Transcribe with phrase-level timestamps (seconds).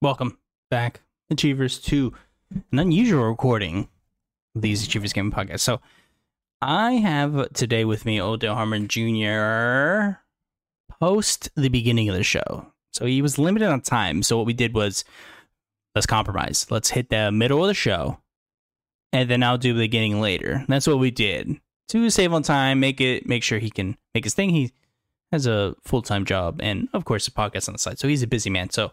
[0.00, 0.38] Welcome
[0.70, 2.12] back, Achievers, to
[2.70, 3.88] an unusual recording
[4.54, 5.58] of these Achievers Gaming Podcast.
[5.58, 5.80] So,
[6.62, 10.20] I have today with me Odell Harmon Jr.
[11.00, 12.72] post the beginning of the show.
[12.92, 14.22] So, he was limited on time.
[14.22, 15.04] So, what we did was
[15.96, 16.68] let's compromise.
[16.70, 18.20] Let's hit the middle of the show,
[19.12, 20.64] and then I'll do the beginning later.
[20.68, 24.22] That's what we did to save on time, make it, make sure he can make
[24.22, 24.50] his thing.
[24.50, 24.70] He
[25.32, 27.98] has a full time job and, of course, a podcast on the side.
[27.98, 28.70] So, he's a busy man.
[28.70, 28.92] So,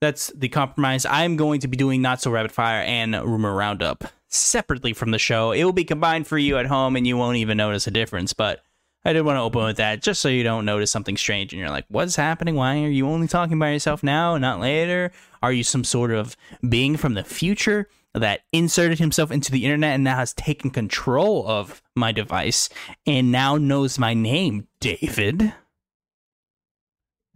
[0.00, 1.06] that's the compromise.
[1.06, 5.18] I'm going to be doing Not So Rapid Fire and Rumor Roundup separately from the
[5.18, 5.52] show.
[5.52, 8.32] It will be combined for you at home and you won't even notice a difference.
[8.32, 8.62] But
[9.04, 11.60] I did want to open with that just so you don't notice something strange and
[11.60, 12.54] you're like, what's happening?
[12.54, 15.12] Why are you only talking by yourself now and not later?
[15.42, 16.36] Are you some sort of
[16.68, 21.46] being from the future that inserted himself into the internet and now has taken control
[21.46, 22.68] of my device
[23.06, 25.52] and now knows my name, David?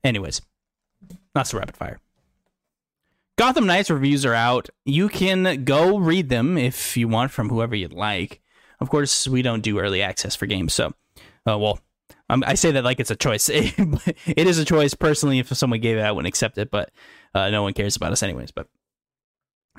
[0.03, 0.41] Anyways,
[1.34, 1.98] not so rapid fire.
[3.39, 4.69] Gotham Knights reviews are out.
[4.84, 8.41] You can go read them if you want from whoever you'd like.
[8.81, 10.92] Of course, we don't do early access for games, so
[11.48, 11.78] uh, well,
[12.28, 13.48] um, I say that like it's a choice.
[13.48, 13.77] it
[14.27, 15.39] is a choice personally.
[15.39, 16.91] If someone gave it, I wouldn't accept it, but
[17.33, 18.50] uh, no one cares about us anyways.
[18.50, 18.66] But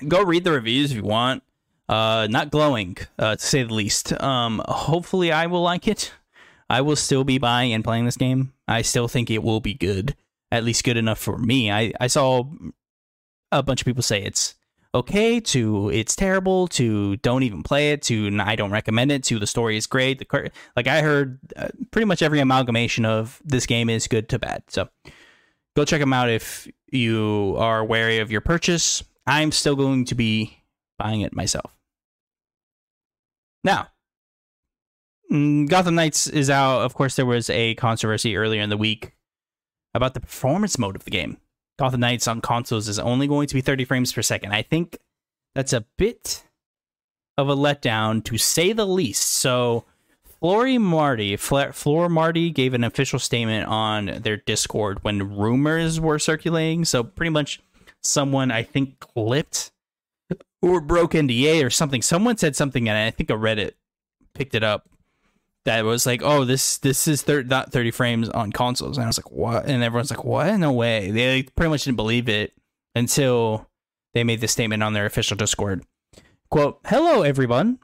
[0.08, 1.44] go read the reviews if you want.
[1.90, 4.14] Uh, not glowing, uh, to say the least.
[4.22, 6.14] Um, hopefully, I will like it.
[6.70, 8.54] I will still be buying and playing this game.
[8.70, 10.16] I still think it will be good,
[10.50, 11.70] at least good enough for me.
[11.70, 12.46] I, I saw
[13.52, 14.56] a bunch of people say it's
[14.96, 19.40] okay to it's terrible to don't even play it to I don't recommend it to
[19.40, 20.20] the story is great.
[20.20, 24.40] The like I heard uh, pretty much every amalgamation of this game is good to
[24.40, 24.64] bad.
[24.68, 24.90] So
[25.76, 29.04] go check them out if you are wary of your purchase.
[29.28, 30.64] I'm still going to be
[30.98, 31.76] buying it myself.
[33.64, 33.90] Now,
[35.32, 36.82] mm, Gotham Knights is out.
[36.82, 39.14] Of course, there was a controversy earlier in the week
[39.94, 41.38] about the performance mode of the game.
[41.80, 44.52] Gotham Knights on consoles is only going to be 30 frames per second.
[44.52, 44.98] I think
[45.56, 46.44] that's a bit
[47.38, 49.24] of a letdown to say the least.
[49.38, 49.86] So,
[50.42, 56.84] Flory Marty, Fleur Marty gave an official statement on their Discord when rumors were circulating.
[56.84, 57.62] So, pretty much
[58.04, 59.72] someone I think clipped
[60.62, 62.02] or broke NDA or something.
[62.02, 63.72] Someone said something, and I think a Reddit
[64.34, 64.90] picked it up
[65.66, 68.98] that was like, oh, this this is thir- not 30 frames on consoles.
[68.98, 69.66] And I was like, what?
[69.66, 70.58] And everyone's like, what?
[70.58, 71.12] No way.
[71.12, 72.54] They pretty much didn't believe it
[72.96, 73.68] until
[74.14, 75.84] they made the statement on their official Discord.
[76.50, 77.80] Quote, hello, everyone.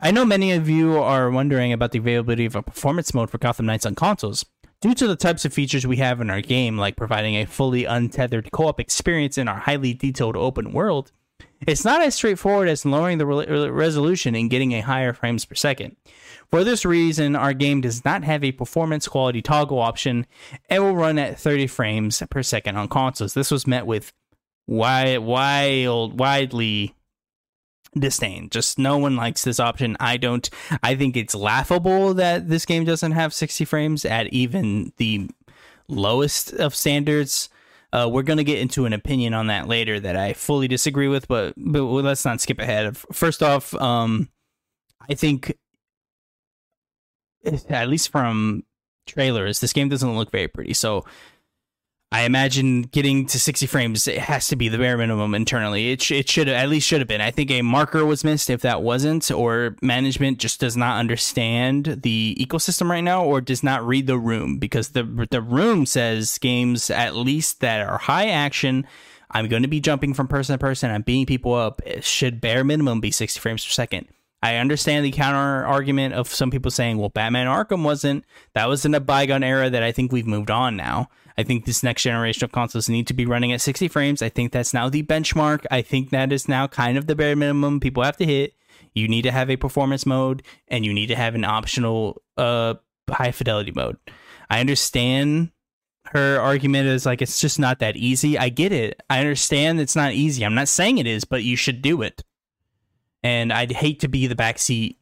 [0.00, 3.38] I know many of you are wondering about the availability of a performance mode for
[3.38, 4.44] Gotham Knights on consoles.
[4.82, 7.86] Due to the types of features we have in our game, like providing a fully
[7.86, 11.12] untethered co op experience in our highly detailed open world,
[11.66, 15.54] it's not as straightforward as lowering the re- resolution and getting a higher frames per
[15.54, 15.96] second.
[16.50, 20.26] For this reason, our game does not have a performance quality toggle option
[20.68, 23.34] and will run at 30 frames per second on consoles.
[23.34, 24.12] This was met with
[24.66, 26.94] wild, wild, widely
[27.98, 28.48] disdain.
[28.50, 29.96] Just no one likes this option.
[29.98, 30.48] I don't.
[30.82, 35.30] I think it's laughable that this game doesn't have 60 frames at even the
[35.88, 37.48] lowest of standards.
[37.96, 41.08] Uh, we're going to get into an opinion on that later that I fully disagree
[41.08, 42.94] with, but but let's not skip ahead.
[42.94, 44.28] First off, um,
[45.08, 45.56] I think
[47.70, 48.64] at least from
[49.06, 50.74] trailers, this game doesn't look very pretty.
[50.74, 51.06] So
[52.12, 55.90] I imagine getting to 60 frames it has to be the bare minimum internally.
[55.90, 57.20] It sh- it should at least should have been.
[57.20, 62.02] I think a marker was missed if that wasn't, or management just does not understand
[62.02, 66.38] the ecosystem right now, or does not read the room because the the room says
[66.38, 68.86] games at least that are high action.
[69.32, 70.92] I'm going to be jumping from person to person.
[70.92, 71.82] I'm beating people up.
[71.84, 74.06] It should bare minimum be 60 frames per second.
[74.42, 78.24] I understand the counter argument of some people saying, well, Batman Arkham wasn't.
[78.52, 81.08] That was in a bygone era that I think we've moved on now.
[81.38, 84.22] I think this next generation of consoles need to be running at 60 frames.
[84.22, 85.66] I think that's now the benchmark.
[85.70, 88.54] I think that is now kind of the bare minimum people have to hit.
[88.94, 92.74] You need to have a performance mode and you need to have an optional uh,
[93.10, 93.98] high fidelity mode.
[94.48, 95.50] I understand
[96.06, 98.38] her argument is like it's just not that easy.
[98.38, 99.02] I get it.
[99.10, 100.44] I understand it's not easy.
[100.44, 102.22] I'm not saying it is, but you should do it
[103.26, 104.96] and I'd hate to be the backseat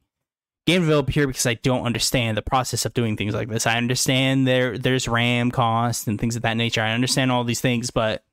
[0.67, 3.67] game developer here because I don't understand the process of doing things like this.
[3.67, 6.81] I understand there there's RAM cost and things of that nature.
[6.81, 8.25] I understand all these things, but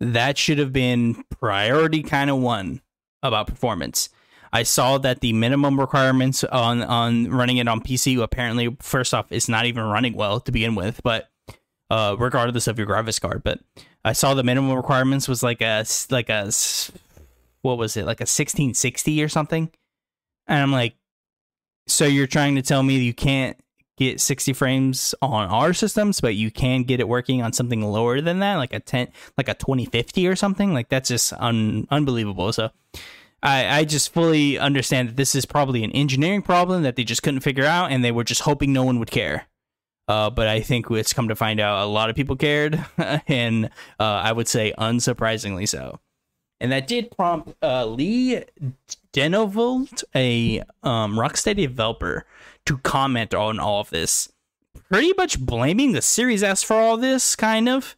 [0.00, 2.80] that should have been priority kind of one
[3.22, 4.08] about performance.
[4.52, 9.32] I saw that the minimum requirements on on running it on PC apparently first off
[9.32, 11.30] is not even running well to begin with, but
[11.90, 13.42] uh, regardless of your graphics card.
[13.42, 13.60] But
[14.04, 16.52] I saw the minimum requirements was like a like a
[17.62, 19.70] what was it like a 1660 or something
[20.46, 20.94] and i'm like
[21.86, 23.56] so you're trying to tell me you can't
[23.98, 28.20] get 60 frames on our systems, but you can get it working on something lower
[28.20, 30.72] than that, like a 10, like a 2050 or something.
[30.72, 32.52] Like that's just un, unbelievable.
[32.52, 32.70] So
[33.42, 37.22] I, I just fully understand that this is probably an engineering problem that they just
[37.22, 39.46] couldn't figure out, and they were just hoping no one would care.
[40.08, 42.84] Uh, but I think it's come to find out a lot of people cared,
[43.28, 43.66] and
[44.00, 46.00] uh, I would say unsurprisingly so.
[46.62, 48.44] And that did prompt uh, Lee
[49.12, 52.24] Denevold, a um, Rocksteady developer,
[52.66, 54.32] to comment on all of this,
[54.88, 57.96] pretty much blaming the Series S for all this, kind of.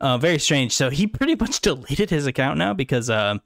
[0.00, 0.70] Uh, very strange.
[0.72, 3.38] So he pretty much deleted his account now because uh,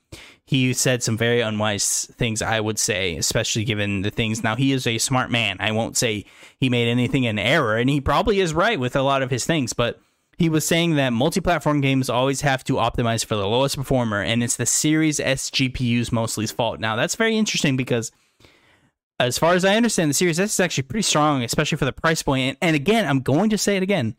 [0.44, 2.42] he said some very unwise things.
[2.42, 4.44] I would say, especially given the things.
[4.44, 5.56] Now he is a smart man.
[5.58, 6.26] I won't say
[6.58, 9.46] he made anything in error, and he probably is right with a lot of his
[9.46, 9.72] things.
[9.72, 10.02] But
[10.40, 14.42] he was saying that multi-platform games always have to optimize for the lowest performer, and
[14.42, 16.80] it's the Series S GPU's mostly's fault.
[16.80, 18.10] Now that's very interesting because
[19.18, 21.92] as far as I understand, the Series S is actually pretty strong, especially for the
[21.92, 22.40] price point.
[22.48, 24.16] And, and again, I'm going to say it again.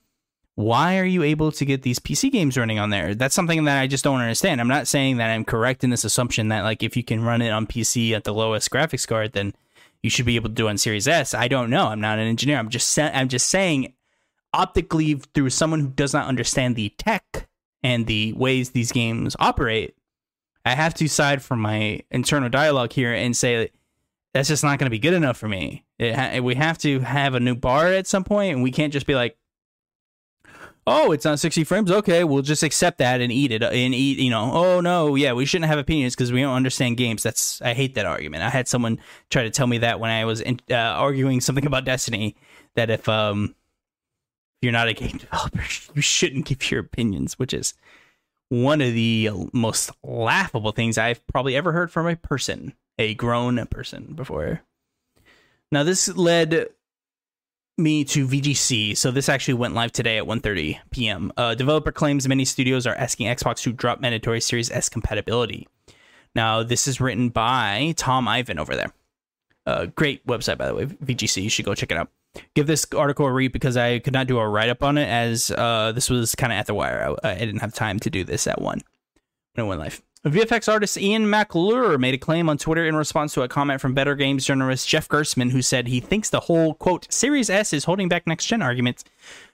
[0.53, 3.15] Why are you able to get these PC games running on there?
[3.15, 4.61] That's something that I just don't understand.
[4.61, 7.41] I'm not saying that I'm correct in this assumption that like if you can run
[7.41, 9.55] it on PC at the lowest graphics card, then
[10.03, 11.33] you should be able to do it on Series S.
[11.33, 11.87] I don't know.
[11.87, 12.59] I'm not an engineer.
[12.59, 13.93] I'm just sa- I'm just saying
[14.53, 17.47] optically through someone who does not understand the tech
[17.83, 19.95] and the ways these games operate.
[20.65, 23.71] I have to side from my internal dialogue here and say
[24.33, 25.85] that's just not going to be good enough for me.
[25.99, 29.07] Ha- we have to have a new bar at some point, and we can't just
[29.07, 29.37] be like,
[30.87, 31.91] "Oh, it's not 60 frames.
[31.91, 35.33] Okay, we'll just accept that and eat it and eat." You know, oh no, yeah,
[35.33, 37.23] we shouldn't have opinions because we don't understand games.
[37.23, 38.43] That's I hate that argument.
[38.43, 38.99] I had someone
[39.29, 42.35] try to tell me that when I was in, uh, arguing something about Destiny
[42.75, 43.55] that if um
[44.61, 45.63] you're not a game developer,
[45.93, 47.73] you shouldn't give your opinions, which is
[48.49, 53.65] one of the most laughable things I've probably ever heard from a person a grown
[53.67, 54.61] person before.
[55.71, 56.67] Now this led
[57.77, 58.95] me to VGC.
[58.95, 61.31] So this actually went live today at 1:30 p.m.
[61.35, 65.67] Uh, developer claims many studios are asking Xbox to drop mandatory Series S compatibility.
[66.35, 68.93] Now this is written by Tom Ivan over there.
[69.65, 71.41] Uh, great website by the way, VGC.
[71.41, 72.09] You should go check it out.
[72.55, 75.07] Give this article a read because I could not do a write up on it
[75.07, 77.15] as uh, this was kind of at the wire.
[77.23, 78.81] I, I, didn't have time to do this at one
[79.55, 80.01] it went live.
[80.25, 83.95] VFX artist Ian McClure made a claim on Twitter in response to a comment from
[83.95, 87.85] Better Games journalist Jeff Gerstmann, who said he thinks the whole quote Series S is
[87.85, 89.03] holding back next gen arguments,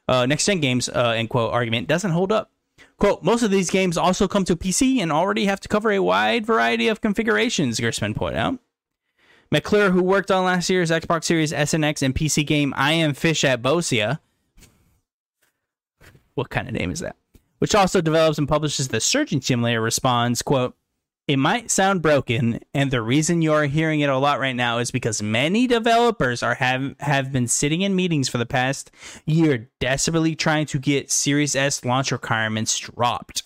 [0.09, 2.51] uh, next gen games uh, end quote argument doesn't hold up.
[2.99, 5.99] Quote: Most of these games also come to PC and already have to cover a
[5.99, 7.79] wide variety of configurations.
[7.79, 8.59] Gerstmann pointed out.
[9.51, 12.93] McClure, who worked on last year's Xbox Series S and X and PC game I
[12.93, 14.19] Am Fish at Bossa.
[16.35, 17.15] What kind of name is that?
[17.59, 20.75] which also develops and publishes the Surgeon Simulator, responds, quote,
[21.27, 24.77] it might sound broken, and the reason you are hearing it a lot right now
[24.77, 28.91] is because many developers are have have been sitting in meetings for the past
[29.25, 33.43] year, desperately trying to get Series S launch requirements dropped.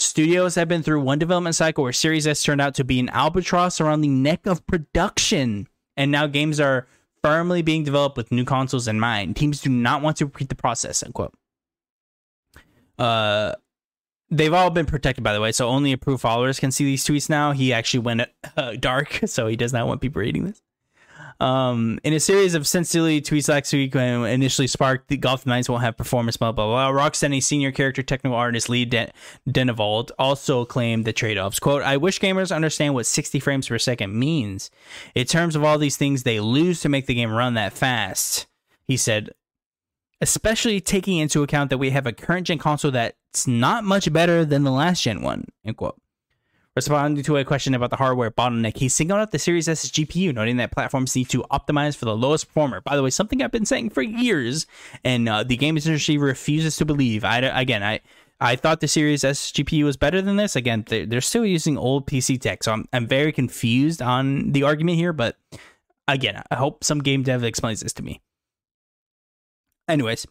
[0.00, 3.10] Studios have been through one development cycle where Series S turned out to be an
[3.10, 6.86] albatross around the neck of production, and now games are
[7.22, 9.36] firmly being developed with new consoles in mind.
[9.36, 11.02] Teams do not want to repeat the process.
[11.02, 11.34] Unquote.
[12.98, 13.52] Uh,
[14.30, 15.52] they've all been protected, by the way.
[15.52, 17.52] So only approved followers can see these tweets now.
[17.52, 18.22] He actually went
[18.56, 20.62] uh, dark, so he does not want people reading this.
[21.40, 25.70] Um, in a series of sincerely tweets last week, when initially sparked, the Gotham Knights
[25.70, 26.92] won't have performance, blah, blah, blah.
[26.92, 29.10] Rocksteady senior character technical artist Lee Den-
[29.48, 31.58] Denevold also claimed the trade offs.
[31.58, 34.70] Quote, I wish gamers understand what 60 frames per second means.
[35.14, 38.46] In terms of all these things they lose to make the game run that fast,
[38.84, 39.30] he said,
[40.20, 44.44] especially taking into account that we have a current gen console that's not much better
[44.44, 45.46] than the last gen one.
[45.64, 45.99] End quote.
[46.76, 50.32] Responding to a question about the hardware bottleneck, he singled out the Series S GPU,
[50.32, 52.80] noting that platforms need to optimize for the lowest performer.
[52.80, 54.66] By the way, something I've been saying for years,
[55.02, 57.24] and uh, the games industry refuses to believe.
[57.24, 58.00] I again, I
[58.40, 60.54] I thought the Series S GPU was better than this.
[60.54, 64.62] Again, they're, they're still using old PC tech, so I'm I'm very confused on the
[64.62, 65.12] argument here.
[65.12, 65.36] But
[66.06, 68.20] again, I hope some game dev explains this to me.
[69.88, 70.24] Anyways,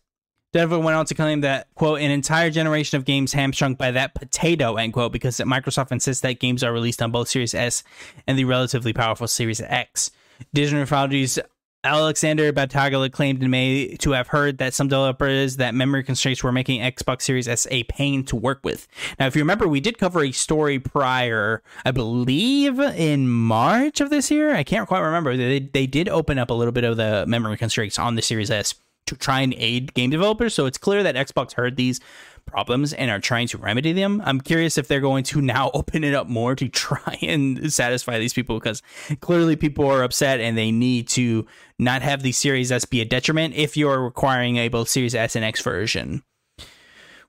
[0.52, 4.16] Denver went on to claim that, quote, an entire generation of games hamstrung by that
[4.16, 7.84] potato, end quote, because Microsoft insists that games are released on both Series S
[8.26, 10.10] and the relatively powerful Series X.
[10.54, 11.38] Digital Foundry's
[11.84, 16.52] Alexander Battaglia claimed in May to have heard that some developers that memory constraints were
[16.52, 18.88] making Xbox Series S a pain to work with.
[19.20, 24.10] Now, if you remember, we did cover a story prior, I believe in March of
[24.10, 24.56] this year.
[24.56, 25.38] I can't quite remember.
[25.38, 28.52] They, they did open up a little bit of the memory constraints on the Series
[28.52, 28.74] S
[29.10, 30.56] to try and aid game developers.
[30.56, 32.00] So it's clear that Xbox heard these
[32.46, 34.22] problems and are trying to remedy them.
[34.26, 38.20] I'm curious if they're going to now open it up more to try and satisfy
[38.20, 38.82] these people because
[39.20, 41.46] clearly people are upset and they need to
[41.78, 45.36] not have the Series S be a detriment if you're requiring a both Series S
[45.36, 46.24] and X version.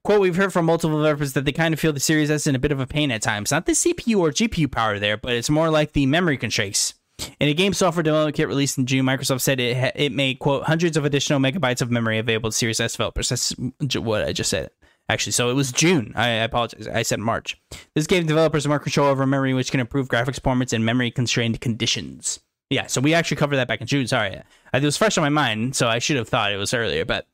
[0.03, 2.55] Quote, we've heard from multiple developers that they kind of feel the Series S in
[2.55, 3.51] a bit of a pain at times.
[3.51, 6.95] Not the CPU or GPU power there, but it's more like the memory constraints.
[7.39, 10.39] In a game software development kit released in June, Microsoft said it ha- it made
[10.39, 13.29] quote hundreds of additional megabytes of memory available to Series S developers.
[13.29, 13.51] That's
[13.97, 14.71] what I just said.
[15.09, 16.13] Actually, so it was June.
[16.15, 16.87] I, I apologize.
[16.87, 17.61] I said March.
[17.95, 21.61] This gave developers more control over memory, which can improve graphics performance in memory constrained
[21.61, 22.39] conditions.
[22.71, 24.07] Yeah, so we actually covered that back in June.
[24.07, 24.41] Sorry,
[24.73, 27.05] it was fresh on my mind, so I should have thought it was earlier.
[27.05, 27.27] But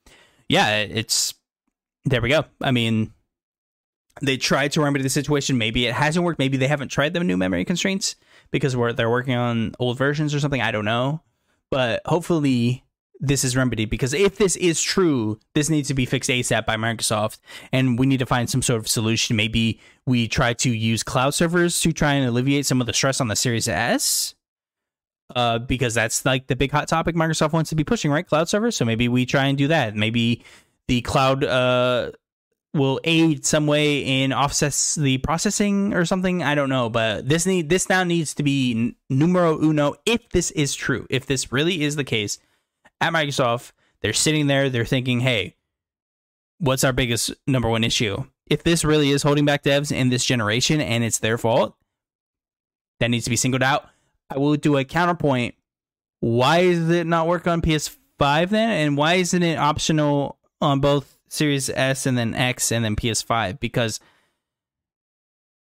[0.48, 1.34] yeah, it's
[2.06, 2.22] there.
[2.22, 2.46] We go.
[2.62, 3.12] I mean,
[4.22, 5.58] they tried to remedy the situation.
[5.58, 6.38] Maybe it hasn't worked.
[6.38, 8.16] Maybe they haven't tried the new memory constraints
[8.50, 10.60] because we're they're working on old versions or something.
[10.60, 11.22] I don't know,
[11.70, 12.84] but hopefully
[13.18, 16.76] this is remedied because if this is true, this needs to be fixed ASAP by
[16.76, 17.38] Microsoft,
[17.72, 19.36] and we need to find some sort of solution.
[19.36, 23.20] Maybe we try to use cloud servers to try and alleviate some of the stress
[23.20, 24.34] on the Series S.
[25.34, 28.28] Uh, because that's like the big hot topic Microsoft wants to be pushing, right?
[28.28, 28.76] Cloud servers.
[28.76, 29.96] So maybe we try and do that.
[29.96, 30.44] Maybe
[30.86, 32.12] the cloud uh
[32.76, 36.42] will aid some way in offsets the processing or something.
[36.42, 40.50] I don't know, but this need this now needs to be numero uno if this
[40.52, 41.06] is true.
[41.10, 42.38] If this really is the case
[43.00, 45.56] at Microsoft, they're sitting there, they're thinking, "Hey,
[46.58, 48.24] what's our biggest number one issue?
[48.46, 51.76] If this really is holding back devs in this generation and it's their fault,
[53.00, 53.88] that needs to be singled out."
[54.30, 55.54] I will do a counterpoint.
[56.20, 58.70] Why does it not work on PS5 then?
[58.70, 63.60] And why isn't it optional on both Series S and then X and then PS5
[63.60, 64.00] because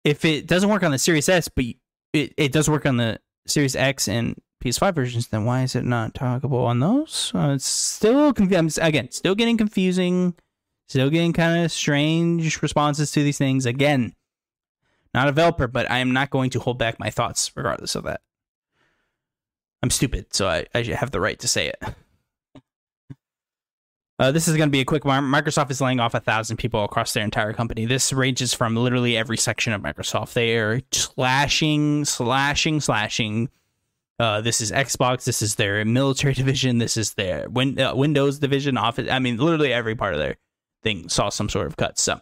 [0.04, 1.66] if it doesn't work on the Series S, but
[2.14, 5.84] it, it does work on the Series X and PS5 versions, then why is it
[5.84, 7.32] not talkable on those?
[7.36, 8.84] Uh, it's still confusing.
[8.84, 10.34] Again, still getting confusing,
[10.88, 13.66] still getting kind of strange responses to these things.
[13.66, 14.14] Again,
[15.14, 18.04] not a developer, but I am not going to hold back my thoughts regardless of
[18.06, 18.22] that.
[19.84, 21.84] I'm stupid, so I, I have the right to say it.
[24.20, 25.24] Uh, this is going to be a quick one.
[25.26, 27.86] Microsoft is laying off a thousand people across their entire company.
[27.86, 30.34] This ranges from literally every section of Microsoft.
[30.34, 33.50] They are slashing, slashing, slashing.
[34.20, 35.26] Uh, this is Xbox.
[35.26, 36.80] This is their military division.
[36.80, 38.76] This is their win- uh, Windows division.
[38.76, 39.08] Office.
[39.10, 40.38] I mean, literally every part of their
[40.82, 42.00] thing saw some sort of cut.
[42.00, 42.20] So,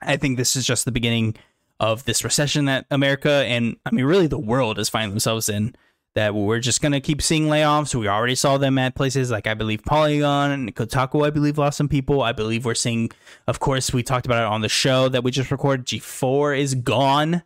[0.00, 1.34] I think this is just the beginning
[1.80, 5.74] of this recession that America and I mean, really the world is finding themselves in
[6.14, 7.94] that we're just going to keep seeing layoffs.
[7.94, 11.76] We already saw them at places like I believe Polygon and Kotaku, I believe, lost
[11.76, 12.22] some people.
[12.22, 13.10] I believe we're seeing,
[13.46, 15.86] of course, we talked about it on the show that we just recorded.
[15.86, 17.42] G4 is gone.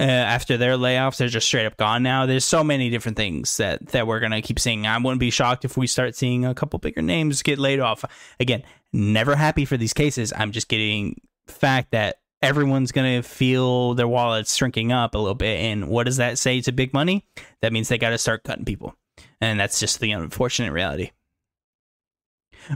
[0.00, 2.24] Uh, after their layoffs, they're just straight up gone now.
[2.24, 4.86] There's so many different things that that we're gonna keep seeing.
[4.86, 8.04] I wouldn't be shocked if we start seeing a couple bigger names get laid off.
[8.38, 10.32] Again, never happy for these cases.
[10.36, 15.34] I'm just getting fact that everyone's going to feel their wallets shrinking up a little
[15.34, 15.60] bit.
[15.60, 17.24] And what does that say to big money?
[17.62, 18.94] That means they got to start cutting people.
[19.40, 21.10] And that's just the unfortunate reality.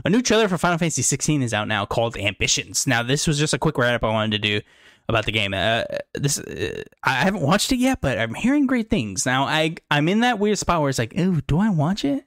[0.05, 2.87] A new trailer for Final Fantasy 16 is out now called Ambitions.
[2.87, 4.61] Now, this was just a quick write up I wanted to do
[5.07, 5.53] about the game.
[5.53, 9.25] Uh, this uh, I haven't watched it yet, but I'm hearing great things.
[9.25, 12.25] Now, I I'm in that weird spot where it's like, oh, do I watch it?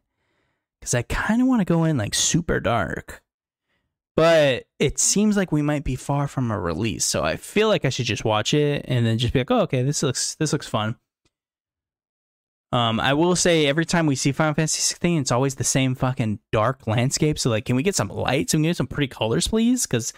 [0.79, 3.23] Because I kind of want to go in like super dark
[4.17, 7.05] but it seems like we might be far from a release.
[7.05, 9.61] So I feel like I should just watch it and then just be like, oh,
[9.61, 10.97] okay, this looks this looks fun.
[12.73, 15.95] Um, I will say every time we see Final Fantasy 16, it's always the same
[15.95, 17.39] fucking dark landscape.
[17.39, 18.53] So like, can we get some lights?
[18.53, 19.87] Can we get some pretty colors, please?
[19.87, 20.13] Because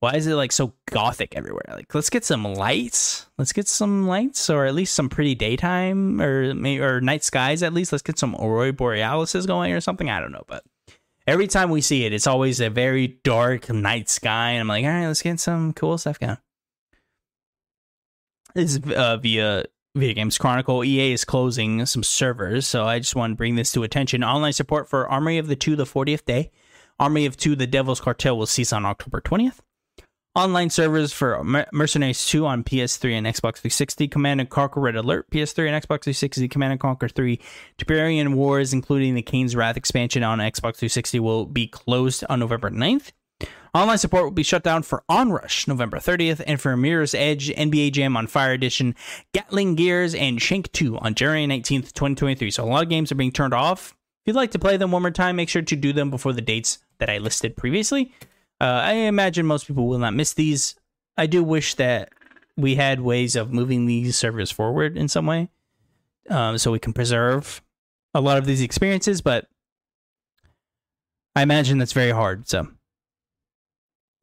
[0.00, 1.64] why is it like so gothic everywhere?
[1.68, 3.26] Like, let's get some lights.
[3.38, 7.62] Let's get some lights, or at least some pretty daytime, or or night skies.
[7.62, 10.10] At least let's get some aurora borealis going or something.
[10.10, 10.64] I don't know, but
[11.26, 14.84] every time we see it, it's always a very dark night sky, and I'm like,
[14.84, 16.38] all right, let's get some cool stuff going.
[18.54, 19.64] This is uh, via
[19.96, 20.84] Video Games Chronicle.
[20.84, 24.22] EA is closing some servers, so I just want to bring this to attention.
[24.22, 26.50] Online support for Army of the Two the 40th day.
[27.00, 29.58] Army of Two the Devil's Cartel will cease on October 20th.
[30.36, 35.30] Online servers for Mercenaries 2 on PS3 and Xbox 360, Command and Conquer Red Alert,
[35.30, 37.38] PS3 and Xbox 360, Command and Conquer 3,
[37.78, 42.68] Tiberium Wars, including the Kane's Wrath expansion on Xbox 360, will be closed on November
[42.68, 43.12] 9th.
[43.74, 47.92] Online support will be shut down for Onrush November 30th, and for Mirror's Edge, NBA
[47.92, 48.96] Jam on Fire Edition,
[49.34, 52.50] Gatling Gears, and Shank 2 on January 19th, 2023.
[52.50, 53.90] So a lot of games are being turned off.
[54.24, 56.32] If you'd like to play them one more time, make sure to do them before
[56.32, 58.12] the dates that I listed previously.
[58.60, 60.74] Uh, I imagine most people will not miss these.
[61.16, 62.10] I do wish that
[62.56, 65.48] we had ways of moving these servers forward in some way,
[66.30, 67.62] um, so we can preserve
[68.14, 69.20] a lot of these experiences.
[69.20, 69.48] But
[71.34, 72.48] I imagine that's very hard.
[72.48, 72.68] So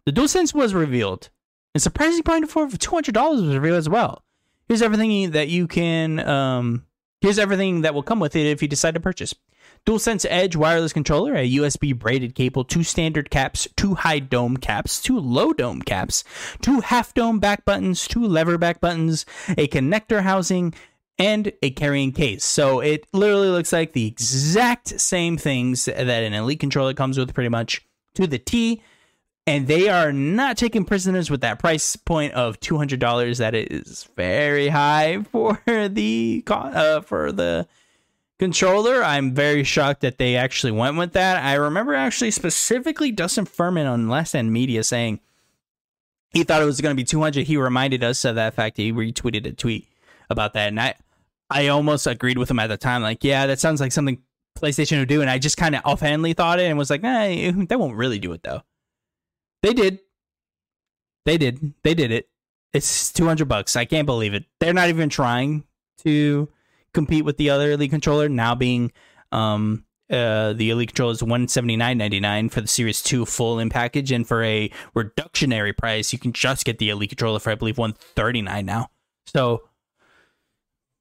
[0.06, 1.30] the DualSense was revealed.
[1.74, 4.24] And surprisingly, point for two hundred dollars was revealed as well.
[4.68, 6.20] Here's everything that you can.
[6.20, 6.86] Um,
[7.22, 9.34] here's everything that will come with it if you decide to purchase.
[9.88, 15.02] DualSense Edge wireless controller, a USB braided cable, two standard caps, two high dome caps,
[15.02, 16.24] two low dome caps,
[16.62, 20.74] two half dome back buttons, two lever back buttons, a connector housing,
[21.18, 22.46] and a carrying case.
[22.46, 27.34] So it literally looks like the exact same things that an Elite controller comes with,
[27.34, 27.82] pretty much
[28.16, 28.82] to the T.
[29.48, 33.40] And they are not taking prisoners with that price point of two hundred dollars.
[33.40, 37.68] That is very high for the uh, for the
[38.42, 39.04] controller.
[39.04, 41.46] I'm very shocked that they actually went with that.
[41.46, 45.20] I remember actually specifically Dustin Furman on Last Stand Media saying
[46.32, 47.46] he thought it was going to be 200.
[47.46, 48.78] He reminded us of that fact.
[48.78, 49.88] He retweeted a tweet
[50.32, 50.96] about that, and I
[51.52, 53.04] I almost agreed with him at the time.
[53.04, 54.18] Like, yeah, that sounds like something
[54.58, 57.52] PlayStation would do, and I just kind of offhandedly thought it and was like, eh,
[57.70, 58.64] they won't really do it though.
[59.62, 60.00] They did.
[61.26, 61.76] They did.
[61.84, 62.28] They did it.
[62.74, 63.76] It's 200 bucks.
[63.76, 64.46] I can't believe it.
[64.60, 65.66] They're not even trying
[66.00, 66.50] to
[66.94, 68.92] compete with the other Elite controller now being
[69.32, 73.26] um uh, the Elite controller is one seventy nine ninety nine for the Series Two
[73.26, 77.40] full in package, and for a reductionary price, you can just get the Elite controller
[77.40, 78.90] for I believe one thirty nine now.
[79.26, 79.70] So,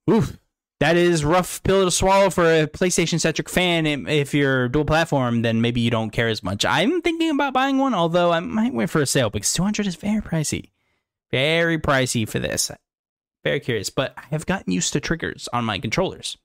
[0.09, 0.39] oof,
[0.79, 3.85] that is rough pill to swallow for a PlayStation centric fan.
[4.07, 6.65] If you're dual platform, then maybe you don't care as much.
[6.65, 9.89] I'm thinking about buying one, although I might wait for a sale because two hundred
[9.89, 10.71] is very pricey,
[11.33, 12.71] very pricey for this.
[13.45, 16.37] Very curious, but I have gotten used to triggers on my controllers.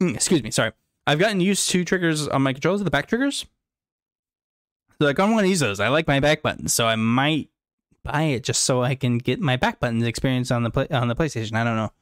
[0.00, 0.72] Mm, excuse me, sorry.
[1.06, 3.46] I've gotten used to triggers on my controllers, the back triggers.
[5.00, 5.80] So like I'm want to use those.
[5.80, 7.48] I like my back buttons, so I might
[8.04, 11.08] buy it just so I can get my back buttons experience on the play, on
[11.08, 11.54] the PlayStation.
[11.54, 11.92] I don't know.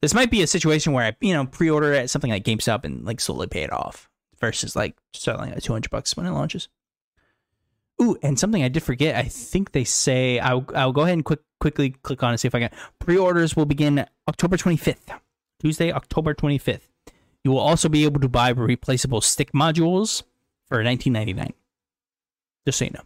[0.00, 3.04] This might be a situation where I, you know, pre-order at something like GameStop and
[3.04, 4.08] like slowly pay it off
[4.40, 6.68] versus like selling at 200 bucks when it launches.
[8.02, 9.14] Ooh, and something I did forget.
[9.14, 12.48] I think they say I'll I'll go ahead and quick quickly click on and see
[12.48, 12.70] if I can.
[12.98, 15.18] Pre-orders will begin October 25th,
[15.60, 16.88] Tuesday, October 25th.
[17.44, 20.22] You will also be able to buy replaceable stick modules
[20.68, 21.52] for 19.99.
[22.66, 23.02] Just so you know.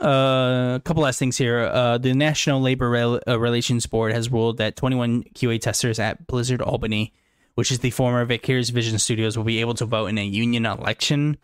[0.00, 1.60] Uh, a couple last things here.
[1.60, 6.26] Uh, the National Labor Rel- uh, Relations Board has ruled that 21 QA testers at
[6.26, 7.12] Blizzard Albany,
[7.54, 10.64] which is the former Vicarious Visions Studios, will be able to vote in a union
[10.64, 11.36] election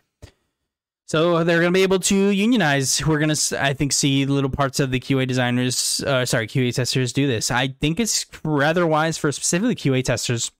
[1.09, 3.03] so they're going to be able to unionize.
[3.03, 6.71] We're going to, I think, see little parts of the QA designers, uh, sorry, QA
[6.71, 7.49] testers do this.
[7.49, 10.51] I think it's rather wise for specifically QA testers.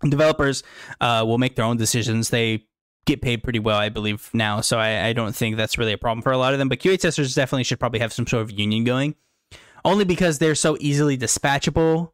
[0.00, 0.62] Developers
[1.02, 2.30] uh, will make their own decisions.
[2.30, 2.64] They
[3.04, 4.62] get paid pretty well, I believe, now.
[4.62, 6.70] So I, I don't think that's really a problem for a lot of them.
[6.70, 9.14] But QA testers definitely should probably have some sort of union going,
[9.84, 12.12] only because they're so easily dispatchable.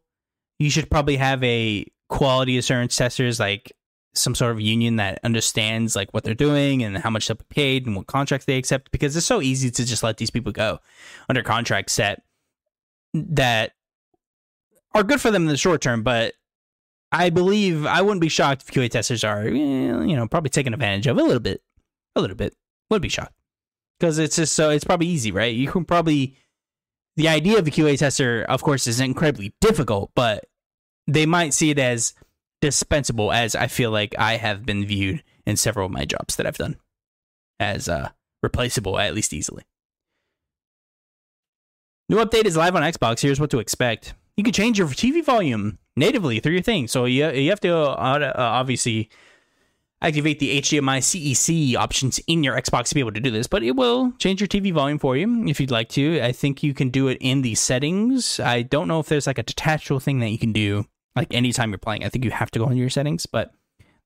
[0.59, 3.71] You should probably have a quality assurance testers like
[4.15, 7.45] some sort of union that understands like what they're doing and how much they'll be
[7.49, 10.51] paid and what contracts they accept because it's so easy to just let these people
[10.51, 10.79] go
[11.29, 12.21] under contracts that
[13.13, 13.71] that
[14.93, 16.33] are good for them in the short term but
[17.11, 21.07] i believe i wouldn't be shocked if qa testers are you know probably taken advantage
[21.07, 21.63] of a little bit
[22.15, 22.55] a little bit.
[22.89, 23.33] Would be shocked.
[23.99, 25.53] Because it's just so it's probably easy right?
[25.53, 26.35] You can probably
[27.15, 30.45] the idea of a qa tester of course is incredibly difficult but
[31.07, 32.13] they might see it as
[32.63, 36.47] dispensable as I feel like I have been viewed in several of my jobs that
[36.47, 36.77] I've done
[37.59, 39.63] as uh, replaceable, at least easily.
[42.07, 43.19] New update is live on Xbox.
[43.19, 44.13] Here's what to expect.
[44.37, 46.87] You can change your TV volume natively through your thing.
[46.87, 49.09] So you, you have to uh, obviously
[50.01, 53.61] activate the HDMI CEC options in your Xbox to be able to do this, but
[53.61, 56.21] it will change your TV volume for you if you'd like to.
[56.21, 58.39] I think you can do it in the settings.
[58.39, 61.71] I don't know if there's like a detachable thing that you can do like anytime
[61.71, 62.03] you're playing.
[62.03, 63.53] I think you have to go into your settings, but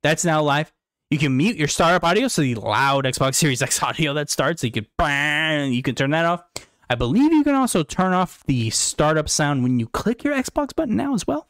[0.03, 0.71] that's now live.
[1.09, 4.63] You can mute your startup audio, so the loud Xbox Series X audio that starts,
[4.63, 6.43] you can you can turn that off.
[6.89, 10.75] I believe you can also turn off the startup sound when you click your Xbox
[10.75, 11.49] button now as well.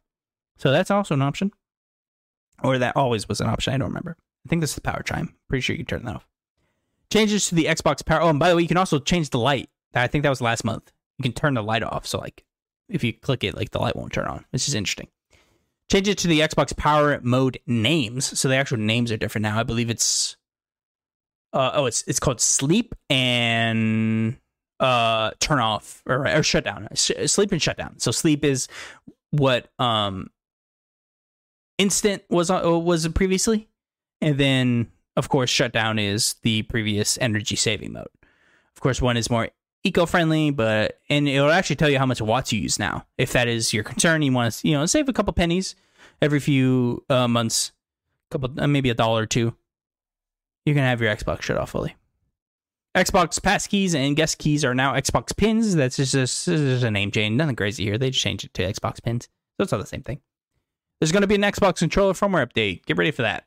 [0.57, 1.51] So that's also an option.
[2.63, 3.73] Or that always was an option.
[3.73, 4.17] I don't remember.
[4.45, 5.35] I think this is the power chime.
[5.47, 6.27] Pretty sure you can turn that off.
[7.11, 8.21] Changes to the Xbox power.
[8.21, 9.69] Oh, and by the way, you can also change the light.
[9.93, 10.91] I think that was last month.
[11.19, 12.07] You can turn the light off.
[12.07, 12.43] So like,
[12.89, 14.45] if you click it, like the light won't turn on.
[14.51, 15.07] This is interesting.
[15.91, 19.57] Change it to the Xbox Power Mode names, so the actual names are different now.
[19.57, 20.35] I believe it's
[21.53, 24.37] uh, oh, it's it's called Sleep and
[24.79, 26.87] uh turn off or or shut down.
[26.95, 27.97] Sleep and shut down.
[27.99, 28.67] So sleep is
[29.31, 30.29] what um
[31.77, 33.69] instant was uh, was previously,
[34.21, 38.07] and then of course shutdown is the previous energy saving mode.
[38.75, 39.49] Of course, one is more
[39.87, 43.05] eco-friendly, but and it'll actually tell you how much watts you use now.
[43.17, 45.75] If that is your concern, you want to you know save a couple pennies
[46.21, 47.71] every few uh, months.
[48.29, 49.55] couple, uh, maybe a dollar or two,
[50.65, 51.95] you can have your Xbox shut off fully.
[52.95, 55.75] Xbox pass keys and guest keys are now Xbox pins.
[55.75, 57.37] That's just, just, a name change.
[57.37, 57.97] Nothing crazy here.
[57.97, 59.29] They just changed it to Xbox pins.
[59.57, 60.19] So it's all the same thing.
[60.99, 62.85] There's going to be an Xbox controller firmware update.
[62.85, 63.46] Get ready for that.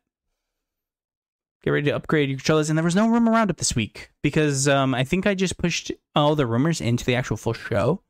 [1.62, 2.70] Get ready to upgrade your controllers.
[2.70, 5.92] And there was no rumor roundup this week because um, I think I just pushed
[6.14, 8.02] all the rumors into the actual full show.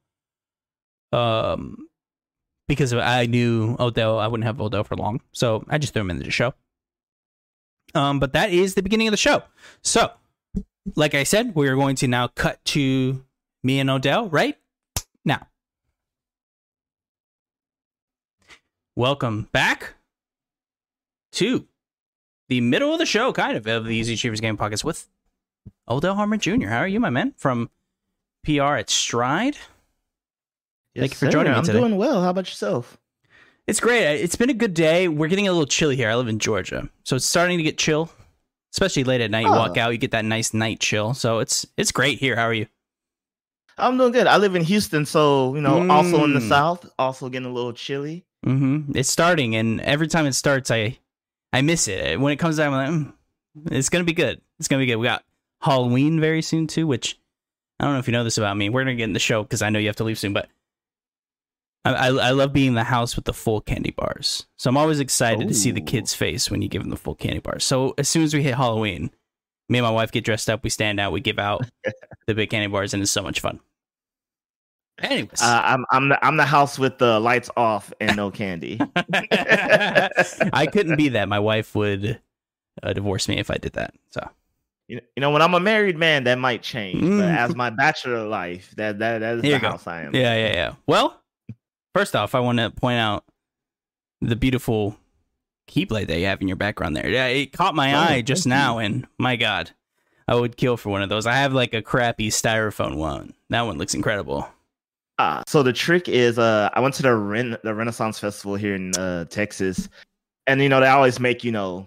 [1.13, 1.89] Um,
[2.69, 6.11] because I knew Odell, I wouldn't have Odell for long, so I just threw him
[6.11, 6.55] into the show.
[7.97, 9.43] Um, but that is the beginning of the show.
[9.83, 10.13] So,
[10.95, 13.25] like I said, we are going to now cut to
[13.65, 14.57] me and Odell right
[15.25, 15.49] now.
[18.95, 19.95] Welcome back
[21.33, 21.67] to
[22.51, 25.09] the middle of the show, kind of, of the Easy Achievers Game Podcast with
[25.89, 26.67] Odell Harmer Jr.
[26.67, 27.33] How are you, my man?
[27.37, 27.71] From
[28.45, 29.57] PR at Stride.
[30.95, 31.31] Yes, Thank you for sir.
[31.31, 31.79] joining me I'm today.
[31.79, 32.23] doing well.
[32.23, 32.99] How about yourself?
[33.69, 34.03] It's great.
[34.21, 35.07] It's been a good day.
[35.07, 36.11] We're getting a little chilly here.
[36.11, 38.11] I live in Georgia, so it's starting to get chill,
[38.75, 39.45] especially late at night.
[39.45, 39.81] You walk Oh.
[39.81, 41.15] out, you get that nice night chill.
[41.15, 42.35] So it's it's great here.
[42.35, 42.67] How are you?
[43.79, 44.27] I'm doing good.
[44.27, 46.49] I live in Houston, so you know, also in the Mm.
[46.49, 48.25] South, also getting a little chilly.
[48.45, 48.97] Mm-hmm.
[48.97, 50.99] It's starting, and every time it starts, I
[51.53, 52.19] I miss it.
[52.21, 53.13] When it comes out, I'm like,
[53.67, 54.41] mm, it's gonna be good.
[54.59, 54.97] It's gonna be good.
[54.97, 55.25] We got
[55.61, 57.19] Halloween very soon too, which
[57.79, 58.69] I don't know if you know this about me.
[58.69, 60.49] We're gonna get in the show because I know you have to leave soon, but.
[61.83, 64.47] I, I, I love being in the house with the full candy bars.
[64.59, 67.15] So I'm always excited to see the kid's face when you give them the full
[67.15, 67.65] candy bars.
[67.65, 69.11] So as soon as we hit Halloween,
[69.71, 71.65] me and my wife get dressed up, we stand out, we give out
[72.27, 73.61] the big candy bars, and it's so much fun.
[75.01, 78.79] Anyways, Uh, I'm I'm the I'm the house with the lights off and no candy.
[78.97, 81.29] I couldn't be that.
[81.29, 82.21] My wife would
[82.83, 83.95] uh, divorce me if I did that.
[84.11, 84.29] So
[84.89, 87.03] you you know, when I'm a married man, that might change.
[87.03, 87.19] Mm.
[87.19, 89.71] But as my bachelor life, that that that is Here the you go.
[89.71, 90.15] house I am.
[90.15, 90.75] yeah, yeah, yeah.
[90.87, 91.21] Well,
[91.95, 93.25] first off, I want to point out
[94.21, 94.97] the beautiful
[95.69, 97.09] keyblade that you have in your background there.
[97.09, 98.51] Yeah, it caught my Oh, eye just you.
[98.51, 99.71] now, and my God,
[100.29, 101.27] I would kill for one of those.
[101.27, 103.35] I have like a crappy styrofoam one.
[103.51, 104.49] That one looks incredible.
[105.21, 108.75] Uh, so the trick is, uh, I went to the Ren- the Renaissance Festival here
[108.75, 109.89] in uh, Texas,
[110.47, 111.87] and you know they always make you know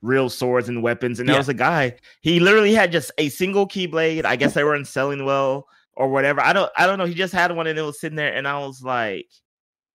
[0.00, 1.20] real swords and weapons.
[1.20, 1.40] And there Yeah.
[1.40, 4.24] was a guy, he literally had just a single keyblade.
[4.24, 6.40] I guess they weren't selling well or whatever.
[6.40, 7.04] I don't I don't know.
[7.04, 9.28] He just had one and it was sitting there, and I was like,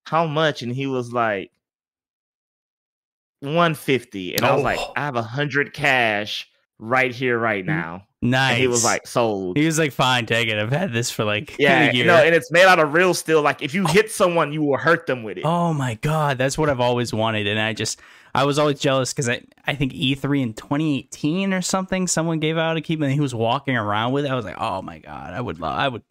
[0.06, 1.50] "How much?" And he was like,
[3.40, 4.92] 150 and i was like Oh.
[4.96, 6.48] i have a hundred cash
[6.78, 8.52] right here right now Nice.
[8.52, 10.58] and he was like sold he was like, fine, take it.
[10.58, 13.42] I've had this for like yeah, you know, and it's made out of real steel.
[13.42, 15.44] Like if you hit someone, you will hurt them with it.
[15.44, 18.00] Oh my god, that's what I've always wanted, and I just
[18.34, 22.58] I was always jealous because I I think E3 in 2018 or something, someone gave
[22.58, 24.30] out a key and he was walking around with it.
[24.32, 26.02] I was like, oh my god, I would lo- I would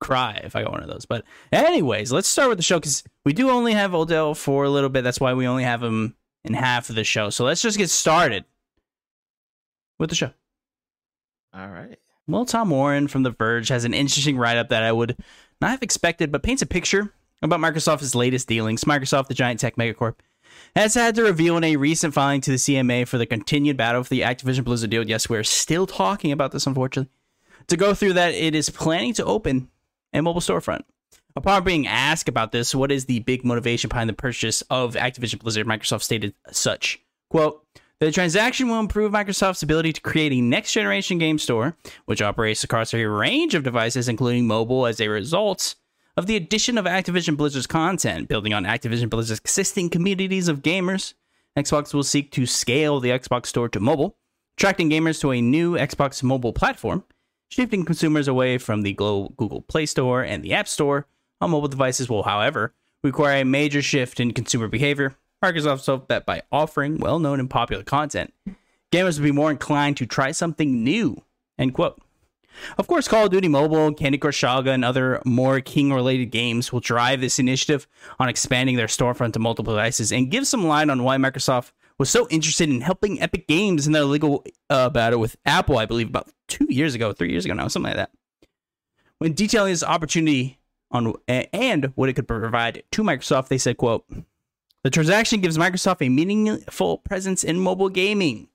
[0.00, 1.06] cry if I got one of those.
[1.06, 4.70] But anyways, let's start with the show because we do only have Odell for a
[4.70, 5.02] little bit.
[5.02, 7.30] That's why we only have him in half of the show.
[7.30, 8.44] So let's just get started
[9.98, 10.30] with the show.
[11.54, 11.98] All right.
[12.26, 15.16] Well, Tom Warren from The Verge has an interesting write up that I would
[15.60, 18.84] not have expected, but paints a picture about Microsoft's latest dealings.
[18.84, 20.14] Microsoft, the giant tech megacorp,
[20.76, 24.04] has had to reveal in a recent filing to the CMA for the continued battle
[24.04, 25.06] for the Activision Blizzard deal.
[25.06, 27.10] Yes, we're still talking about this, unfortunately.
[27.68, 29.68] To go through that, it is planning to open
[30.12, 30.82] a mobile storefront.
[31.34, 35.38] Upon being asked about this, what is the big motivation behind the purchase of Activision
[35.38, 35.66] Blizzard?
[35.66, 37.00] Microsoft stated such
[37.30, 37.64] quote,
[38.06, 42.64] the transaction will improve Microsoft's ability to create a next generation game store, which operates
[42.64, 45.76] across a range of devices, including mobile, as a result
[46.16, 48.26] of the addition of Activision Blizzard's content.
[48.26, 51.14] Building on Activision Blizzard's existing communities of gamers,
[51.56, 54.16] Xbox will seek to scale the Xbox Store to mobile,
[54.58, 57.04] attracting gamers to a new Xbox mobile platform,
[57.50, 61.06] shifting consumers away from the Google Play Store and the App Store
[61.40, 65.16] on mobile devices will, however, require a major shift in consumer behavior.
[65.42, 68.32] Microsoft hoped that by offering well known and popular content,
[68.92, 71.22] gamers would be more inclined to try something new.
[71.58, 72.00] End quote.
[72.78, 76.72] Of course, Call of Duty Mobile, Candy Crush Saga, and other more King related games
[76.72, 77.86] will drive this initiative
[78.18, 82.10] on expanding their storefront to multiple devices and give some light on why Microsoft was
[82.10, 86.08] so interested in helping Epic Games in their legal uh, battle with Apple, I believe,
[86.08, 88.10] about two years ago, three years ago now, something like that.
[89.18, 90.58] When detailing this opportunity
[90.90, 94.04] on and what it could provide to Microsoft, they said, quote,
[94.84, 98.48] the transaction gives Microsoft a meaningful presence in mobile gaming.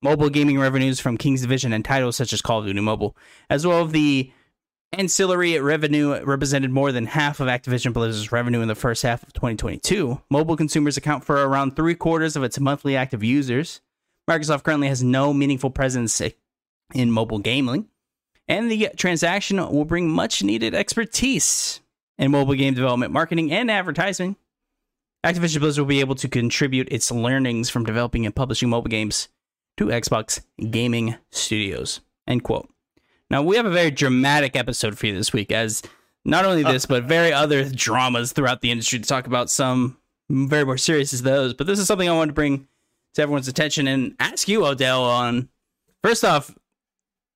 [0.00, 3.16] Mobile gaming revenues from King's Division and titles such as Call of Duty Mobile,
[3.48, 4.32] as well as the
[4.92, 9.32] ancillary revenue represented more than half of Activision Blizzard's revenue in the first half of
[9.32, 10.20] 2022.
[10.28, 13.80] Mobile consumers account for around three quarters of its monthly active users.
[14.28, 16.20] Microsoft currently has no meaningful presence
[16.94, 17.88] in mobile gaming,
[18.48, 21.80] and the transaction will bring much needed expertise
[22.18, 24.36] in mobile game development, marketing, and advertising
[25.24, 29.28] Activision Blizzard will be able to contribute its learnings from developing and publishing mobile games
[29.76, 32.00] to Xbox gaming studios.
[32.26, 32.68] End quote.
[33.30, 35.82] Now, we have a very dramatic episode for you this week, as
[36.24, 36.88] not only this, uh.
[36.88, 39.48] but very other dramas throughout the industry to talk about.
[39.48, 39.96] Some
[40.28, 42.68] very more serious as those, but this is something I wanted to bring
[43.14, 45.48] to everyone's attention and ask you, Odell, on
[46.02, 46.54] first off,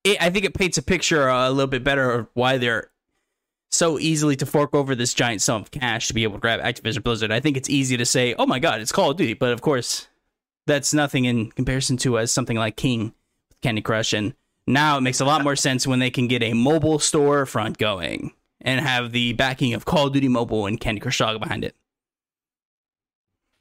[0.05, 2.91] it, I think it paints a picture a little bit better of why they're
[3.71, 6.61] so easily to fork over this giant sum of cash to be able to grab
[6.61, 7.33] Activision Blizzard.
[7.33, 9.61] I think it's easy to say, "Oh my God, it's Call of Duty," but of
[9.61, 10.09] course,
[10.67, 13.13] that's nothing in comparison to as something like King,
[13.63, 14.35] Candy Crush, and
[14.67, 18.33] now it makes a lot more sense when they can get a mobile storefront going
[18.61, 21.77] and have the backing of Call of Duty Mobile and Candy Crush Saga behind it.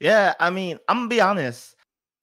[0.00, 1.74] Yeah, I mean, I'm gonna be honest.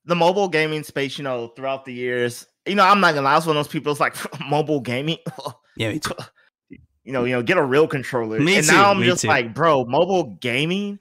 [0.06, 3.34] The mobile gaming space, you know, throughout the years, you know, I'm not gonna lie.
[3.34, 3.92] I was one of those people.
[3.92, 4.16] It's like
[4.50, 5.18] mobile gaming.
[5.76, 6.14] Yeah, me too.
[7.04, 8.40] you know, you know, get a real controller.
[8.40, 9.28] Me and too, now I'm just too.
[9.28, 11.00] like, bro, mobile gaming.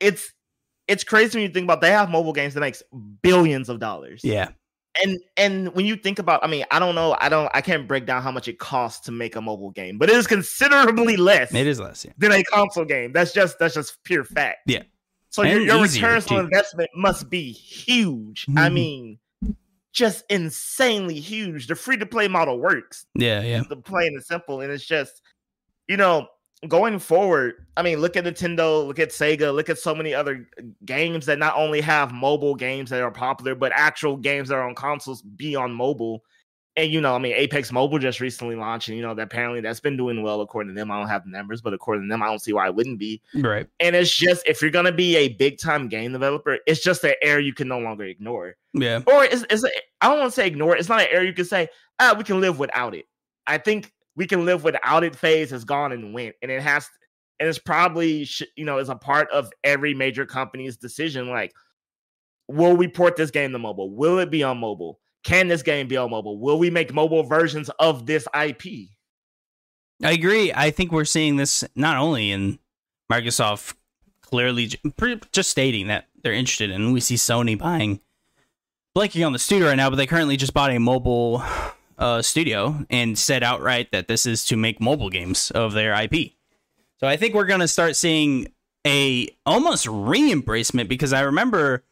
[0.00, 0.32] It's
[0.88, 1.80] it's crazy when you think about.
[1.80, 2.82] They have mobile games that makes
[3.22, 4.22] billions of dollars.
[4.22, 4.48] Yeah,
[5.02, 7.88] and and when you think about, I mean, I don't know, I don't, I can't
[7.88, 11.16] break down how much it costs to make a mobile game, but it is considerably
[11.16, 12.04] less it is less.
[12.04, 13.12] Yeah, than a console game.
[13.12, 14.58] That's just that's just pure fact.
[14.66, 14.82] Yeah.
[15.30, 18.46] So your, And your easier, returns on investment must be huge.
[18.56, 18.72] I Mhm.
[18.72, 19.18] mean,
[19.92, 21.66] just insanely huge.
[21.66, 23.06] The free to play model works.
[23.14, 23.62] yeah, yeah.
[23.68, 25.20] The plain and simple, and it's just,
[25.88, 26.28] you know,
[26.68, 27.66] going forward.
[27.76, 30.48] I mean, look at Nintendo, look at Sega, look at so many other
[30.84, 34.66] games that not only have mobile games that are popular, but actual games that are
[34.66, 36.22] on consoles be on mobile.
[36.78, 39.62] And you know, I mean, Apex Mobile just recently launched, and you know, that apparently
[39.62, 40.90] that's been doing well according to them.
[40.90, 42.98] I don't have the numbers, but according to them, I don't see why it wouldn't
[42.98, 43.22] be.
[43.34, 43.66] Right.
[43.80, 47.14] And it's just if you're gonna be a big time game developer, it's just an
[47.22, 48.56] area you can no longer ignore.
[48.74, 49.00] Yeah.
[49.06, 49.70] Or it's, it's a,
[50.02, 50.80] I don't want to say ignore it.
[50.80, 51.68] It's not an area you can say,
[51.98, 53.06] ah, we can live without it.
[53.46, 56.88] I think we can live without it phase has gone and went, and it has,
[57.38, 61.28] and it's probably you know is a part of every major company's decision.
[61.28, 61.52] Like,
[62.48, 63.90] will we port this game to mobile?
[63.90, 65.00] Will it be on mobile?
[65.22, 66.38] Can this game be on mobile?
[66.38, 68.88] Will we make mobile versions of this IP?
[70.02, 70.52] I agree.
[70.54, 72.58] I think we're seeing this not only in
[73.10, 73.74] Microsoft
[74.20, 74.70] clearly
[75.32, 76.92] just stating that they're interested in.
[76.92, 78.00] We see Sony buying,
[78.96, 81.42] blanking on the studio right now, but they currently just bought a mobile
[81.98, 86.32] uh, studio and said outright that this is to make mobile games of their IP.
[86.98, 88.48] So I think we're going to start seeing
[88.86, 91.84] a almost re-embracement because I remember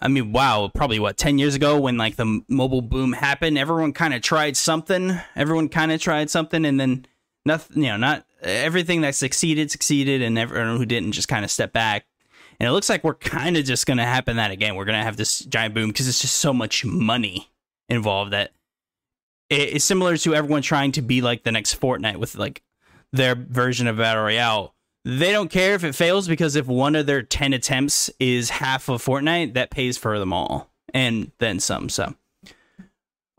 [0.00, 3.92] I mean, wow, probably what, 10 years ago when like the mobile boom happened, everyone
[3.92, 5.18] kind of tried something.
[5.34, 7.06] Everyone kind of tried something and then
[7.44, 11.50] nothing, you know, not everything that succeeded succeeded and everyone who didn't just kind of
[11.50, 12.06] step back.
[12.60, 14.76] And it looks like we're kind of just going to happen that again.
[14.76, 17.50] We're going to have this giant boom because it's just so much money
[17.88, 18.52] involved that
[19.50, 22.62] it- it's similar to everyone trying to be like the next Fortnite with like
[23.12, 24.74] their version of Battle Royale.
[25.04, 28.88] They don't care if it fails because if one of their 10 attempts is half
[28.88, 31.88] of Fortnite, that pays for them all and then some.
[31.88, 32.14] So,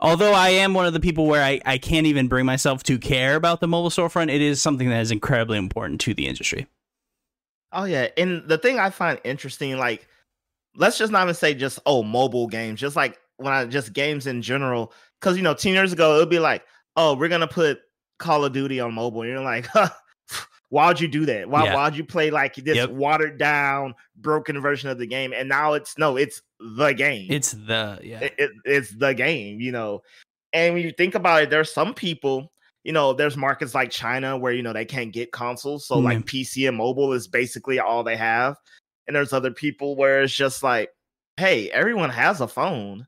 [0.00, 2.98] although I am one of the people where I, I can't even bring myself to
[2.98, 6.66] care about the mobile storefront, it is something that is incredibly important to the industry.
[7.72, 10.08] Oh yeah, and the thing I find interesting, like,
[10.74, 14.26] let's just not even say just oh mobile games, just like when I just games
[14.26, 16.62] in general, because you know, ten years ago it would be like,
[16.96, 17.80] oh, we're gonna put
[18.18, 19.88] Call of Duty on mobile, and you're like, huh,
[20.68, 21.48] why'd you do that?
[21.48, 21.74] Why Yeah.
[21.74, 22.90] why'd you play like this Yep.
[22.90, 25.32] watered down, broken version of the game?
[25.34, 27.26] And now it's no, it's the game.
[27.30, 28.20] It's the, yeah.
[28.20, 30.02] it, it- it's the game, you know.
[30.52, 32.52] And when you think about it, there's some people,
[32.84, 36.04] you know, there's markets like China where you know they can't get consoles, so Yeah.
[36.04, 36.36] like mm-hmm.
[36.36, 38.56] PC and mobile is basically all they have.
[39.06, 40.90] And there's other people where it's just like,
[41.36, 43.06] hey, everyone has a phone.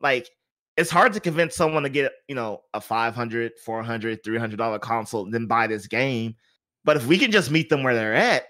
[0.00, 0.28] Like
[0.76, 5.24] it's hard to convince someone to get, you know, a 500, 400, 300 dollar console
[5.24, 6.36] and then buy this game.
[6.84, 8.44] But if we can just meet them where they're at,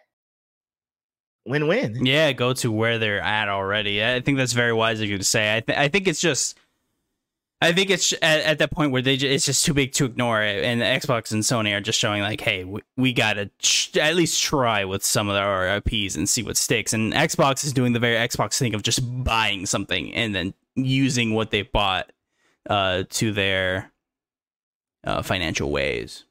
[1.47, 2.05] win-win.
[2.05, 4.05] Yeah, go to where they're at already.
[4.05, 5.57] I think that's very wise of you to say.
[5.57, 6.59] I, th- I think it's just,
[7.61, 10.05] I think it's at, at that point where they ju- it's just too big to
[10.05, 13.97] ignore it, and Xbox and Sony are just showing like, hey, we, we gotta ch-
[13.97, 16.93] at least try with some of our IPs and see what sticks.
[16.93, 21.35] And Xbox is doing the very Xbox thing of just buying something and then using
[21.35, 22.13] what they bought
[22.69, 23.93] uh, to their
[25.05, 26.25] uh, financial ways.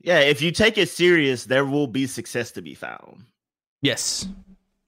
[0.00, 3.24] Yeah, if you take it serious, there will be success to be found.
[3.82, 4.28] Yes,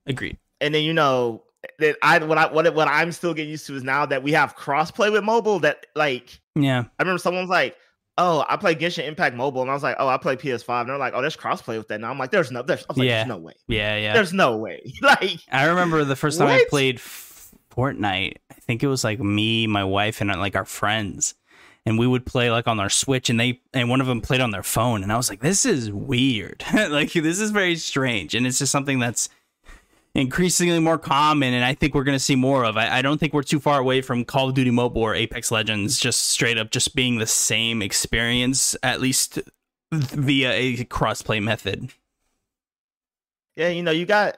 [0.07, 0.39] agreed.
[0.61, 1.43] and then you know
[1.79, 4.33] that I what I what what I'm still getting used to is now that we
[4.33, 5.59] have crossplay with mobile.
[5.61, 7.77] That like Yeah, I remember someone's like,
[8.19, 10.89] "Oh, I play Genshin Impact Mobile," and I was like, "Oh, I play PS5," and
[10.91, 13.19] they're like, "Oh, there's crossplay with that." Now I'm like, "There's no, there's, like, Yeah.
[13.19, 14.13] there's no way, yeah, yeah.
[14.15, 18.37] there's no way." like, I remember the first time I played Fortnite.
[18.71, 21.35] Think it was like me, my wife, and like our friends,
[21.85, 24.41] and we would play like on our Switch, and they and one of them played
[24.41, 26.63] on their phone, and I was like, "This is weird.
[26.73, 29.29] like this is very strange." And it's just something that's
[30.15, 32.77] increasingly more common, and I think we're going to see more of.
[32.77, 35.51] I, I don't think we're too far away from Call of Duty Mobile or Apex
[35.51, 39.41] Legends just straight up just being the same experience, at least
[39.91, 41.91] via a crossplay method.
[43.57, 44.37] Yeah, you know, you got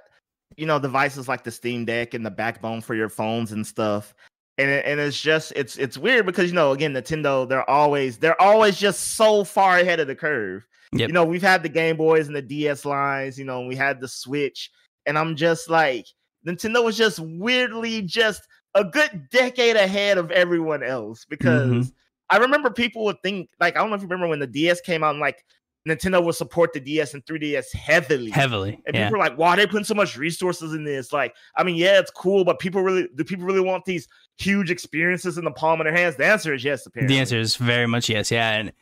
[0.57, 4.15] you know devices like the Steam Deck and the backbone for your phones and stuff.
[4.59, 8.19] And, it, and it's just it's it's weird because you know again Nintendo they're always
[8.19, 10.67] they're always just so far ahead of the curve.
[10.93, 11.09] Yep.
[11.09, 14.01] You know we've had the Game Boys and the DS lines, you know we had
[14.01, 14.71] the Switch,
[15.07, 16.07] and I'm just like
[16.47, 18.43] Nintendo was just weirdly just
[18.75, 21.93] a good decade ahead of everyone else because Mhm.
[22.31, 24.81] I remember people would think like I don't know if you remember when the DS
[24.81, 25.45] came out and like
[25.89, 28.31] Nintendo would support the DS and 3DS heavily.
[28.31, 28.81] Heavily.
[28.87, 29.07] And Yeah.
[29.07, 31.99] people were like, "Wow, they putting so much resources in this." Like, I mean, yeah,
[31.99, 34.07] it's cool, but people really do people really want these
[34.39, 36.17] huge experiences in the palm of their hands?
[36.17, 36.87] The answer is yes.
[36.87, 38.31] Apparently, The answer is very much yes.
[38.31, 38.73] Yeah, and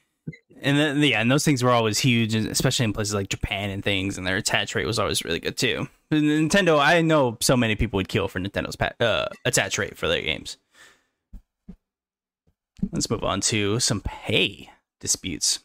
[0.63, 3.83] and then, yeah, and those things were always huge, especially in places like Japan and
[3.83, 5.89] things, and their attach rate was always really good too.
[6.13, 10.21] Nintendo, I know so many people would kill for Nintendo's uh, attach rate for their
[10.21, 10.59] games.
[12.93, 15.61] Let's move on to some pay disputes.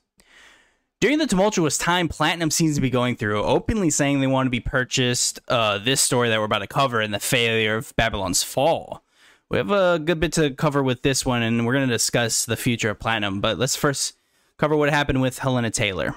[1.01, 4.51] During the tumultuous time Platinum seems to be going through, openly saying they want to
[4.51, 8.43] be purchased, uh, this story that we're about to cover and the failure of Babylon's
[8.43, 9.03] Fall.
[9.49, 12.45] We have a good bit to cover with this one, and we're going to discuss
[12.45, 13.41] the future of Platinum.
[13.41, 14.15] But let's first
[14.57, 16.15] cover what happened with Helena Taylor.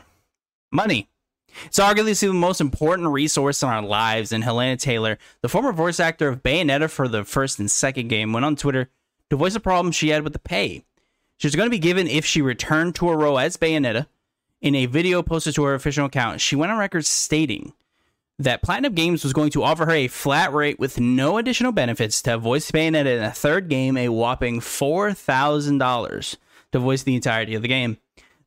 [0.70, 1.08] Money.
[1.66, 5.98] It's arguably the most important resource in our lives, and Helena Taylor, the former voice
[5.98, 8.88] actor of Bayonetta for the first and second game, went on Twitter
[9.28, 10.84] to voice a problem she had with the pay.
[11.36, 14.06] She was going to be given if she returned to a role as Bayonetta.
[14.60, 17.74] In a video posted to her official account, she went on record stating
[18.40, 22.20] that Platinum Games was going to offer her a flat rate with no additional benefits
[22.22, 26.36] to voice Bayonetta in a third game, a whopping $4,000
[26.72, 27.98] to voice the entirety of the game.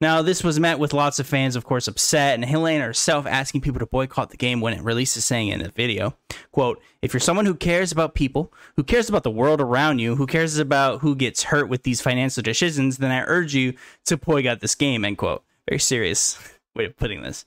[0.01, 3.61] Now, this was met with lots of fans, of course, upset, and Helena herself asking
[3.61, 6.17] people to boycott the game when it releases, saying in the video,
[6.51, 10.15] quote, if you're someone who cares about people, who cares about the world around you,
[10.15, 14.17] who cares about who gets hurt with these financial decisions, then I urge you to
[14.17, 15.43] boycott this game, end quote.
[15.69, 16.37] Very serious
[16.75, 17.45] way of putting this.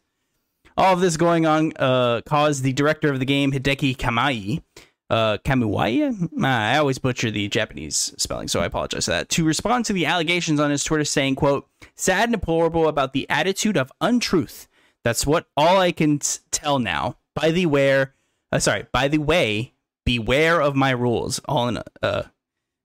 [0.77, 4.63] All of this going on uh, caused the director of the game, Hideki Kamai,
[5.09, 6.29] uh, Kamuwaya?
[6.43, 9.29] Ah, I always butcher the Japanese spelling, so I apologize for that.
[9.31, 13.29] To respond to the allegations on his Twitter saying, quote, sad and deplorable about the
[13.31, 14.67] attitude of untruth.
[15.05, 17.19] That's what all I can t- tell now.
[17.35, 18.15] By the where,
[18.51, 19.75] uh, sorry, by the way,
[20.05, 21.41] beware of my rules.
[21.47, 22.23] All in uh,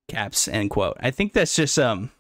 [0.08, 0.98] caps, end quote.
[1.00, 2.12] I think that's just um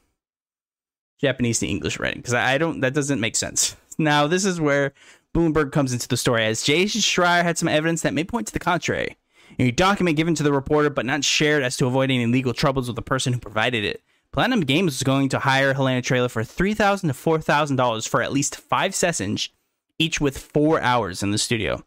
[1.19, 3.75] Japanese to English writing because I don't that doesn't make sense.
[3.97, 4.93] Now this is where
[5.35, 8.53] Bloomberg comes into the story as Jason Schreier had some evidence that may point to
[8.53, 9.17] the contrary.
[9.57, 12.87] A document given to the reporter but not shared as to avoid any legal troubles
[12.87, 14.01] with the person who provided it.
[14.31, 18.05] Platinum Games was going to hire Helena Taylor for three thousand to four thousand dollars
[18.05, 19.49] for at least five sessions,
[19.97, 21.83] each with four hours in the studio,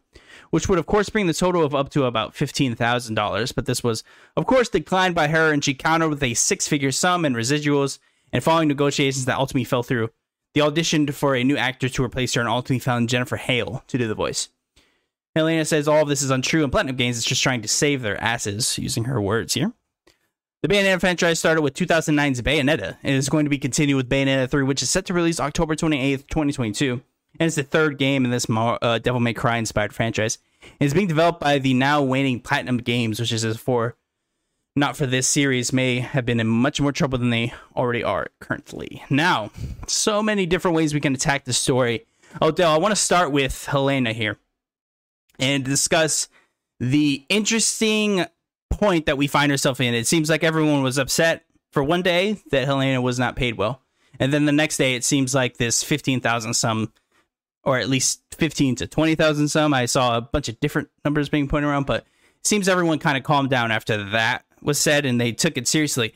[0.51, 3.53] which would of course bring the total of up to about fifteen thousand dollars.
[3.53, 4.03] But this was,
[4.35, 7.97] of course, declined by her, and she countered with a six-figure sum and residuals.
[8.33, 10.09] And following negotiations that ultimately fell through,
[10.53, 13.97] they auditioned for a new actor to replace her and ultimately found Jennifer Hale to
[13.97, 14.49] do the voice.
[15.35, 18.01] Helena says all of this is untrue, and Platinum Games is just trying to save
[18.01, 19.71] their asses, using her words here.
[20.61, 24.49] The Bayonetta franchise started with 2009's Bayonetta and is going to be continued with Bayonetta
[24.49, 27.01] 3, which is set to release October 28th, 2022.
[27.39, 30.37] And it's the third game in this uh, Devil May Cry inspired franchise.
[30.79, 33.97] It's being developed by the now waning Platinum Games, which is for
[34.75, 38.27] not for this series may have been in much more trouble than they already are
[38.39, 39.03] currently.
[39.09, 39.51] Now,
[39.87, 42.05] so many different ways we can attack the story.
[42.41, 44.37] Odell, I want to start with Helena here
[45.37, 46.27] and discuss
[46.79, 48.25] the interesting
[48.71, 49.93] point that we find ourselves in.
[49.93, 53.81] It seems like everyone was upset for one day that Helena was not paid well.
[54.19, 56.91] And then the next day, it seems like this 15,000 some,
[57.63, 59.73] or at least 15 to 20,000 some.
[59.73, 62.05] I saw a bunch of different numbers being pointed around, but
[62.43, 66.13] seems everyone kind of calmed down after that was said and they took it seriously.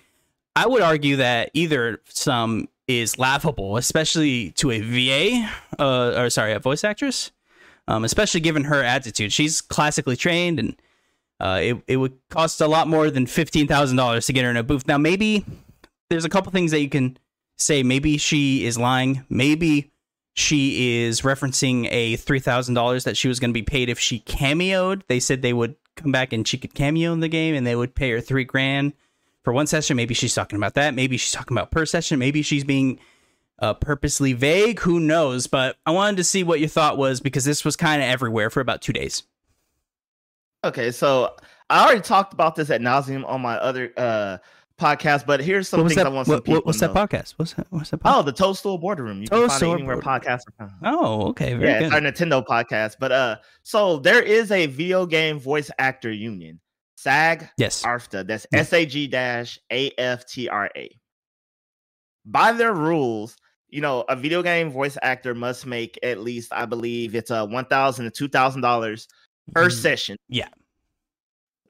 [0.55, 6.53] I would argue that either some is laughable, especially to a VA, uh, or sorry,
[6.53, 7.31] a voice actress,
[7.87, 9.31] um, especially given her attitude.
[9.31, 10.75] She's classically trained, and
[11.39, 14.49] uh, it it would cost a lot more than fifteen thousand dollars to get her
[14.49, 14.87] in a booth.
[14.87, 15.45] Now, maybe
[16.09, 17.17] there's a couple things that you can
[17.57, 17.83] say.
[17.83, 19.25] Maybe she is lying.
[19.29, 19.91] Maybe
[20.33, 23.99] she is referencing a three thousand dollars that she was going to be paid if
[23.99, 25.03] she cameoed.
[25.07, 27.75] They said they would come back and she could cameo in the game, and they
[27.75, 28.93] would pay her three grand
[29.43, 29.97] for one session.
[29.97, 30.93] Maybe she's talking about that.
[30.93, 32.19] Maybe she's talking about per session.
[32.19, 32.99] Maybe she's being
[33.59, 34.79] uh, purposely vague.
[34.81, 35.47] Who knows?
[35.47, 38.49] But I wanted to see what your thought was because this was kind of everywhere
[38.49, 39.23] for about two days.
[40.63, 41.35] Okay, so
[41.69, 44.37] I already talked about this at nauseum on my other uh
[44.77, 46.05] podcast, but here's some things that?
[46.05, 47.33] I want some What, people what, what's that podcast?
[47.37, 47.67] What's that?
[47.69, 47.99] What's that?
[48.01, 48.15] Podcast?
[48.19, 49.21] Oh, the Toadstool Boardroom.
[49.21, 50.21] You can find it Toadstool anywhere Boardroom.
[50.21, 50.71] podcasts are found.
[50.83, 51.85] Oh, okay, very yeah, good.
[51.85, 52.95] it's our Nintendo podcast.
[52.99, 56.59] But uh, so there is a video game voice actor union,
[56.95, 57.83] SAG yes.
[57.83, 58.25] AFTRA.
[58.27, 58.45] That's.
[58.53, 60.89] S A G dash A F T R A.
[62.25, 63.37] By their rules,
[63.69, 67.45] you know, a video game voice actor must make at least, I believe, it's a
[67.45, 69.07] one thousand to two thousand dollars
[69.53, 70.17] per Mm, session.
[70.29, 70.49] yeah.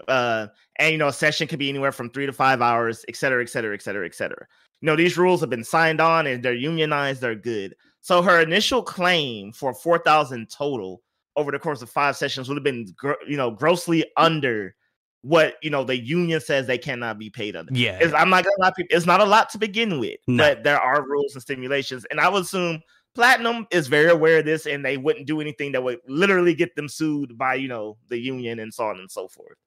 [0.08, 0.48] Uh,
[0.80, 3.42] and you know, a session could be anywhere from three to five hours, et cetera,
[3.42, 4.46] et cetera, et cetera, et cetera.
[4.82, 7.76] You know, these rules have been signed on and they're unionized, they're good.
[8.02, 11.02] So her initial claim for four thousand total
[11.36, 14.76] over the course of five sessions would have been, gr- you know, grossly under
[15.22, 17.74] what you know the union says they cannot be paid under.
[17.74, 17.98] Yeah.
[18.00, 20.44] It's, I'm not gonna lie, people, it's not a lot to begin with, No.
[20.44, 22.82] but there are rules and stimulations, and I would assume
[23.16, 26.76] Platinum is very aware of this, and they wouldn't do anything that would literally get
[26.76, 29.58] them sued by you know the union and so on and so forth.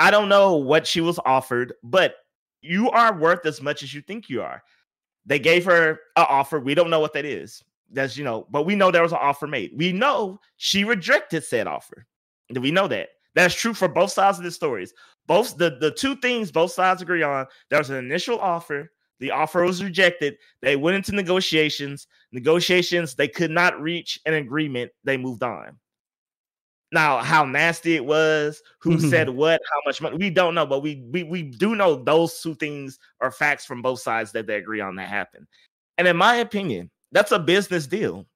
[0.00, 2.14] I don't know what she was offered, but
[2.62, 4.62] you are worth as much as you think you are.
[5.26, 6.58] They gave her an offer.
[6.58, 7.62] We don't know what that is.
[7.92, 9.72] That's you know, but we know there was an offer made.
[9.76, 12.06] We know she rejected said offer.
[12.48, 13.10] We know that.
[13.34, 14.94] That's true for both sides of the stories.
[15.26, 17.46] Both the, the two things both sides agree on.
[17.68, 18.90] There was an initial offer.
[19.18, 20.38] The offer was rejected.
[20.62, 22.06] They went into negotiations.
[22.32, 24.92] Negotiations, they could not reach an agreement.
[25.04, 25.78] They moved on.
[26.92, 29.36] Now, how nasty it was, who said mm-hmm.
[29.36, 32.56] what, how much money, we don't know, but we, we we do know those two
[32.56, 35.46] things are facts from both sides that they agree on that happened.
[35.98, 38.26] And in my opinion, that's a business deal.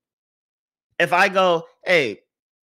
[1.00, 2.20] If I go, hey,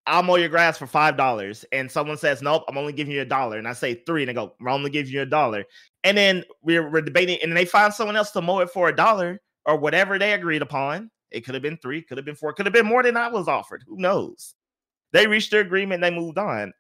[0.08, 3.22] I'll mow your grass for five dollars, and someone says, Nope, I'm only giving you
[3.22, 5.66] a dollar, and I say three, and they go, We're only giving you a dollar,
[6.04, 8.96] and then we're, we're debating, and they find someone else to mow it for a
[8.96, 11.12] dollar or whatever they agreed upon.
[11.30, 13.28] It could have been three, could have been four, could have been more than I
[13.28, 13.84] was offered.
[13.88, 14.56] Who knows?
[15.14, 16.74] They reached their agreement, they moved on.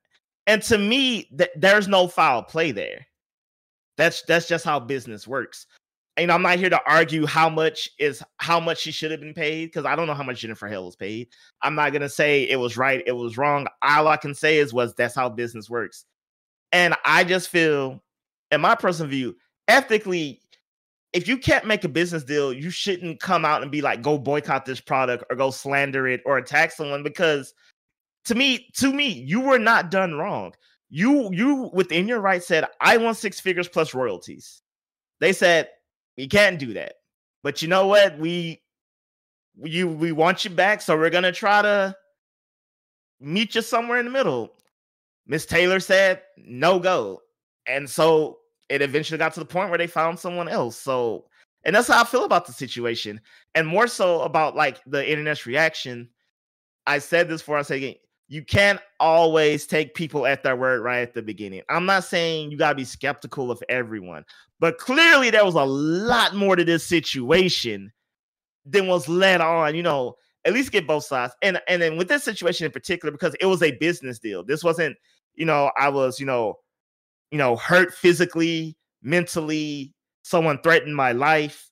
[0.47, 3.05] And to me, th- there's no foul play there.
[3.97, 5.67] That's that's just how business works.
[6.17, 9.33] And I'm not here to argue how much is how much she should have been
[9.33, 11.29] paid because I don't know how much Jennifer Hill was paid.
[11.61, 13.67] I'm not gonna say it was right, it was wrong.
[13.81, 16.05] All I can say is was that's how business works.
[16.71, 18.01] And I just feel,
[18.51, 19.35] in my personal view,
[19.67, 20.41] ethically,
[21.13, 24.17] if you can't make a business deal, you shouldn't come out and be like, go
[24.17, 27.53] boycott this product or go slander it or attack someone because
[28.25, 30.53] to me, to me, you were not done wrong.
[30.89, 34.61] You you within your right said, I want six figures plus royalties.
[35.19, 35.69] They said,
[36.17, 36.95] you can't do that.
[37.43, 38.17] But you know what?
[38.19, 38.61] We
[39.63, 41.95] you we want you back, so we're gonna try to
[43.19, 44.53] meet you somewhere in the middle.
[45.27, 47.21] Miss Taylor said no go.
[47.67, 50.77] And so it eventually got to the point where they found someone else.
[50.77, 51.25] So
[51.63, 53.21] and that's how I feel about the situation.
[53.55, 56.09] And more so about like the internet's reaction.
[56.87, 57.95] I said this before I say again,
[58.31, 61.63] you can't always take people at their word right at the beginning.
[61.67, 64.23] I'm not saying you gotta be skeptical of everyone,
[64.57, 67.91] but clearly there was a lot more to this situation
[68.65, 69.75] than was led on.
[69.75, 70.15] You know,
[70.45, 71.33] at least get both sides.
[71.41, 74.45] And and then with this situation in particular, because it was a business deal.
[74.45, 74.95] This wasn't,
[75.35, 76.57] you know, I was, you know,
[77.31, 81.69] you know, hurt physically, mentally, someone threatened my life.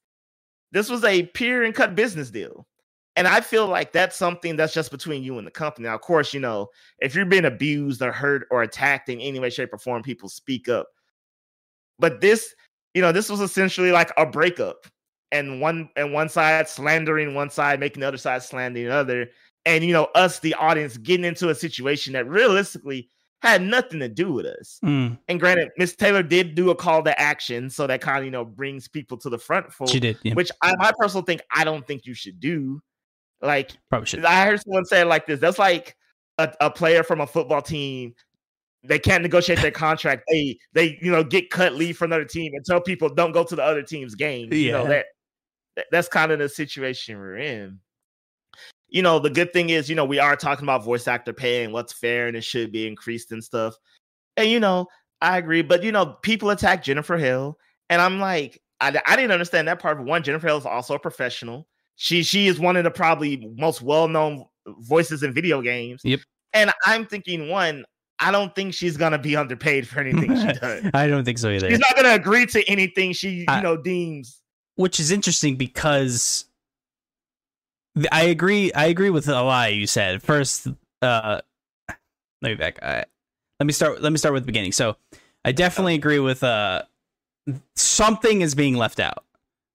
[0.73, 2.67] This was a peer and cut business deal.
[3.15, 5.87] And I feel like that's something that's just between you and the company.
[5.87, 9.39] Now, of course, you know, if you're being abused or hurt or attacked in any
[9.39, 10.87] way, shape, or form, people speak up.
[11.97, 12.53] But this,
[12.93, 14.87] you know, this was essentially like a breakup.
[15.31, 19.29] And one and one side slandering one side, making the other side slandering the other.
[19.65, 23.09] And you know, us, the audience, getting into a situation that realistically
[23.41, 24.79] had nothing to do with us.
[24.83, 28.25] Mm, And granted, Miss Taylor did do a call to action, so that kind of
[28.25, 30.17] you know brings people to the front for she did.
[30.23, 32.81] Yeah, which I my personal think I don't think you should do.
[33.41, 34.25] Like probably should.
[34.25, 35.39] I heard someone say it like this.
[35.39, 35.95] That's like
[36.37, 38.13] a, a player from a football team.
[38.83, 40.23] They can't negotiate their contract.
[40.29, 43.43] They they you know get cut, leave for another team, and tell people don't go
[43.43, 44.49] to the other team's game.
[44.53, 45.05] You know that
[45.75, 47.79] that- that's kind of the situation we're in.
[48.89, 51.63] You know, the good thing is, you know, we are talking about voice actor pay
[51.63, 53.75] and what's fair and it should be increased and stuff.
[54.35, 54.87] And you know,
[55.21, 57.57] I agree, but you know, people attack Jennifer Hill,
[57.89, 59.97] and I'm like, I, I didn't understand that part.
[59.97, 61.67] But one, Jennifer Hill is also a professional.
[62.01, 64.45] She she is one of the probably most well known
[64.79, 65.99] voices in video games.
[66.05, 66.21] Yep.
[66.53, 67.83] And I'm thinking, one,
[68.19, 70.85] I don't think she's gonna be underpaid for anything she does.
[70.93, 71.69] I don't think so either.
[71.69, 74.41] She's not gonna agree to anything she you I- know deems.
[74.75, 76.45] which is interesting because
[78.13, 78.71] I agree.
[78.71, 80.23] I agree with a lie you said.
[80.23, 80.67] First,
[81.01, 81.41] uh,
[82.41, 82.81] let me back.
[82.81, 83.03] I,
[83.59, 84.01] let me start.
[84.01, 84.71] Let me start with the beginning.
[84.71, 84.95] So,
[85.43, 86.83] I definitely agree with uh,
[87.75, 89.25] something is being left out.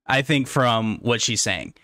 [0.06, 1.74] I think from what she's saying.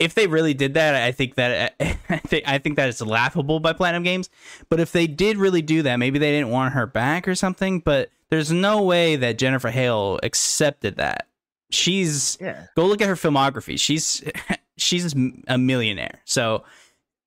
[0.00, 3.60] If they really did that, I think that I think I think that it's laughable
[3.60, 4.28] by Platinum Games.
[4.68, 7.78] But if they did really do that, maybe they didn't want her back or something.
[7.80, 11.28] But there's no way that Jennifer Hale accepted that.
[11.70, 12.66] She's Yeah.
[12.74, 13.78] go look at her filmography.
[13.78, 14.24] She's
[14.76, 15.14] she's
[15.46, 16.64] a millionaire, so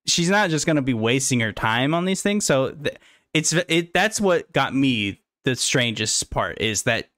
[0.06, 2.44] she's not just going to be wasting her time on these things.
[2.46, 2.98] So th-
[3.34, 7.10] it's it that's what got me the strangest part is that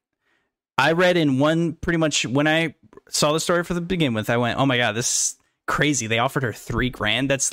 [0.78, 2.76] I read in one pretty much when I
[3.10, 5.36] saw the story for the begin with, I went, "Oh my god, this is
[5.68, 7.30] crazy!" They offered her three grand.
[7.30, 7.52] That's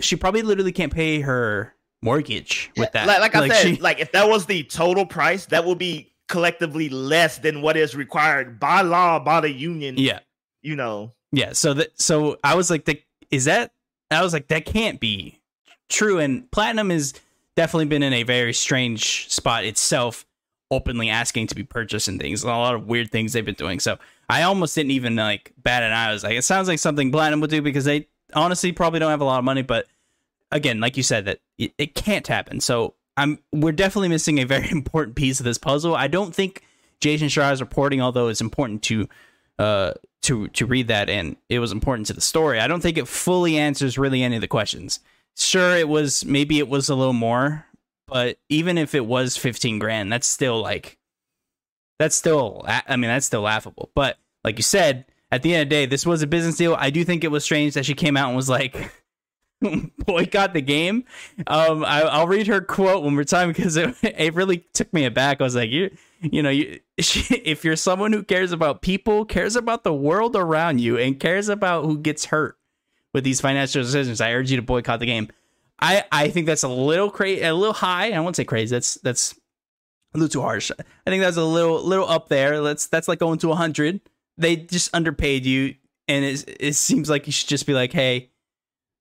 [0.00, 3.06] she probably literally can't pay her mortgage with that.
[3.06, 6.12] Like, like I said, she- like if that was the total price, that would be
[6.28, 9.96] collectively less than what is required by law by the union.
[9.98, 10.20] yeah,
[10.62, 11.12] You know.
[11.32, 11.52] yeah.
[11.52, 13.72] So that so I was like, the, is that?
[14.12, 15.40] I was like, that can't be
[15.88, 16.18] true.
[16.18, 17.14] And platinum has
[17.56, 20.24] definitely been in a very strange spot itself,
[20.70, 22.42] openly asking to be purchased and things.
[22.42, 23.80] A lot of weird things they've been doing.
[23.80, 23.98] So
[24.28, 26.08] I almost didn't even like bat an eye.
[26.08, 29.10] I was like, it sounds like something platinum would do because they honestly probably don't
[29.10, 29.62] have a lot of money.
[29.62, 29.86] But
[30.52, 32.60] again, like you said, that it, it can't happen.
[32.60, 35.94] So I'm we're definitely missing a very important piece of this puzzle.
[35.94, 36.62] I don't think
[37.00, 39.08] Jason Schreier's reporting, although it's important to
[39.58, 39.92] uh
[40.22, 42.60] to to read that and it was important to the story.
[42.60, 45.00] I don't think it fully answers really any of the questions.
[45.36, 47.66] Sure, it was maybe it was a little more,
[48.10, 50.98] but even if it was 15 grand, that's still like
[51.98, 53.90] that's still I mean that's still laughable.
[53.94, 56.74] But like you said, at the end of the day, this was a business deal.
[56.78, 58.90] I do think it was strange that she came out and was like
[60.06, 61.04] boycott the game.
[61.46, 65.04] Um, I, I'll read her quote one more time because it, it really took me
[65.04, 65.40] aback.
[65.40, 65.90] I was like, you,
[66.20, 70.36] you know, you, she, if you're someone who cares about people, cares about the world
[70.36, 72.58] around you, and cares about who gets hurt
[73.12, 75.28] with these financial decisions, I urge you to boycott the game.
[75.80, 78.12] I, I think that's a little crazy, a little high.
[78.12, 78.74] I won't say crazy.
[78.74, 79.34] That's that's
[80.14, 80.70] a little too harsh.
[80.78, 82.60] I think that's a little little up there.
[82.60, 84.00] Let's that's like going to hundred.
[84.36, 85.74] They just underpaid you,
[86.08, 88.30] and it it seems like you should just be like, hey,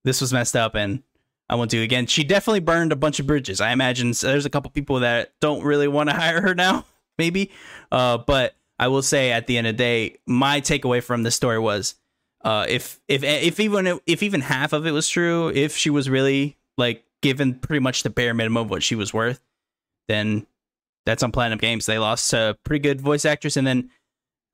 [0.05, 1.03] this was messed up, and
[1.49, 2.05] I won't do it again.
[2.05, 3.59] She definitely burned a bunch of bridges.
[3.59, 6.86] I imagine so there's a couple people that don't really want to hire her now,
[7.17, 7.51] maybe.
[7.91, 11.36] Uh, but I will say at the end of the day, my takeaway from this
[11.36, 11.95] story was,
[12.45, 16.09] uh, if if if even if even half of it was true, if she was
[16.09, 19.39] really like given pretty much the bare minimum of what she was worth,
[20.07, 20.47] then
[21.05, 21.86] that's on Platinum Games.
[21.86, 23.89] They lost a pretty good voice actress, and then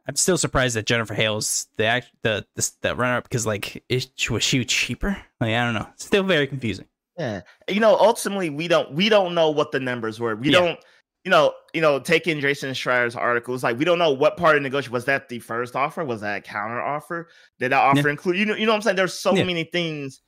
[0.07, 3.83] I'm still surprised that Jennifer Hale's the act the the, the runner up because like
[3.89, 5.17] is, was she cheaper?
[5.39, 5.87] Like I don't know.
[5.95, 6.85] Still very confusing.
[7.17, 7.41] Yeah.
[7.69, 10.35] You know, ultimately we don't we don't know what the numbers were.
[10.35, 10.59] We Yeah.
[10.59, 10.79] don't
[11.23, 14.57] you know, you know, taking Jason Schreier's article, it's like we don't know what part
[14.57, 16.05] of negotiation was that the first offer?
[16.05, 17.29] Was that a counter offer?
[17.57, 18.95] Did that offer include you know, you know what I'm saying?
[18.97, 19.43] There's so Yeah.
[19.45, 20.21] many things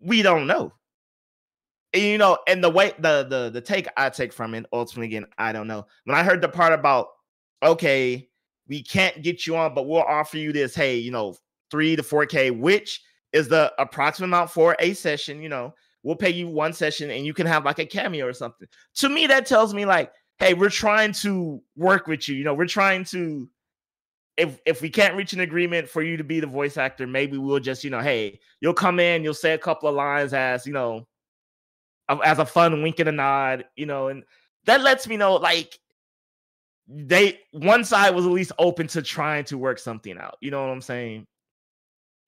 [0.00, 0.72] we don't know.
[1.94, 5.26] You know, and the way the the the take I take from it, ultimately again,
[5.36, 5.86] I don't know.
[6.04, 7.08] When I heard the part about
[7.62, 8.28] okay,
[8.68, 11.34] we can't get you on, but we'll offer you this, hey, you know,
[11.70, 15.74] three to four K, which is the approximate amount for a session, you know.
[16.02, 18.66] We'll pay you one session and you can have like a cameo or something.
[18.96, 22.34] To me, that tells me like, hey, we're trying to work with you.
[22.34, 23.48] You know, we're trying to
[24.36, 27.36] if if we can't reach an agreement for you to be the voice actor, maybe
[27.36, 30.66] we'll just, you know, hey, you'll come in, you'll say a couple of lines as,
[30.66, 31.06] you know,
[32.08, 34.24] as a fun wink and a nod, you know, and
[34.64, 35.78] that lets me know like
[36.88, 40.36] they one side was at least open to trying to work something out.
[40.40, 41.26] You know what I'm saying?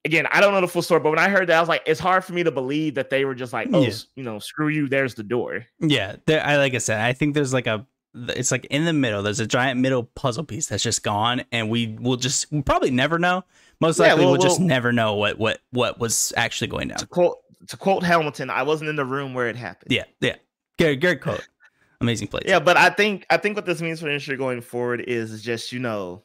[0.07, 1.83] Again, I don't know the full story, but when I heard that, I was like,
[1.87, 3.95] it's hard for me to believe that they were just like, oh, Yeah.
[4.17, 4.87] you know, screw you.
[4.87, 5.65] There's the door.
[5.81, 8.93] Yeah, there, I like I said, I think there's like a it's like in the
[8.93, 9.23] middle.
[9.23, 12.91] There's a giant middle puzzle piece that's just gone, and we will just we'll probably
[12.93, 13.45] never know.
[13.81, 16.89] Most Yeah, likely, we'll- we'll, just we'll- never know what what what was actually going
[16.89, 16.99] down.
[16.99, 19.93] To quote to quote Hamilton, I wasn't in the room where it happened.
[19.93, 20.37] Yeah, yeah,
[20.79, 21.47] good, good quote.
[22.01, 22.45] Amazing place.
[22.47, 25.43] Yeah, but I think I think what this means for the industry going forward is
[25.43, 26.23] just you know,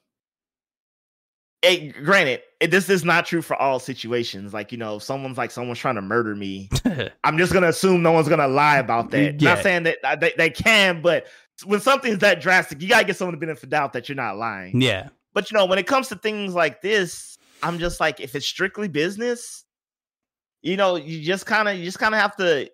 [1.62, 4.54] it, granted, it, this is not true for all situations.
[4.54, 6.70] Like you know, if someone's like someone's trying to murder me.
[7.24, 9.42] I'm just gonna assume no one's gonna lie about that.
[9.42, 9.54] Yeah.
[9.54, 11.28] Not saying that uh, they, they can, but
[11.66, 14.82] when something's that drastic, you gotta get someone to benefit doubt that you're not lying.
[14.82, 18.36] yeah, But you know, when it comes to things like this, I'm just like, if
[18.36, 19.66] it's strictly business,
[20.62, 22.70] you know, you just kind of, you just kind of have to,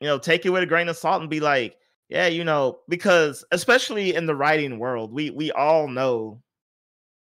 [0.00, 1.76] you know, take it with a grain of salt and be like,
[2.08, 6.42] yeah, you know, because especially in the writing world, we we all know,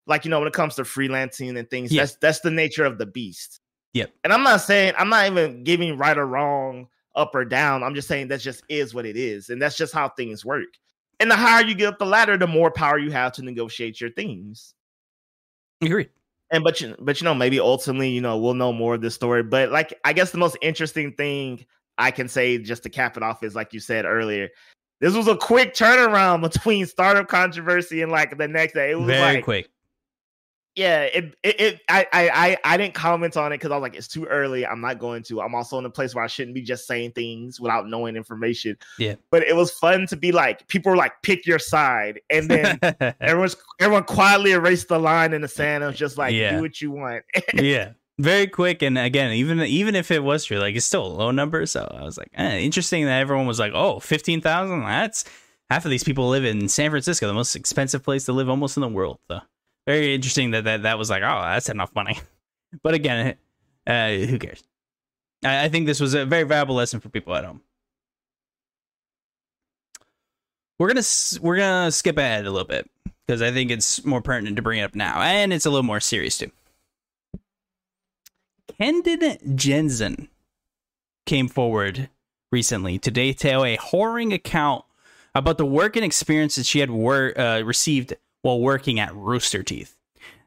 [0.07, 2.03] like you know, when it comes to freelancing and things, Yeah.
[2.03, 3.61] that's that's the nature of the beast.
[3.93, 4.13] Yep.
[4.25, 7.85] And I'm not saying I'm not even giving right or wrong, up or down.
[7.85, 10.67] I'm just saying that just is what it is, and that's just how things work.
[11.21, 14.01] And the higher you get up the ladder, the more power you have to negotiate
[14.01, 14.75] your things.
[15.81, 16.11] agreed.
[16.55, 19.15] And but you but you know maybe ultimately you know we'll know more of this
[19.15, 19.43] story.
[19.43, 21.67] But like I guess the most interesting thing
[21.99, 24.51] I can say just to cap it off is like you said earlier,
[25.01, 28.93] this was a quick turnaround between startup controversy and like the next day.
[28.93, 29.69] It was Very like quick.
[30.77, 33.95] Yeah, it, it, it I, I, I didn't comment on it because I was like,
[33.95, 34.67] it's too early.
[34.67, 35.41] I'm not going to.
[35.41, 38.77] I'm also in a place where I shouldn't be just saying things without knowing information.
[38.99, 39.15] Yeah.
[39.31, 42.79] But it was fun to be like, people were like, pick your side, and then
[43.21, 45.85] everyone's everyone quietly erased the line in the sand.
[45.85, 46.57] It was just like, Yeah.
[46.57, 47.23] do what you want.
[47.55, 47.93] yeah.
[48.19, 51.31] Very quick, and again, even even if it was true, like it's still a low
[51.33, 51.67] number.
[51.67, 54.83] So I was like, eh, interesting that everyone was like, "Oh, fifteen thousand.
[54.83, 55.25] That's
[55.69, 58.77] half of these people live in San Francisco, the most expensive place to live almost
[58.77, 59.41] in the world." So
[59.87, 62.19] very interesting that that, that was like, "Oh, that's enough money."
[62.83, 63.37] But again,
[63.87, 64.61] uh, who cares?
[65.45, 67.61] I, I think this was a very valuable lesson for people at home.
[70.79, 71.03] We're gonna
[71.41, 72.91] we're gonna skip ahead a little bit
[73.27, 75.85] because I think it's more pertinent to bring it up now, and it's a little
[75.85, 76.51] more serious too.
[78.81, 80.29] Kdin Jenzen
[81.27, 82.11] came forward
[82.51, 84.85] recently to detail a whoring account
[85.35, 88.15] about the work and experiences she had wor- uh, received
[88.45, 89.97] while working at Rooster Teeth.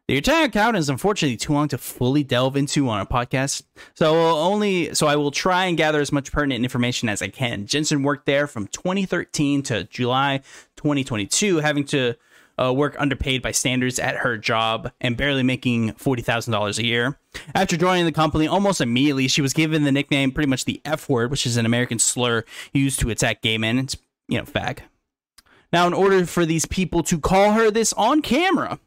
[0.07, 3.63] The entire account is unfortunately too long to fully delve into on a podcast,
[3.95, 7.21] so I will only so I will try and gather as much pertinent information as
[7.23, 7.65] I can.
[7.65, 10.37] Jenzen worked there from 2013 to July
[10.77, 12.13] 2022, having to
[12.61, 17.19] uh, work underpaid by standards at her job and barely making $40,000 a year.
[17.53, 21.09] After joining the company almost immediately, she was given the nickname pretty much the F
[21.09, 23.79] word, which is an American slur used to attack gay men.
[23.79, 24.79] It's, you know, fag.
[25.71, 28.79] Now, in order for these people to call her this on camera,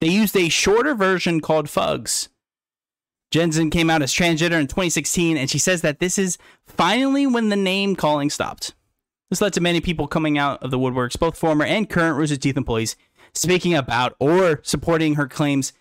[0.00, 2.28] they used a shorter version called Fugs.
[3.32, 7.48] Jenzen came out as transgender in 2016, and she says that this is finally when
[7.48, 8.74] the name calling stopped.
[9.30, 12.36] This led to many people coming out of the woodworks, both former and current Rooster
[12.36, 12.96] Teeth employees,
[13.34, 15.72] speaking about or supporting her claims.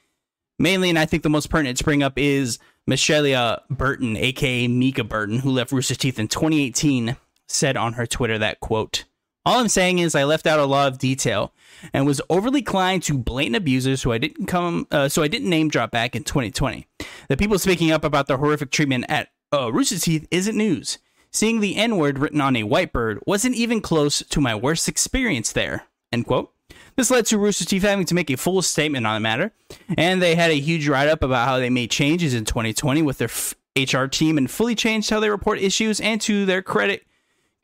[0.58, 2.58] Mainly, and I think the most pertinent to bring up is
[2.88, 7.18] Michelle Burton, aka Mica Burton, who left Rooster Teeth in 2018,
[7.48, 9.06] said on her Twitter that quote,
[9.46, 11.54] all I'm saying is I left out a lot of detail
[11.94, 15.50] and was overly inclined to blatant abusers who I didn't come, uh, so I didn't
[15.50, 16.88] name drop back in 2020.
[17.30, 20.98] The people speaking up about the horrific treatment at uh, Rooster Teeth isn't news.
[21.32, 25.52] Seeing the N word written on a whiteboard wasn't even close to my worst experience
[25.52, 25.84] there.
[26.12, 26.52] End quote.
[26.96, 29.52] This led to Rooster Teeth having to make a full statement on the matter,
[29.98, 33.18] and they had a huge write up about how they made changes in 2020 with
[33.18, 36.00] their f- HR team and fully changed how they report issues.
[36.00, 37.06] And to their credit,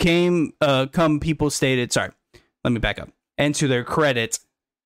[0.01, 1.93] came uh, come people stated.
[1.93, 2.11] Sorry,
[2.63, 3.09] let me back up.
[3.37, 4.39] And to their credit,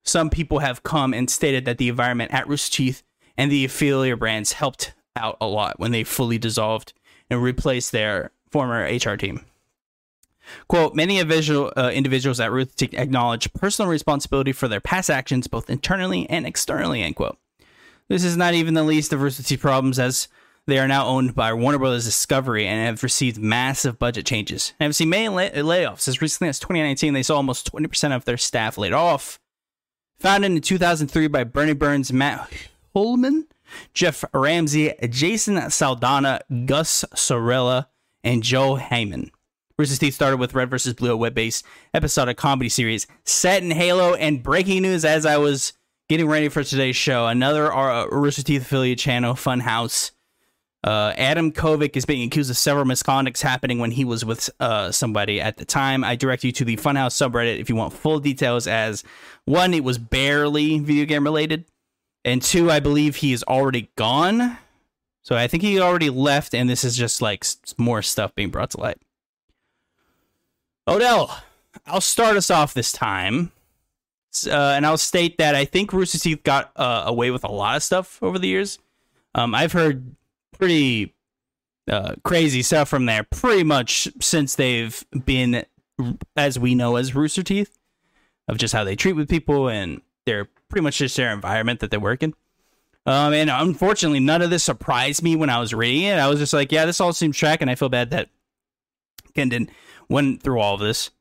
[0.03, 3.03] some people have come and stated that the environment at Rooster Teeth
[3.37, 6.93] and the affiliate brands helped out a lot when they fully dissolved
[7.29, 9.45] and replaced their former HR team.
[10.67, 15.47] Quote, many individual, uh, individuals at Ruth Teeth acknowledge personal responsibility for their past actions,
[15.47, 17.37] both internally and externally, end quote.
[18.09, 20.27] This is not even the least of Rooster Teeth problems, as
[20.67, 24.73] they are now owned by Warner Brothers Discovery and have received massive budget changes.
[24.79, 26.07] And have seen many lay- layoffs.
[26.07, 29.39] As recently as 2019, they saw almost 20% of their staff laid off.
[30.19, 32.49] Founded in 2003 by Burnie Burns, Matt
[32.95, 33.43] Hullum,
[33.93, 37.87] Geoff Ramsey, Jason Saldana, Gus Sorola,
[38.23, 39.29] and Joe Heyman.
[39.77, 40.93] Rooster Teeth started with Red vs.
[40.93, 44.13] Blue, a web-based episodic comedy series set in Halo.
[44.13, 45.73] And breaking news as I was
[46.07, 50.11] getting ready for today's show, another uh, Rooster Teeth affiliate channel, Funhouse,
[50.85, 54.91] uh, Adam Kovic is being accused of several misconducts happening when he was with uh,
[54.91, 56.03] somebody at the time.
[56.03, 58.67] I direct you to the Funhouse subreddit if you want full details.
[58.67, 59.03] As
[59.45, 61.65] one, it was barely video game related,
[62.23, 64.59] and two, I believe he is already gone.
[65.23, 67.43] So I think he already left, and this is just like
[67.79, 68.99] more stuff being brought to light.
[70.87, 71.41] Odell,
[71.87, 73.51] I'll start us off this time.
[74.45, 77.77] Uh, and I'll state that I think Rooster Teeth got uh, away with a lot
[77.77, 78.77] of stuff over the years.
[79.33, 80.15] Um, I've heard
[80.57, 81.15] pretty
[81.89, 85.65] uh, crazy stuff from there pretty much since they've been,
[86.35, 87.77] as we know, as Rooster Teeth,
[88.47, 91.91] of just how they treat with people and they're pretty much just their environment that
[91.91, 92.33] they work in.
[93.05, 96.17] Um, and unfortunately, none of this surprised me when I was reading it.
[96.17, 98.29] I was just like, yeah, this all seems track, and I feel bad that
[99.35, 99.69] Kdin
[100.09, 101.11] went through all of this.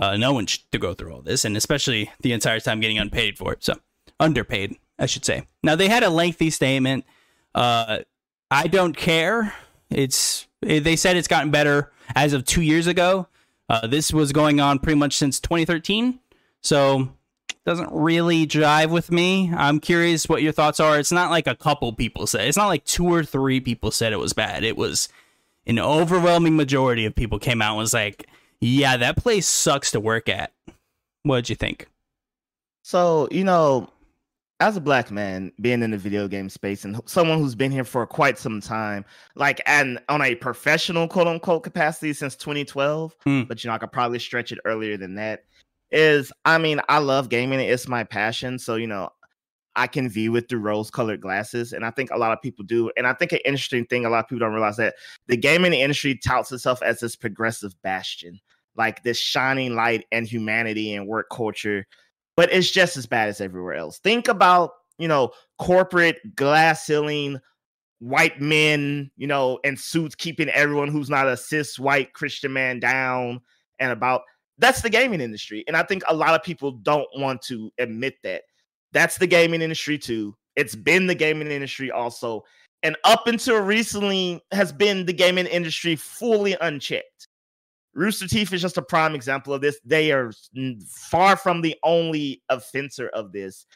[0.00, 2.98] Uh, no one should to go through all this, and especially the entire time getting
[2.98, 3.64] unpaid for it.
[3.64, 3.74] So
[4.18, 5.46] underpaid, I should say.
[5.62, 7.04] Now they had a lengthy statement.
[7.54, 8.00] Uh,
[8.50, 9.54] I don't care.
[9.90, 13.28] It's they said it's gotten better as of two years ago.
[13.68, 16.20] Uh, this was going on pretty much since 2013,
[16.62, 17.08] so
[17.64, 19.52] doesn't really jive with me.
[19.54, 21.00] I'm curious what your thoughts are.
[21.00, 22.46] It's not like a couple people said.
[22.46, 24.62] It's not like two or three people said it was bad.
[24.62, 25.08] It was
[25.66, 28.28] an overwhelming majority of people came out and was like,
[28.60, 30.52] "Yeah, that place sucks to work at."
[31.24, 31.88] What'd you think?
[32.82, 33.90] So, you know,
[34.60, 37.84] as a black man being in the video game space and someone who's been here
[37.84, 39.04] for quite some time,
[39.34, 43.42] like and on a professional quote unquote capacity since 2012, Hmm.
[43.42, 45.44] but you know, I could probably stretch it earlier than that.
[45.90, 48.58] Is I mean, I love gaming, it's my passion.
[48.58, 49.10] So, you know,
[49.76, 51.72] I can view it through rose colored glasses.
[51.74, 52.90] And I think a lot of people do.
[52.96, 54.94] And I think an interesting thing, a lot of people don't realize that
[55.26, 58.40] the gaming industry touts itself as this progressive bastion,
[58.74, 61.86] like this shining light and humanity and work culture.
[62.36, 63.98] But it's just as bad as everywhere else.
[63.98, 67.40] Think about, you know, corporate glass ceiling,
[67.98, 72.78] white men, you know, in suits keeping everyone who's not a cis white Christian man
[72.78, 73.40] down
[73.78, 74.22] and about
[74.58, 75.64] that's the gaming industry.
[75.66, 78.42] And I think a lot of people don't want to admit that.
[78.92, 80.34] That's the gaming industry too.
[80.56, 82.42] It's been the gaming industry also.
[82.82, 87.28] And up until recently has been the gaming industry fully unchecked.
[87.96, 89.80] Rooster Teeth is just a prime example of this.
[89.84, 90.30] They are
[90.86, 93.66] far from the only offender of this.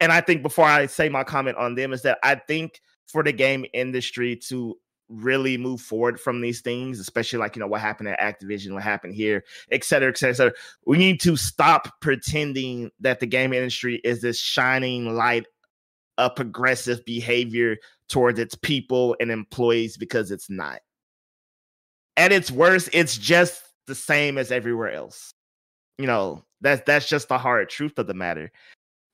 [0.00, 3.22] And I think before I say my comment on them is that I think for
[3.22, 4.76] the game industry to
[5.08, 8.82] really move forward from these things, especially like you know what happened at Activision, what
[8.82, 10.52] happened here, et cetera, et cetera, et cetera.
[10.84, 15.46] We need to stop pretending that the game industry is this shining light
[16.18, 17.76] of progressive behavior
[18.08, 20.80] towards its people and employees because it's not.
[22.16, 25.32] At its worst, it's just the same as everywhere else.
[25.98, 28.52] You know, that's that's just the hard truth of the matter.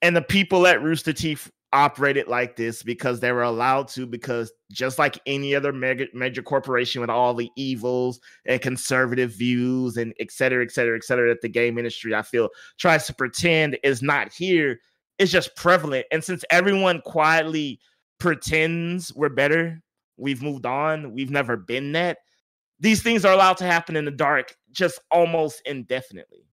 [0.02, 4.52] And the people at Rooster Teeth operated like this because they were allowed to because
[4.70, 10.14] just like any other mega, major corporation with all the evils and conservative views and
[10.20, 12.48] et cetera et cetera et cetera that the game industry i feel
[12.78, 14.78] tries to pretend is not here
[15.18, 17.80] it's just prevalent and since everyone quietly
[18.20, 19.82] pretends we're better
[20.16, 22.18] we've moved on we've never been that
[22.78, 26.46] these things are allowed to happen in the dark just almost indefinitely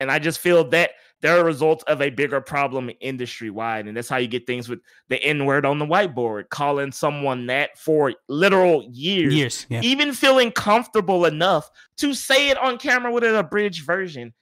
[0.00, 3.86] and I just feel that they're a result of a bigger problem industry wide.
[3.86, 7.46] And that's how you get things with the N word on the whiteboard, calling someone
[7.46, 9.34] that for literal years.
[9.34, 9.66] Years.
[9.68, 9.80] Yeah.
[9.82, 14.34] Even feeling comfortable enough to say it on camera with an abridged version.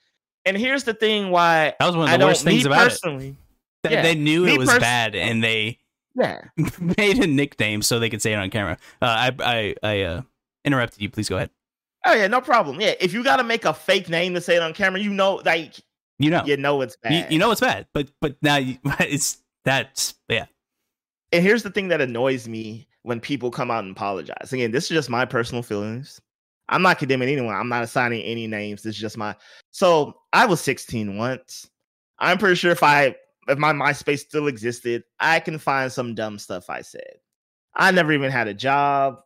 [0.44, 3.36] And here's the thing why that was one of the worst things about personally,
[3.84, 3.92] it.
[3.92, 5.78] Yeah, they knew it was pers- bad and they
[6.16, 6.40] yeah
[6.98, 8.76] made a nickname so they could say it on camera.
[9.00, 10.22] Uh, I I I uh,
[10.64, 11.10] interrupted you.
[11.10, 11.50] Please go ahead.
[12.04, 12.80] Oh yeah, no problem.
[12.80, 15.10] Yeah, if you got to make a fake name to say it on camera, you
[15.10, 15.80] know, like
[16.18, 17.12] you know, you know it's bad.
[17.12, 20.46] You, you know it's bad, but but now you, it's that's yeah.
[21.32, 24.52] And here's the thing that annoys me when people come out and apologize.
[24.52, 26.20] Again, this is just my personal feelings.
[26.68, 27.54] I'm not condemning anyone.
[27.54, 28.82] I'm not assigning any names.
[28.82, 29.34] This is just my.
[29.70, 31.68] So I was 16 once.
[32.18, 33.14] I'm pretty sure if I
[33.48, 37.18] if my MySpace still existed, I can find some dumb stuff I said.
[37.74, 39.20] I never even had a job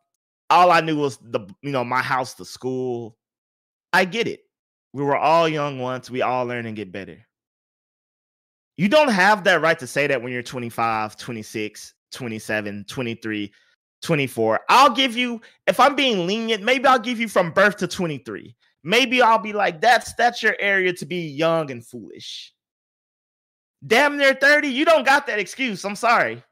[0.50, 3.16] all I knew was the you know my house, the school.
[3.92, 4.40] I get it.
[4.92, 6.10] We were all young once.
[6.10, 7.18] We all learn and get better.
[8.76, 13.52] You don't have that right to say that when you're 25, 26, 27, 23,
[14.02, 14.60] 24.
[14.68, 18.54] I'll give you if I'm being lenient, maybe I'll give you from birth to 23.
[18.84, 22.52] Maybe I'll be like that's that's your area to be young and foolish.
[23.86, 25.84] Damn near 30, you don't got that excuse.
[25.84, 26.42] I'm sorry.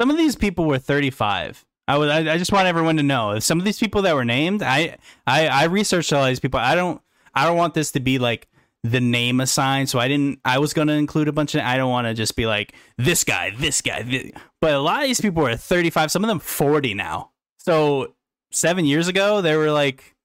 [0.00, 2.08] Some of these people were 35 I would.
[2.08, 4.62] I, I just want everyone to know some of these people that were named.
[4.62, 6.58] I, I, I researched all these people.
[6.60, 7.00] I don't.
[7.34, 8.48] I don't want this to be like
[8.82, 9.88] the name assigned.
[9.88, 10.40] So I didn't.
[10.44, 11.60] I was going to include a bunch of.
[11.62, 14.02] I don't want to just be like this guy, this guy.
[14.02, 14.32] This.
[14.60, 16.10] But a lot of these people are 35.
[16.10, 17.30] Some of them 40 now.
[17.58, 18.14] So
[18.50, 20.16] seven years ago, they were like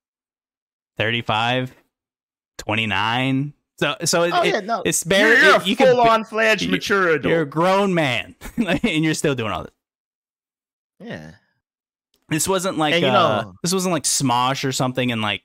[0.98, 1.76] 35,
[2.58, 3.54] 29.
[3.80, 4.84] So, so it, oh, yeah, no.
[4.86, 5.44] it's bare.
[5.44, 7.32] You're, it, you full on fledged mature adult.
[7.32, 9.72] You're a grown man, and you're still doing all this.
[11.00, 11.32] Yeah.
[12.32, 15.44] This wasn't like and, you uh, know, this wasn't like Smosh or something, and like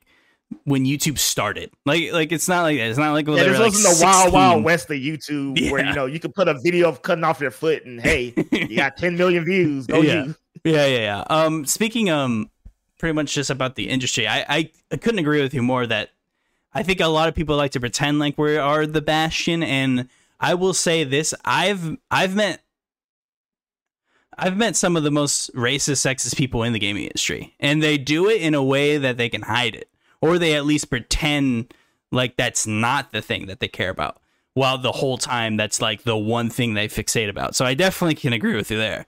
[0.65, 1.71] when YouTube started.
[1.85, 4.65] Like like it's not like it's not like yeah, this wasn't like the wild wild
[4.65, 5.71] west of YouTube yeah.
[5.73, 8.33] where you know you could put a video of cutting off your foot and hey
[8.53, 9.87] you got 10 million views.
[9.87, 10.25] Go yeah.
[10.25, 10.35] you.
[10.65, 11.25] Yeah, yeah, yeah.
[11.29, 12.51] Um, speaking um,
[12.99, 14.27] pretty much just about the industry.
[14.27, 16.11] I, I I couldn't agree with you more that
[16.73, 20.09] I think a lot of people like to pretend like we are the bastion, and
[20.41, 22.63] I will say this: I've I've met
[24.39, 27.97] I've met some of the most racist, sexist people in the gaming industry, and they
[27.97, 29.89] do it in a way that they can hide it,
[30.21, 31.73] or they at least pretend
[32.13, 34.21] like that's not the thing that they care about,
[34.53, 37.55] while the whole time that's like the one thing they fixate about.
[37.57, 39.07] So I definitely can agree with you there.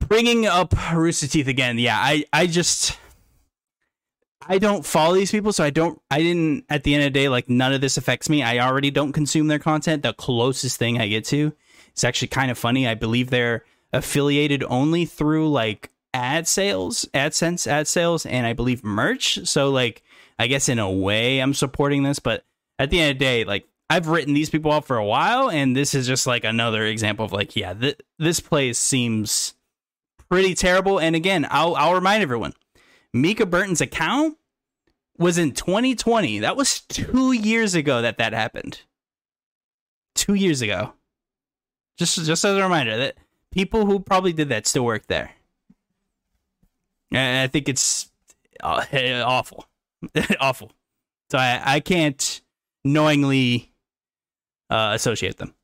[0.00, 2.98] Bringing up Rooster Teeth again, yeah, I, I just.
[4.48, 6.00] I don't follow these people, so I don't.
[6.08, 6.66] I didn't.
[6.68, 8.44] At the end of the day, like none of this affects me.
[8.44, 10.04] I already don't consume their content.
[10.04, 11.52] The closest thing I get to
[11.96, 12.86] it's actually kind of funny.
[12.86, 18.84] I believe they're affiliated only through like ad sales, AdSense ad sales, and I believe
[18.84, 19.46] merch.
[19.48, 20.02] So like
[20.38, 22.44] I guess in a way I'm supporting this, but
[22.78, 25.48] at the end of the day, like I've written these people off for a while,
[25.48, 29.54] and this is just like another example of like, yeah, th- this place seems
[30.28, 31.00] pretty terrible.
[31.00, 32.52] And again, I'll I'll remind everyone,
[33.14, 34.36] Mica Burton's account
[35.16, 36.40] was in 2020.
[36.40, 38.82] That was two years ago that that happened.
[40.14, 40.92] Two years ago.
[41.96, 43.16] Just just as a reminder that
[43.52, 45.30] people who probably did that still work there.
[47.12, 48.10] And I think it's
[48.62, 48.84] uh,
[49.24, 49.66] awful,
[50.40, 50.72] awful.
[51.30, 52.40] So I I can't
[52.84, 53.72] knowingly
[54.70, 55.54] uh, associate them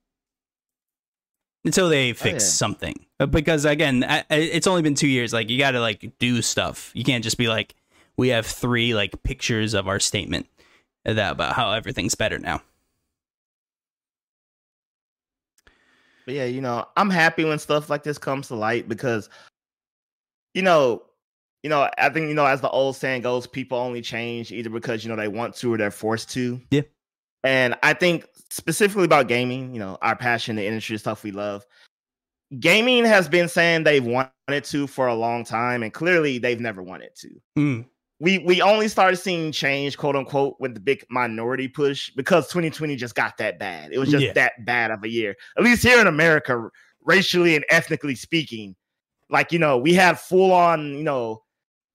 [1.65, 2.51] until they fix oh, yeah.
[2.51, 3.07] something.
[3.31, 5.33] Because again, I, it's only been two years.
[5.33, 6.91] Like you got to like do stuff.
[6.95, 7.75] You can't just be like,
[8.17, 10.47] we have three like pictures of our statement
[11.05, 12.63] that about how everything's better now.
[16.25, 19.29] But yeah, you know, I'm happy when stuff like this comes to light because,
[20.55, 21.03] you know,
[21.63, 24.71] you know, I think you know, as the old saying goes, people only change either
[24.71, 26.61] because you know they want to or they're forced to.
[26.71, 26.83] Yeah.
[27.45, 31.65] And I think specifically about gaming, you know, our passion, the industry, stuff we love.
[32.61, 36.83] Gaming has been saying they've wanted to for a long time, and clearly they've never
[36.83, 37.31] wanted to.
[37.59, 37.87] Mm.
[38.23, 42.95] We we only started seeing change, quote unquote, with the big minority push because 2020
[42.95, 43.93] just got that bad.
[43.93, 44.33] It was just yeah.
[44.35, 45.35] that bad of a year.
[45.59, 46.69] At least here in America,
[47.05, 48.77] racially and ethnically speaking,
[49.29, 51.43] like you know, we had full on, you know,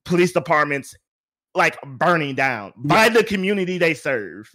[0.04, 0.94] police departments
[1.56, 4.50] like burning down by the community they serve.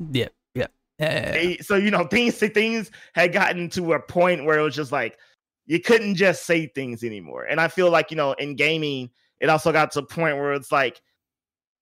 [0.99, 1.33] Yeah.
[1.33, 4.93] They, so you know things things had gotten to a point where it was just
[4.93, 5.19] like
[5.67, 7.45] you couldn't just say things anymore.
[7.45, 9.11] And I feel like you know in gaming
[9.41, 11.01] it also got to a point where it's like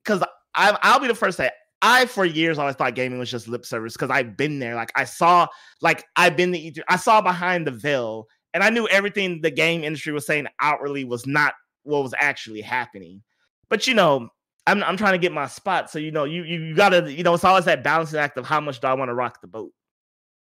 [0.05, 0.23] because
[0.55, 1.51] I'll be the first to say
[1.83, 4.75] I for years always thought gaming was just lip service because I've been there.
[4.75, 5.47] Like I saw
[5.81, 9.85] like I've been the I saw behind the veil and I knew everything the game
[9.85, 13.23] industry was saying outwardly was not what was actually happening.
[13.69, 14.29] But you know,
[14.67, 15.91] I'm I'm trying to get my spot.
[15.91, 18.61] So you know, you you gotta you know, it's always that balancing act of how
[18.61, 19.73] much do I want to rock the boat.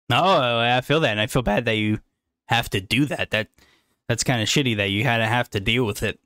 [0.10, 2.00] No, I feel that, and I feel bad that you
[2.48, 3.32] have to do that.
[3.32, 3.50] That
[4.08, 6.20] that's kind of shitty that you had to have to deal with it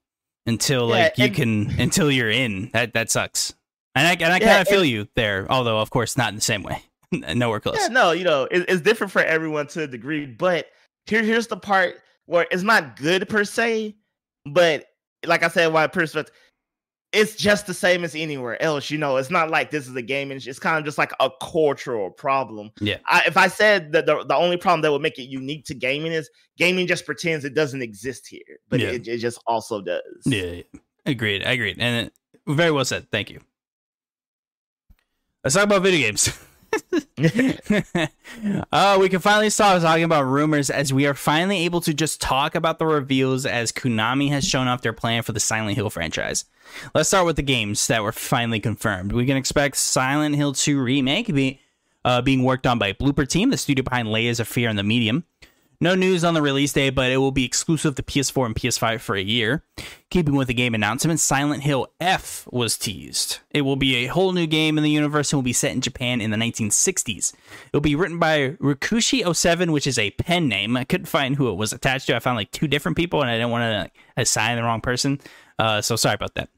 [0.45, 2.69] until yeah, like you can until you're in.
[2.73, 3.53] That that sucks.
[3.95, 6.41] And I and I kind of feel you there, although of course not in the
[6.41, 6.83] same way.
[7.11, 7.77] Nowhere close.
[7.79, 10.67] Yeah, no, you know, it, it's different for everyone to a degree, but
[11.07, 13.95] here here's the part where it's not good per se,
[14.45, 14.85] but
[15.25, 16.33] like I said, why perspective
[17.11, 18.89] it's just the same as anywhere else.
[18.91, 21.11] You know, it's not like this is a game, and it's kind of just like
[21.19, 22.71] a cultural problem.
[22.79, 22.97] Yeah.
[23.07, 25.73] I, if I said that the, the only problem that would make it unique to
[25.73, 28.89] gaming is gaming just pretends it doesn't exist here, but yeah.
[28.89, 30.01] it, it just also does.
[30.25, 30.61] Yeah,
[31.05, 31.41] agreed.
[31.43, 31.77] Agreed.
[31.79, 32.13] And it,
[32.47, 33.07] very well said.
[33.11, 33.39] Thank you.
[35.43, 36.37] Let's talk about video games.
[38.71, 42.21] uh, we can finally stop talking about rumors as we are finally able to just
[42.21, 45.89] talk about the reveals as Konami has shown off their plan for the Silent Hill
[45.89, 46.45] franchise.
[46.93, 49.11] Let's start with the games that were finally confirmed.
[49.11, 51.59] We can expect Silent Hill 2 Remake be,
[52.05, 54.83] uh, being worked on by Bloober Team, the studio behind Layers of Fear and the
[54.83, 55.25] Medium.
[55.81, 58.99] No news on the release date, but it will be exclusive to PS4 and PS5
[58.99, 59.63] for a year.
[60.09, 63.39] Keeping with the game announcement, Silent Hill F was teased.
[63.51, 65.79] It will be a whole new game in the universe and will be set in
[65.79, 67.31] Japan in the 1960s.
[67.33, 70.75] It will be written by Ryukishi07, which is a pen name.
[70.75, 72.15] I couldn't find who it was attached to.
[72.15, 74.81] I found like two different people, and I didn't want to like, assign the wrong
[74.81, 75.21] person.
[75.57, 76.49] Uh, so sorry about that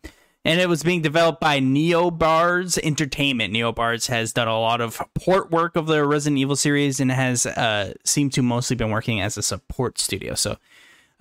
[0.44, 3.54] and it was being developed by NeoBards Entertainment.
[3.54, 7.46] NeoBards has done a lot of port work of the Resident Evil series and has
[7.46, 10.34] uh, seemed to mostly been working as a support studio.
[10.34, 10.52] So,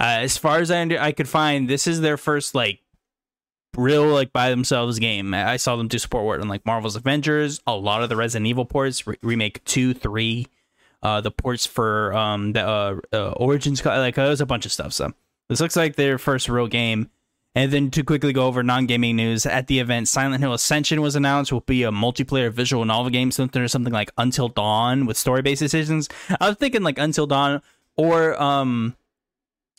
[0.00, 2.80] uh, as far as I, under- I could find, this is their first like
[3.76, 5.34] real like by themselves game.
[5.34, 8.46] I saw them do support work on like Marvel's Avengers, a lot of the Resident
[8.46, 10.46] Evil ports, re- remake two, three,
[11.02, 14.72] uh, the ports for um the uh, uh Origins, like uh, was a bunch of
[14.72, 14.94] stuff.
[14.94, 15.12] So
[15.50, 17.10] this looks like their first real game
[17.54, 21.16] and then to quickly go over non-gaming news, at the event, Silent Hill Ascension was
[21.16, 21.52] announced.
[21.52, 25.60] Will be a multiplayer visual novel game, something or something like Until Dawn with story-based
[25.60, 26.08] decisions.
[26.40, 27.60] I was thinking like Until Dawn
[27.96, 28.96] or um,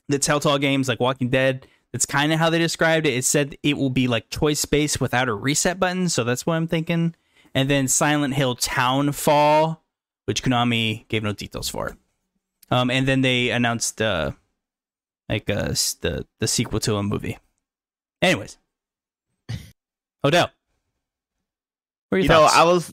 [0.10, 1.66] the Telltale games like Walking Dead.
[1.94, 3.14] That's kind of how they described it.
[3.14, 6.68] It said it will be like choice-based without a reset button, so that's what I'm
[6.68, 7.16] thinking.
[7.54, 9.84] And then Silent Hill Townfall,
[10.26, 11.98] which Konami gave no details for.
[12.70, 14.32] Um, and then they announced uh,
[15.28, 17.38] like uh, the the sequel to a movie.
[18.22, 18.58] Anyways,
[20.24, 20.52] Odell,
[22.12, 22.56] you thoughts?
[22.56, 22.92] know, I was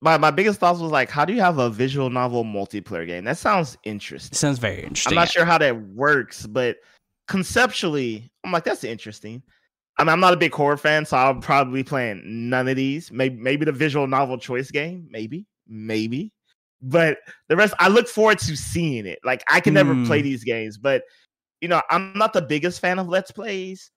[0.00, 3.24] my my biggest thoughts was like, how do you have a visual novel multiplayer game?
[3.24, 4.34] That sounds interesting.
[4.36, 5.12] sounds very interesting.
[5.12, 6.78] I'm not sure how that works, but
[7.28, 9.42] conceptually, I'm like, that's interesting.
[9.98, 12.76] I mean, I'm not a big horror fan, so I'll probably be playing none of
[12.76, 13.12] these.
[13.12, 16.32] Maybe maybe the visual novel choice game, maybe, maybe.
[16.80, 17.18] But
[17.48, 19.18] the rest, I look forward to seeing it.
[19.22, 20.24] Like I can never play hmm.
[20.24, 21.02] these games, but
[21.60, 23.90] you know, I'm not the biggest fan of let's plays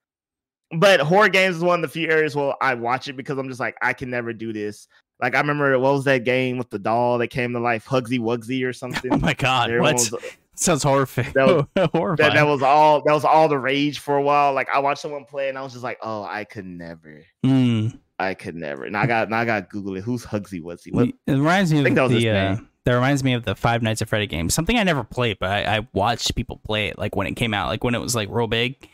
[0.79, 3.47] but horror games is one of the few areas where I watch it because I'm
[3.47, 4.87] just like, I can never do this.
[5.21, 8.19] Like I remember what was that game with the doll that came to life, Hugsy
[8.19, 9.13] Wugsy or something.
[9.13, 9.93] Oh my god, what?
[9.93, 10.13] Was,
[10.55, 11.33] Sounds horrific.
[11.33, 13.01] That was, that, that, was all.
[13.03, 14.53] That was all the rage for a while.
[14.53, 17.23] Like I watched someone play, and I was just like, "Oh, I could never.
[17.43, 17.97] Mm.
[18.19, 20.03] I could never." And I got, now I got Google it.
[20.03, 20.93] Who's Hugsy Wugsy?
[20.93, 21.07] What?
[21.07, 24.27] It reminds me of the uh, That reminds me of the Five Nights at Freddy
[24.27, 24.49] game.
[24.51, 27.55] Something I never played, but I, I watched people play it like when it came
[27.55, 28.87] out, like when it was like real big.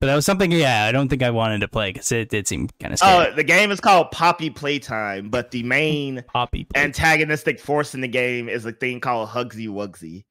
[0.00, 2.48] But that was something, yeah, I don't think I wanted to play because it did
[2.48, 3.26] seem kind of scary.
[3.26, 8.08] Oh, the game is called Poppy Playtime, but the main Poppy antagonistic force in the
[8.08, 10.24] game is a thing called Hugsy Wugsy.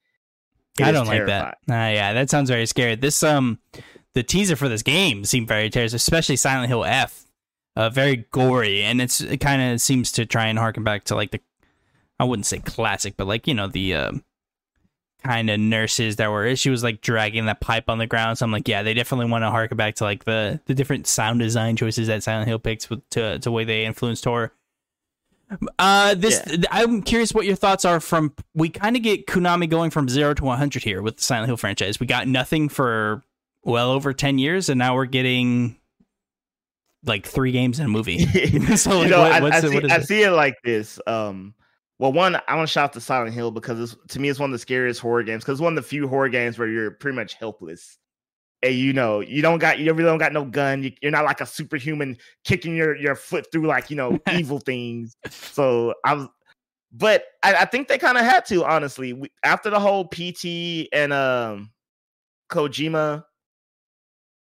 [0.80, 1.54] It I don't like terrifying.
[1.68, 1.74] that.
[1.74, 2.96] Uh, yeah, that sounds very scary.
[2.96, 3.60] This um,
[4.16, 7.26] the teaser for this game seemed very terrifying, especially Silent Hill F.
[7.76, 11.16] Uh, very gory, and it's it kind of seems to try and harken back to
[11.16, 11.42] like the,
[12.20, 14.24] I wouldn't say classic, but like you know the um,
[15.24, 16.56] kind of nurses that were.
[16.56, 18.38] She was like dragging that pipe on the ground.
[18.38, 21.08] So I'm like, yeah, they definitely want to harken back to like the the different
[21.08, 24.54] sound design choices that Silent Hill picks with to to the way they influenced horror.
[25.80, 28.34] Uh, this I'm curious what your thoughts are from.
[28.54, 31.58] We kind of get Konami going from zero to 100 here with the Silent Hill
[31.58, 32.00] franchise.
[32.00, 33.24] We got nothing for
[33.64, 35.80] well over 10 years, and now we're getting
[37.04, 38.26] like three games and a movie.
[38.76, 40.06] so you know, what, I, what's I see, what is I it?
[40.06, 41.00] see it like this.
[41.08, 41.56] Um,
[42.00, 44.40] well, one, I want to shout out to Silent Hill because it's, to me, it's
[44.40, 46.68] one of the scariest horror games because it's one of the few horror games where
[46.68, 47.98] you're pretty much helpless.
[48.64, 50.84] And you know, you don't got, you really don't got no gun.
[50.84, 54.60] You, you're not like a superhuman kicking your your foot through like you know evil
[54.60, 55.16] things.
[55.30, 56.28] So I was,
[56.92, 60.90] but I, I think they kind of had to honestly we, after the whole PT
[60.92, 61.72] and um
[62.50, 63.24] Kojima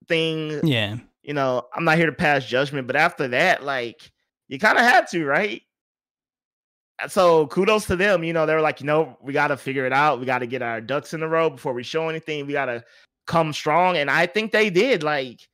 [0.08, 4.10] thing Yeah, you know, I'm not here to pass judgment, but after that, like,
[4.48, 5.62] you kind of had to, right?
[7.08, 8.24] So kudos to them.
[8.24, 10.20] You know, they were like, you know, we got to figure it out.
[10.20, 12.46] We got to get our ducks in a row before we show anything.
[12.46, 12.84] We got to
[13.26, 13.96] come strong.
[13.96, 15.02] And I think they did.
[15.02, 15.48] Like,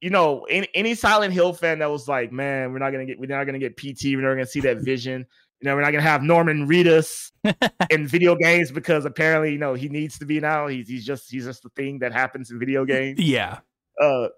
[0.00, 3.18] you know, any, any Silent Hill fan that was like, man, we're not gonna get,
[3.18, 4.04] we're not gonna get PT.
[4.04, 5.26] We're never gonna see that vision.
[5.60, 7.32] You know, we're not gonna have Norman Reedus
[7.90, 10.68] in video games because apparently, you know, he needs to be now.
[10.68, 13.18] He's he's just he's just the thing that happens in video games.
[13.18, 13.58] yeah,
[14.00, 14.28] Uh,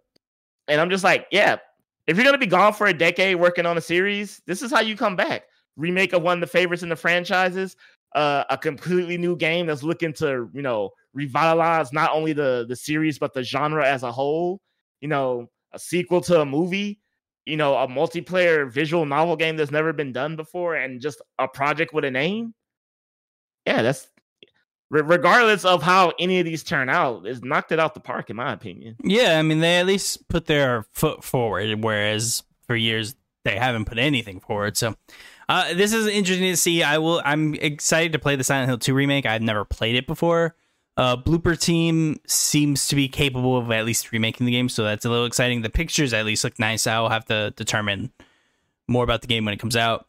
[0.66, 1.58] and I'm just like, yeah,
[2.08, 4.80] if you're gonna be gone for a decade working on a series, this is how
[4.80, 5.44] you come back.
[5.76, 7.76] Remake of one of the favorites in the franchises,
[8.14, 12.76] uh, a completely new game that's looking to, you know, revitalize not only the the
[12.76, 14.60] series but the genre as a whole.
[15.00, 17.00] You know, a sequel to a movie,
[17.44, 21.48] you know, a multiplayer visual novel game that's never been done before, and just a
[21.48, 22.54] project with a name.
[23.66, 24.08] Yeah, that's
[24.90, 28.36] regardless of how any of these turn out, it's knocked it out the park, in
[28.36, 28.96] my opinion.
[29.02, 29.38] yeah.
[29.38, 33.14] I mean, they at least put their foot forward, whereas for years
[33.44, 34.76] they haven't put anything forward.
[34.76, 34.94] So.
[35.48, 36.82] Uh, this is interesting to see.
[36.82, 37.20] I will.
[37.24, 39.26] I'm excited to play the Silent Hill 2 remake.
[39.26, 40.54] I've never played it before.
[40.96, 45.04] Uh, Bloober Team seems to be capable of at least remaking the game, so that's
[45.04, 45.62] a little exciting.
[45.62, 46.86] The pictures at least look nice.
[46.86, 48.12] I'll have to determine
[48.88, 50.06] more about the game when it comes out.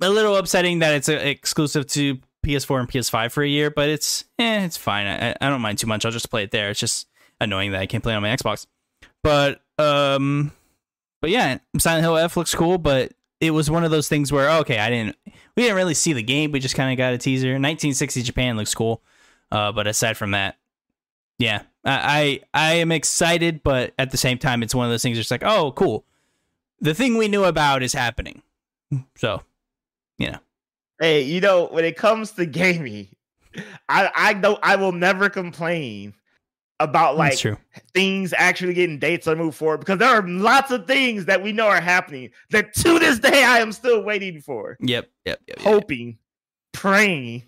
[0.00, 3.88] A little upsetting that it's uh exclusive to PS4 and PS5 for a year, but
[3.88, 5.06] it's eh, it's fine.
[5.06, 6.04] I, I don't mind too much.
[6.04, 6.70] I'll just play it there.
[6.70, 7.08] It's just
[7.40, 8.66] annoying that I can't play it on my Xbox.
[9.22, 10.52] But um,
[11.20, 13.12] but yeah, Silent Hill F looks cool, but
[13.42, 15.16] it was one of those things where okay, I didn't
[15.56, 16.52] we didn't really see the game.
[16.52, 17.48] We just kind of got a teaser.
[17.48, 19.02] 1960 Japan looks cool,
[19.50, 20.56] uh, but aside from that,
[21.38, 25.02] yeah, I, I I am excited, but at the same time, it's one of those
[25.02, 25.18] things.
[25.18, 26.04] It's like, oh, cool.
[26.80, 28.42] The thing we knew about is happening.
[29.16, 29.42] So,
[30.18, 30.38] you know,
[31.00, 33.08] Hey, you know, when it comes to gaming,
[33.88, 36.14] I I don't I will never complain
[36.82, 37.56] about like true.
[37.94, 41.52] things actually getting dates or move forward because there are lots of things that we
[41.52, 45.58] know are happening that to this day I am still waiting for, Yep, yep, yep.
[45.58, 45.58] yep.
[45.60, 46.18] hoping,
[46.72, 47.42] praying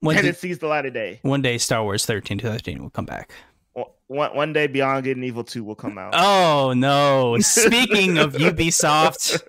[0.00, 1.18] One, that it sees the light of day.
[1.22, 3.32] one day, Star Wars 13 to 13 will come back.
[4.08, 6.14] One- One, day, Beyond Good and Evil Two will come out.
[6.16, 7.38] Oh no!
[7.40, 9.40] Speaking of Ubisoft,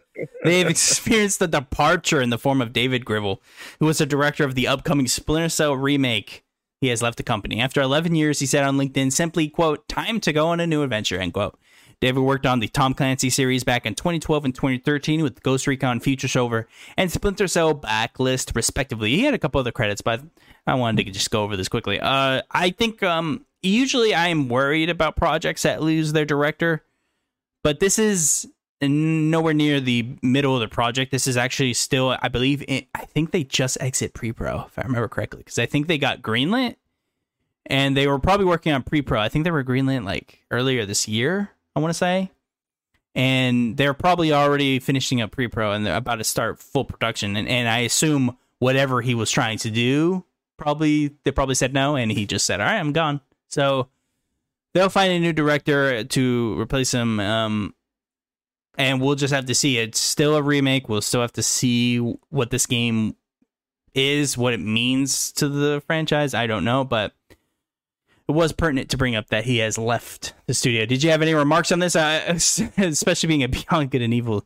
[0.44, 3.40] they've experienced the departure in the form of David Grivel,
[3.80, 6.44] who was the director of the upcoming Splinter Cell remake.
[6.82, 8.40] He has left the company after 11 years.
[8.40, 11.58] He said on LinkedIn, simply "quote Time to go on a new adventure." End quote.
[12.02, 16.00] David worked on the Tom Clancy series back in 2012 and 2013 with Ghost Recon
[16.00, 16.68] Future Soldier
[16.98, 19.12] and Splinter Cell Blacklist, respectively.
[19.12, 20.22] He had a couple other credits, but
[20.66, 22.00] I wanted to just go over this quickly.
[22.00, 26.84] Uh, I think um, usually I am worried about projects that lose their director,
[27.64, 28.48] but this is
[28.82, 31.12] nowhere near the middle of the project.
[31.12, 34.84] This is actually still, I believe, in, I think they just exit pre-pro, if I
[34.84, 36.76] remember correctly, because I think they got greenlit,
[37.66, 39.20] and they were probably working on pre-pro.
[39.20, 41.52] I think they were greenlit like earlier this year.
[41.76, 42.32] I want to say,
[43.16, 47.36] and they're probably already finishing up pre-pro and they're about to start full production.
[47.36, 50.26] And, and I assume whatever he was trying to do,
[50.58, 53.88] probably they probably said no, and he just said, "All right, I'm gone." So
[54.74, 57.20] they'll find a new director to replace him.
[57.20, 57.74] Um,
[58.82, 59.78] and we'll just have to see.
[59.78, 60.90] It's still a remake.
[60.90, 61.98] We'll still have to see
[62.30, 63.16] what this game
[63.94, 66.34] is, what it means to the franchise.
[66.34, 67.14] I don't know, but
[68.28, 70.86] it was pertinent to bring up that he has left the studio.
[70.86, 72.22] Did you have any remarks on this, uh,
[72.78, 74.46] especially being a Beyond Good and Evil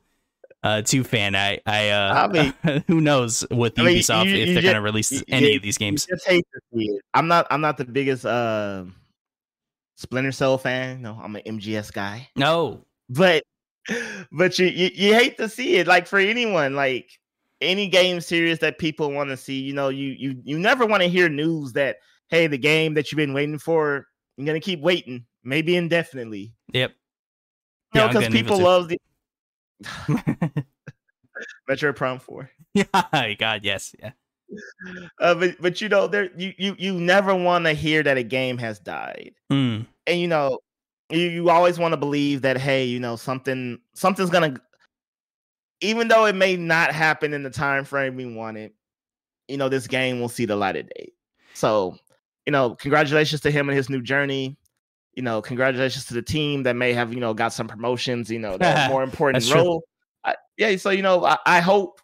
[0.63, 1.35] uh, 2 fan.
[1.35, 4.75] I, I, uh, I mean- who knows with I mean, Ubisoft you- if they're going
[4.75, 6.05] to release you- any you- of these games.
[6.07, 7.01] Just hate to see it.
[7.13, 7.45] I'm not.
[7.51, 8.85] I'm not the biggest uh,
[9.97, 11.03] Splinter Cell fan.
[11.03, 12.29] No, I'm an MGS guy.
[12.35, 12.81] No.
[13.09, 13.43] But
[14.31, 15.87] but you, you you hate to see it.
[15.87, 17.19] Like for anyone, like
[17.61, 19.59] any game series that people want to see.
[19.61, 21.97] You know, you you you never want to hear news that
[22.29, 24.07] hey, the game that you've been waiting for,
[24.37, 26.53] you're gonna keep waiting, maybe indefinitely.
[26.73, 26.91] Yep.
[27.93, 28.99] You know, Yeah, because people love the
[31.69, 32.49] Metroid Prime Four.
[32.73, 33.95] yeah, God, yes.
[33.99, 34.11] Yeah.
[35.19, 38.23] Uh, but but you know, there you you you never want to hear that a
[38.23, 39.33] game has died.
[39.51, 39.85] Mm.
[40.07, 40.59] and you know
[41.09, 44.55] you, you always want to believe that hey you know something something's gonna
[45.81, 48.71] even though it may not happen in the time frame we wanted
[49.47, 51.11] you know this game will see the light of day.
[51.53, 51.97] So
[52.45, 54.57] you know congratulations to him and his new journey.
[55.13, 58.39] You know congratulations to the team that may have you know got some promotions you
[58.39, 59.83] know that more important role.
[60.23, 62.01] I, yeah so you know I, I hope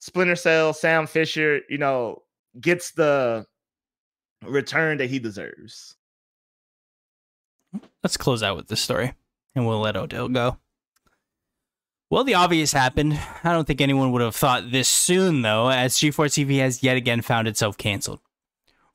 [0.00, 2.22] splinter cell sam fisher you know
[2.60, 3.44] gets the
[4.46, 5.96] return that he deserves
[8.02, 9.14] Let's close out with this story
[9.54, 10.58] and we'll let Odell go.
[12.10, 13.18] Well, the obvious happened.
[13.44, 16.96] I don't think anyone would have thought this soon, though, as G4 TV has yet
[16.96, 18.20] again found itself canceled.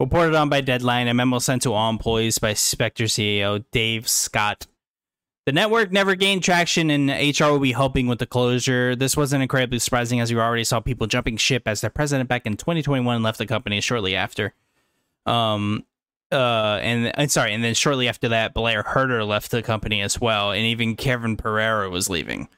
[0.01, 4.67] Reported on by Deadline, a memo sent to all employees by Spectacor CEO Dave Scott.
[5.45, 8.97] The network never gained traction, and HR will be helping with the closure.
[8.97, 12.45] This wasn't incredibly surprising, as we already saw people jumping ship as their president back
[12.45, 14.53] in 2021 left the company shortly after.
[15.25, 15.85] Um,
[16.35, 20.19] uh, and, and sorry, and then shortly after that, Blair Herter left the company as
[20.19, 22.49] well, and even Kevin Pereira was leaving.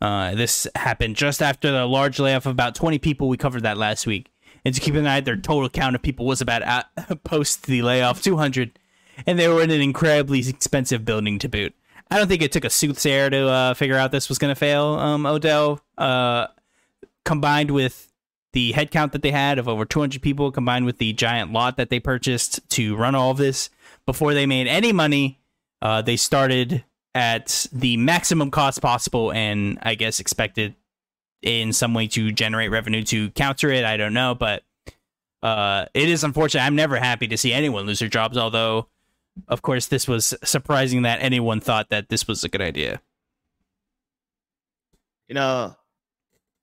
[0.00, 3.28] Uh, this happened just after the large layoff of about 20 people.
[3.28, 4.30] We covered that last week.
[4.64, 6.86] And to keep in mind, their total count of people was about at,
[7.24, 8.78] post the layoff 200,
[9.26, 11.74] and they were in an incredibly expensive building to boot.
[12.10, 14.58] I don't think it took a soothsayer to uh, figure out this was going to
[14.58, 14.94] fail.
[14.94, 16.48] Um, Odell, uh,
[17.24, 18.12] combined with
[18.56, 21.90] the headcount that they had of over 200 people, combined with the giant lot that
[21.90, 23.68] they purchased to run all of this,
[24.06, 25.38] before they made any money,
[25.82, 26.82] uh, they started
[27.14, 30.74] at the maximum cost possible and I guess expected
[31.42, 33.84] in some way to generate revenue to counter it.
[33.84, 34.62] I don't know, but
[35.42, 36.62] uh, it is unfortunate.
[36.62, 38.88] I'm never happy to see anyone lose their jobs, although,
[39.48, 43.02] of course, this was surprising that anyone thought that this was a good idea.
[45.28, 45.76] you know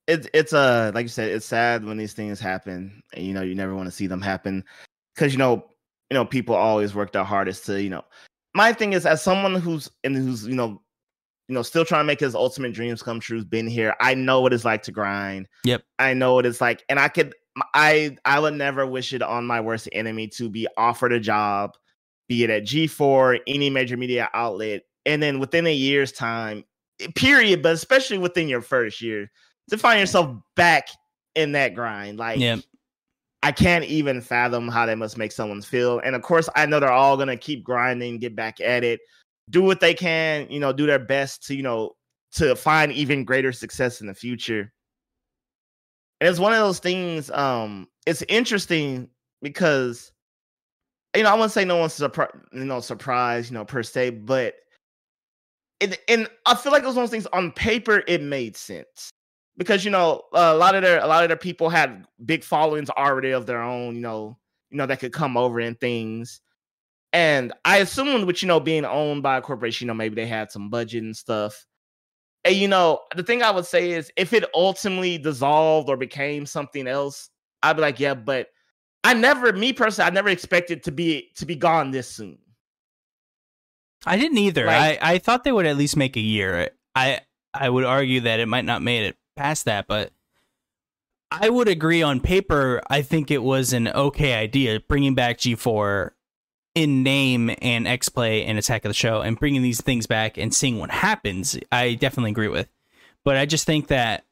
[0.08, 3.42] it's it's uh like you said it's sad when these things happen and you know
[3.42, 4.64] you never want to see them happen
[5.16, 5.66] because you know
[6.10, 8.04] you know people always work their hardest to you know
[8.54, 10.82] my thing is as someone who's and who's you know
[11.48, 14.42] you know still trying to make his ultimate dreams come true been here i know
[14.42, 15.84] what it's like to grind Yep.
[16.00, 17.34] i know what it's like and i could
[17.74, 21.76] i i would never wish it on my worst enemy to be offered a job
[22.28, 26.64] be it at g4 any major media outlet and then within a year's time
[27.16, 29.30] period but especially within your first year
[29.70, 30.88] to find yourself back
[31.36, 32.60] in that grind like Yep.
[33.42, 36.80] i can't even fathom how that must make someone feel and of course i know
[36.80, 39.00] they're all gonna keep grinding get back at it
[39.50, 41.92] do what they can you know do their best to you know
[42.32, 44.72] to find even greater success in the future
[46.22, 49.10] and it's one of those things um it's interesting
[49.42, 50.12] because
[51.16, 54.12] you know i wouldn't say no one's surprised you know surprised you know per se
[54.12, 54.56] but
[55.80, 58.56] it, and I feel like it was one of those things on paper it made
[58.56, 59.10] sense
[59.58, 62.90] because you know a lot of their a lot of their people had big followings
[62.90, 64.38] already of their own, you know,
[64.70, 66.42] you know that could come over and things.
[67.12, 70.28] And I assumed with you know being owned by a corporation, you know maybe they
[70.28, 71.66] had some budget and stuff.
[72.44, 76.46] And you know the thing I would say is if it ultimately dissolved or became
[76.46, 77.30] something else,
[77.62, 78.48] I'd be like, yeah, but
[79.04, 82.40] I never, me personally, I never expected to be to be gone this soon.
[84.06, 84.66] I didn't either.
[84.66, 86.70] Like- I, I thought they would at least make a year.
[86.96, 87.22] I
[87.54, 90.12] I would argue that it might not made it past that, but
[91.32, 92.82] I would agree on paper.
[92.90, 96.12] I think it was an okay idea bringing back G4
[96.76, 100.38] in name and X Play and Attack of the Show and bringing these things back
[100.38, 101.58] and seeing what happens.
[101.72, 102.70] I definitely agree with,
[103.24, 104.26] but I just think that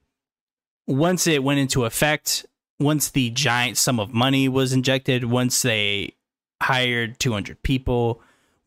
[0.87, 2.45] once it went into effect,
[2.79, 6.15] once the giant sum of money was injected, once they
[6.61, 8.21] hired 200 people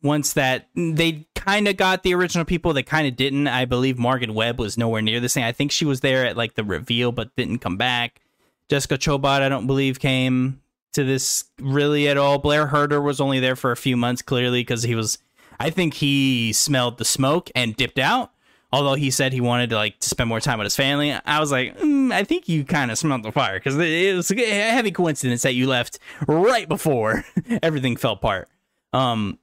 [0.05, 3.47] once that they kind of got the original people they kind of didn't.
[3.47, 5.45] I believe morgan webb was nowhere near the same.
[5.45, 8.21] I think she was there at like the reveal but didn't come back.
[8.67, 10.59] Jessica chobot i don't believe came
[10.93, 12.39] to this really at all.
[12.39, 15.19] Blair Herter was only there for a few months clearly because he was
[15.59, 18.31] i think he smelled the smoke and dipped out
[18.73, 21.11] although he said he wanted to like to spend more time with his family.
[21.11, 24.31] I was like mm, i think you kind of smelled the fire because it was
[24.31, 24.35] a
[24.71, 27.23] heavy coincidence that you left right before
[27.63, 28.49] everything fell apart.
[28.93, 29.37] Um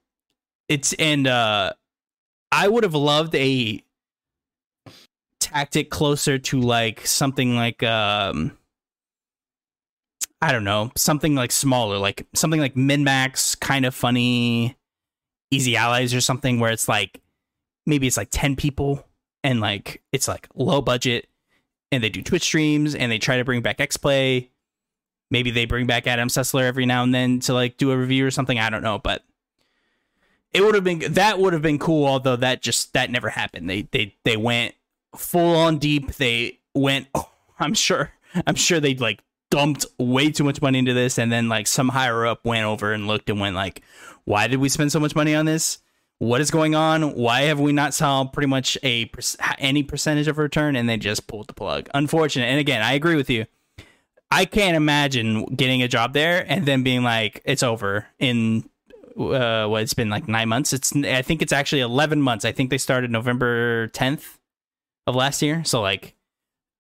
[0.69, 1.73] it's and uh
[2.53, 3.83] I would have loved a
[5.41, 8.57] tactic closer to like something like um
[10.41, 14.77] I don't know, something like smaller, like something like MinnMax, kind of funny,
[15.53, 17.21] easy allies or something where it's like
[17.87, 19.07] maybe it's like 10 people
[19.45, 21.29] and like it's like low budget
[21.91, 24.51] and they do Twitch streams and they try to bring back X Play.
[25.31, 28.27] Maybe they bring back Adam Sessler every now and then to like do a review
[28.27, 28.59] or something.
[28.59, 29.23] I don't know, but
[30.55, 32.07] it would have been that would have been cool.
[32.07, 33.69] Although that just that never happened.
[33.69, 34.75] They they they went
[35.17, 36.15] full on deep.
[36.15, 37.09] They went.
[37.15, 38.13] Oh, I'm sure.
[38.47, 41.89] I'm sure they like dumped way too much money into this, and then like some
[41.89, 43.83] higher up went over and looked and went like,
[44.25, 45.79] "Why did we spend so much money on this?
[46.19, 47.15] What is going on?
[47.15, 49.11] Why have we not saw pretty much a
[49.59, 51.89] any percentage of return?" And they just pulled the plug.
[51.95, 52.47] Unfortunate.
[52.47, 53.47] And again, I agree with you.
[54.31, 58.65] I can't imagine getting a job there and then being like, "It's over in
[59.19, 60.73] uh, what it's been like nine months.
[60.73, 62.45] It's I think it's actually eleven months.
[62.45, 64.39] I think they started November tenth
[65.07, 65.65] of last year.
[65.65, 66.15] So like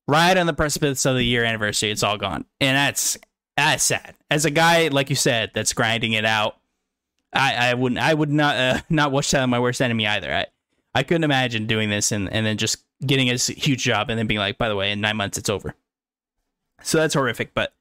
[0.08, 3.18] right on the precipice of the year anniversary, it's all gone, and that's
[3.56, 4.14] that's sad.
[4.30, 6.56] As a guy like you said that's grinding it out,
[7.32, 10.32] I I wouldn't I would not uh, not wish that on my worst enemy either.
[10.32, 10.46] I
[10.94, 14.26] I couldn't imagine doing this and and then just getting a huge job and then
[14.26, 15.74] being like, by the way, in nine months it's over.
[16.82, 17.54] So that's horrific.
[17.54, 17.72] But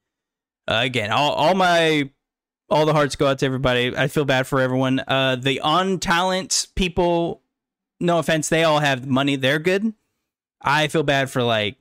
[0.68, 2.10] uh, again, all all my
[2.72, 3.96] all the hearts go out to everybody.
[3.96, 5.02] I feel bad for everyone.
[5.06, 7.42] Uh, the on talent people,
[8.00, 9.36] no offense, they all have money.
[9.36, 9.94] They're good.
[10.62, 11.76] I feel bad for like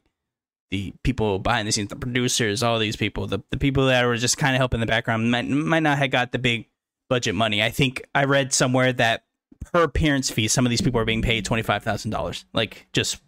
[0.71, 4.17] the people behind the scenes, the producers, all these people, the, the people that were
[4.17, 6.67] just kind of helping in the background might, might not have got the big
[7.09, 7.63] budget money.
[7.63, 9.25] I think I read somewhere that
[9.73, 12.87] per appearance fee, some of these people are being paid twenty five thousand dollars, like
[12.93, 13.21] just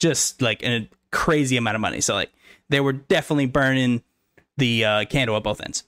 [0.00, 2.00] just like a crazy amount of money.
[2.00, 2.32] So like
[2.68, 4.02] they were definitely burning
[4.56, 5.84] the uh, candle at both ends.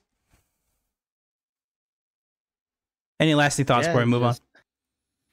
[3.20, 4.42] Any lasting thoughts yeah, before we move just,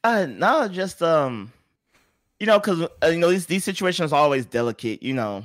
[0.04, 0.12] on?
[0.12, 1.52] Uh, no, just um,
[2.40, 5.04] you know, because uh, you know these these situations are always delicate.
[5.04, 5.44] You know,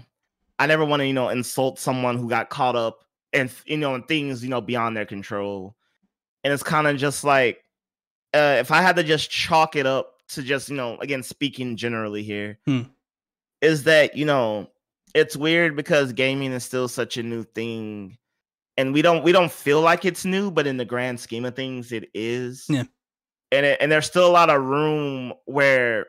[0.58, 3.94] I never want to you know insult someone who got caught up and you know
[3.94, 5.74] in things you know beyond their control,
[6.44, 7.62] and it's kind of just like
[8.34, 11.76] uh, if I had to just chalk it up to just you know again speaking
[11.76, 12.82] generally here, hmm.
[13.60, 14.68] is that you know
[15.14, 18.16] it's weird because gaming is still such a new thing
[18.80, 21.54] and we don't we don't feel like it's new, but in the grand scheme of
[21.54, 22.64] things, it is.
[22.68, 22.84] Yeah.
[23.52, 26.06] And it, and there's still a lot of room where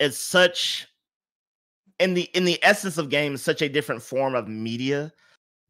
[0.00, 0.88] it's such
[2.00, 5.12] in the in the essence of games, such a different form of media.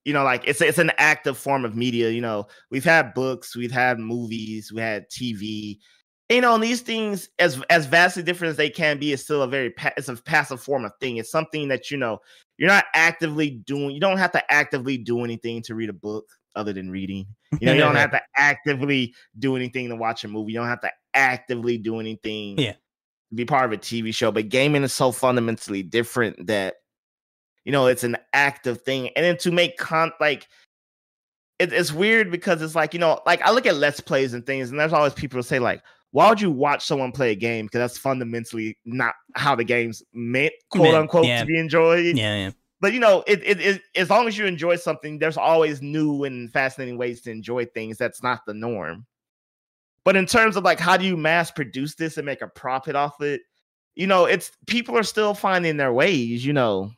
[0.05, 2.11] You know, like it's it's an active form of media.
[2.11, 5.79] You know, we've had books, we've had movies, we had TV.
[6.29, 9.43] You know, and these things, as as vastly different as they can be, is still
[9.43, 11.19] a very pa- it's a passive form of thing.
[11.19, 12.21] It's something that you know
[12.57, 16.27] you're not actively doing you don't have to actively do anything to read a book
[16.57, 17.27] other than reading.
[17.61, 20.53] You know, you don't have to actively do anything to watch a movie.
[20.53, 22.73] You don't have to actively do anything yeah.
[22.73, 24.33] to be part of a TV show.
[24.33, 26.77] But gaming is so fundamentally different that
[27.65, 29.11] you know it's an active thing.
[29.17, 30.49] And then to make con like
[31.63, 34.45] it, it's weird because it's like, you know, like I look at let's plays and
[34.45, 35.83] things, and there's always people who say, like,
[36.13, 37.67] why would you watch someone play a game?
[37.67, 41.41] Because that's fundamentally not how the game's meant, quote unquote, yeah.
[41.41, 42.17] to be enjoyed.
[42.17, 42.51] Yeah, yeah.
[42.81, 46.25] But you know, it, it, it as long as you enjoy something, there's always new
[46.25, 47.97] and fascinating ways to enjoy things.
[47.97, 49.07] That's not the norm.
[50.05, 52.95] But in terms of like how do you mass produce this and make a profit
[52.95, 53.41] off it,
[53.95, 56.45] you know, it's people are still finding their ways.
[56.45, 56.91] You know,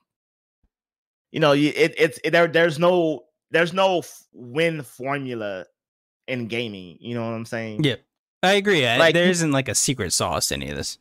[1.31, 2.49] you know, it, it's it, there.
[2.49, 5.67] There's no there's no win formula
[6.27, 6.97] in gaming.
[6.99, 7.85] You know what I'm saying?
[7.85, 7.97] Yeah.
[8.45, 8.85] I agree.
[8.85, 10.99] Like, there isn't like a secret sauce to any of this.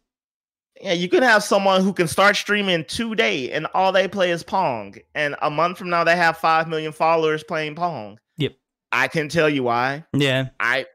[0.82, 4.44] Yeah, you can have someone who can start streaming today and all they play is
[4.44, 4.96] Pong.
[5.16, 8.20] And a month from now they have five million followers playing Pong.
[8.38, 8.56] Yep.
[8.92, 10.04] I can tell you why.
[10.14, 10.50] Yeah.
[10.60, 10.86] I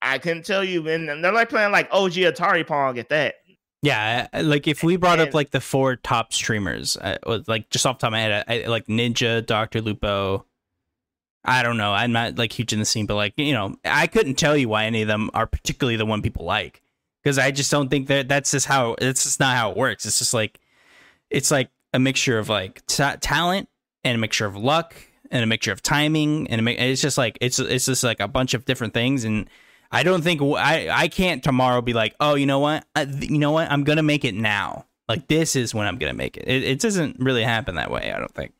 [0.00, 3.34] I can tell you and they're like playing like OG Atari Pong at that.
[3.82, 7.84] Yeah, like if we brought and, up like the four top streamers, uh, like just
[7.84, 10.46] off the top of my head, I, like Ninja, Doctor Lupo,
[11.44, 11.92] I don't know.
[11.92, 14.68] I'm not like huge in the scene, but like you know, I couldn't tell you
[14.68, 16.82] why any of them are particularly the one people like
[17.22, 20.06] because I just don't think that that's just how it's just not how it works.
[20.06, 20.60] It's just like
[21.30, 23.68] it's like a mixture of like t- talent
[24.04, 24.94] and a mixture of luck
[25.30, 28.54] and a mixture of timing and it's just like it's it's just like a bunch
[28.54, 29.48] of different things and
[29.90, 33.38] I don't think I I can't tomorrow be like oh you know what I, you
[33.38, 36.46] know what I'm gonna make it now like this is when I'm gonna make it.
[36.46, 38.52] it it doesn't really happen that way I don't think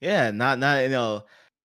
[0.00, 1.24] yeah not not you know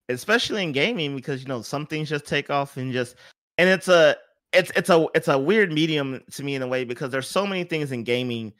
[0.10, 3.16] especially in gaming because you know some things just take off and just
[3.58, 4.16] and it's a
[4.52, 7.46] it's it's a it's a weird medium to me in a way because there's so
[7.46, 8.54] many things in gaming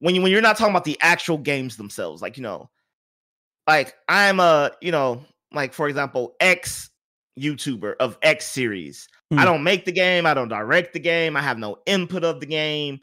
[0.00, 2.68] when you when you're not talking about the actual games themselves like you know
[3.66, 6.90] like i'm a you know like for example x
[7.38, 9.44] youtuber of x series i hmm.
[9.44, 12.46] don't make the game i don't direct the game i have no input of the
[12.46, 13.00] game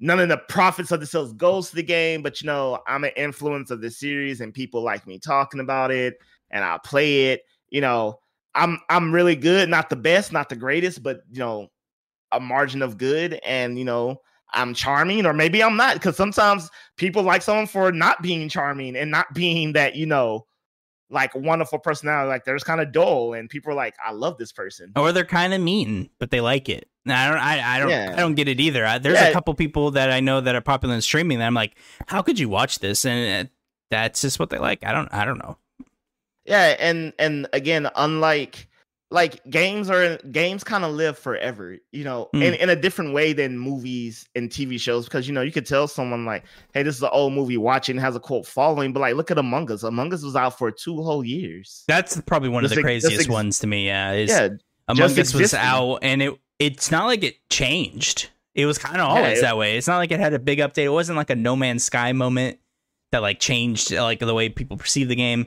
[0.00, 3.04] none of the profits of the sales goes to the game, but you know, I'm
[3.04, 6.18] an influence of the series and people like me talking about it
[6.54, 7.42] and I play it.
[7.68, 8.20] You know,
[8.54, 11.68] I'm I'm really good, not the best, not the greatest, but you know,
[12.32, 14.22] a margin of good and you know,
[14.54, 18.96] I'm charming or maybe I'm not because sometimes people like someone for not being charming
[18.96, 20.46] and not being that, you know,
[21.10, 22.28] like wonderful personality.
[22.28, 25.12] Like they're just kind of dull, and people are like, "I love this person," or
[25.12, 26.88] they're kind of mean, but they like it.
[27.06, 28.14] I don't, I, I don't, yeah.
[28.16, 28.86] I don't get it either.
[28.86, 29.26] I, there's yeah.
[29.26, 31.76] a couple people that I know that are popular in streaming that I'm like,
[32.06, 33.50] "How could you watch this?" And uh,
[33.90, 34.84] that's just what they like.
[34.84, 35.58] I don't, I don't know.
[36.44, 38.68] Yeah, and and again, unlike
[39.10, 42.42] like games are games kind of live forever, you know, mm.
[42.42, 45.66] in, in a different way than movies and TV shows because you know you could
[45.66, 46.44] tell someone like,
[46.74, 49.38] hey, this is an old movie watching has a cult following, but like look at
[49.38, 49.84] Among Us.
[49.84, 51.84] Among Us was out for two whole years.
[51.86, 53.86] That's probably one of the craziest ex- ones to me.
[53.86, 54.48] Yeah, is yeah,
[54.88, 58.30] Among Us was out and it it's not like it changed.
[58.54, 59.78] It was kind of always yeah, it, that way.
[59.78, 60.84] It's not like it had a big update.
[60.84, 62.58] It wasn't like a No Man's Sky moment
[63.12, 65.46] that like changed like the way people perceive the game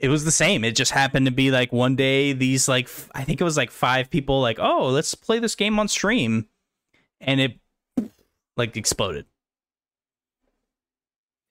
[0.00, 0.64] it was the same.
[0.64, 3.70] It just happened to be like one day these like I think it was like
[3.70, 6.48] five people like, "Oh, let's play this game on stream."
[7.20, 7.58] And it
[8.56, 9.26] like exploded.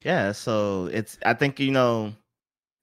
[0.04, 2.14] Yeah, so it's I think you know, you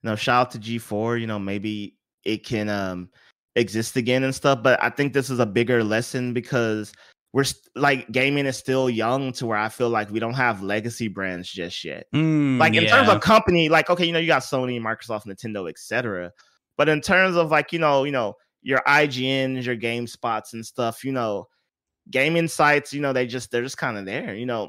[0.03, 3.09] know, shout out to G4, you know, maybe it can um
[3.57, 6.93] exist again and stuff, but I think this is a bigger lesson because
[7.33, 10.63] we're st- like gaming is still young to where I feel like we don't have
[10.63, 12.07] legacy brands just yet.
[12.15, 12.91] Mm, like in yeah.
[12.91, 16.31] terms of company, like okay, you know, you got Sony, Microsoft, Nintendo, etc.
[16.77, 21.05] But in terms of like you know, you know, your IGNs, your GameSpots and stuff,
[21.05, 21.49] you know,
[22.11, 24.35] gaming sites, you know, they just they're just kind of there.
[24.35, 24.69] You know,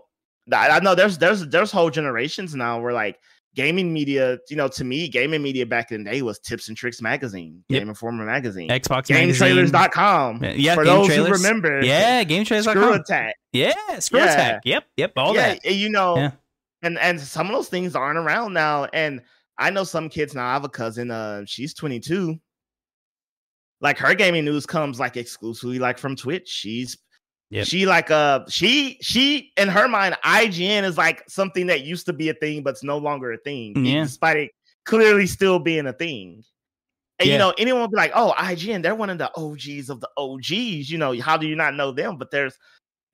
[0.51, 3.19] I, I know there's there's there's whole generations now where like
[3.55, 6.77] gaming media, you know, to me, gaming media back in the day was Tips and
[6.77, 7.81] Tricks magazine, yep.
[7.81, 10.43] Game Informer magazine, Xbox GameTrailers.com.
[10.55, 11.27] Yeah, for those trailers.
[11.27, 11.81] who remember.
[11.83, 12.73] Yeah, GameTrailers.com.
[12.73, 13.35] Screw Attack.
[13.51, 14.33] Yeah, Screw yeah.
[14.33, 14.61] Attack.
[14.65, 15.65] Yep, yep, all yeah, that.
[15.65, 16.31] You know, yeah.
[16.81, 18.85] and and some of those things aren't around now.
[18.93, 19.21] And
[19.57, 20.47] I know some kids now.
[20.47, 21.11] I have a cousin.
[21.11, 22.39] Uh, she's 22.
[23.81, 26.47] Like her gaming news comes like exclusively like from Twitch.
[26.47, 26.97] She's
[27.53, 27.67] Yep.
[27.67, 32.13] She like uh she she in her mind IGN is like something that used to
[32.13, 33.85] be a thing but's no longer a thing.
[33.85, 34.05] Yeah.
[34.05, 34.51] Despite it
[34.85, 36.43] clearly still being a thing.
[37.19, 37.33] And yeah.
[37.33, 40.09] you know, anyone would be like, "Oh, IGN, they're one of the OGs of the
[40.17, 42.17] OGs." You know, how do you not know them?
[42.17, 42.57] But there's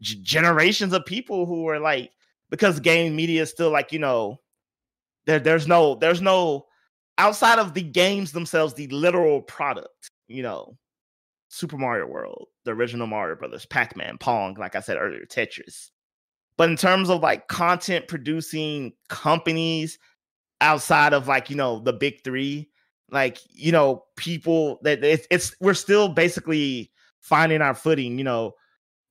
[0.02, 2.12] g- generations of people who are like,
[2.50, 4.40] because game media is still like, you know,
[5.26, 6.66] there there's no there's no
[7.18, 10.12] outside of the games themselves, the literal product.
[10.30, 10.78] You know,
[11.50, 15.90] Super Mario World, the original Mario Brothers, Pac Man, Pong, like I said earlier, Tetris.
[16.58, 19.98] But in terms of like content producing companies
[20.62, 22.70] outside of like, you know, the big three,
[23.10, 28.54] like, you know, people that it's, it's we're still basically finding our footing, you know.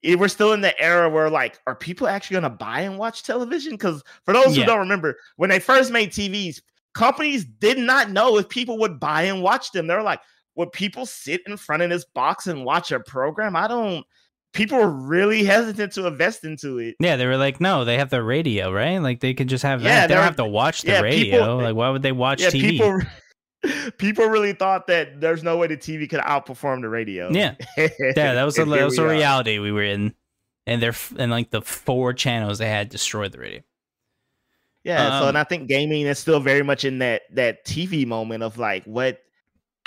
[0.00, 2.98] It, we're still in the era where like are people actually going to buy and
[2.98, 4.62] watch television because for those yeah.
[4.62, 6.60] who don't remember when they first made tvs
[6.94, 10.20] companies did not know if people would buy and watch them they're like
[10.58, 13.54] would people sit in front of this box and watch a program?
[13.56, 14.04] I don't.
[14.52, 16.96] People were really hesitant to invest into it.
[16.98, 18.98] Yeah, they were like, no, they have the radio, right?
[18.98, 19.88] Like they could just have that.
[19.88, 21.38] Yeah, they don't have to watch the yeah, radio.
[21.38, 22.70] People, like, why would they watch yeah, TV?
[22.70, 23.00] People,
[23.98, 27.30] people really thought that there's no way the TV could outperform the radio.
[27.30, 27.88] Yeah, yeah,
[28.34, 30.12] that was a that was a reality we were in,
[30.66, 33.60] and they're and like the four channels they had destroyed the radio.
[34.82, 38.04] Yeah, um, so and I think gaming is still very much in that that TV
[38.04, 39.20] moment of like what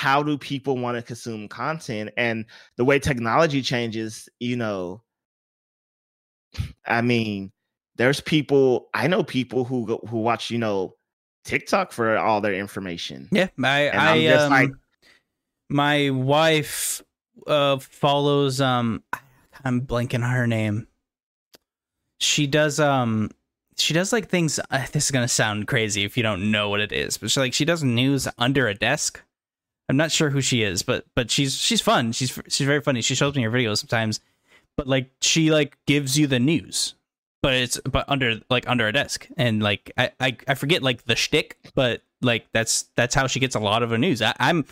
[0.01, 2.43] how do people want to consume content and
[2.75, 4.99] the way technology changes you know
[6.87, 7.51] i mean
[7.97, 10.95] there's people i know people who go, who watch you know
[11.45, 13.29] tiktok for all their information.
[13.31, 14.71] Yeah i and i um, like
[15.69, 17.03] my wife
[17.45, 19.03] uh follows um
[19.63, 20.87] i'm blanking on her name.
[22.19, 23.29] She does um
[23.77, 26.79] she does like things uh, this is gonna sound crazy if you don't know what
[26.79, 29.21] it is but she like she does news under a desk
[29.91, 32.13] I'm not sure who she is, but but she's she's fun.
[32.13, 33.01] She's she's very funny.
[33.01, 34.21] She shows me her videos sometimes,
[34.77, 36.95] but like she like gives you the news,
[37.43, 41.03] but it's but under like under a desk, and like I I, I forget like
[41.03, 44.21] the shtick, but like that's that's how she gets a lot of her news.
[44.21, 44.63] I, I'm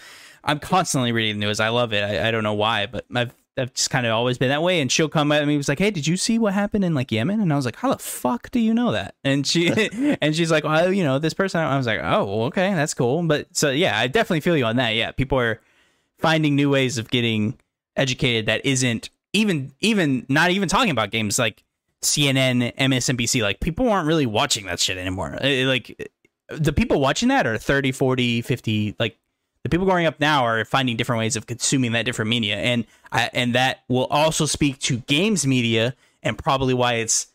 [0.42, 1.60] I'm constantly reading the news.
[1.60, 2.02] I love it.
[2.02, 4.82] I, I don't know why, but I've I've just kind of always been that way.
[4.82, 7.12] And she'll come at me, was like, "Hey, did you see what happened in like
[7.12, 9.70] Yemen?" And I was like, "How the fuck do you know that?" And she
[10.22, 13.22] and she's like, "Well, you know, this person." I was like, "Oh, okay, that's cool."
[13.24, 14.96] But so yeah, I definitely feel you on that.
[14.96, 15.62] Yeah, people are
[16.18, 17.58] finding new ways of getting
[17.96, 21.64] educated that isn't even even not even talking about games like
[22.02, 23.42] CNN, MSNBC.
[23.42, 25.38] Like people aren't really watching that shit anymore.
[25.42, 26.12] Like
[26.50, 29.18] the people watching that are 30, 40, 50 like
[29.70, 32.86] the people growing up now are finding different ways of consuming that different media, and
[33.12, 37.28] and that will also speak to games media, and probably why it's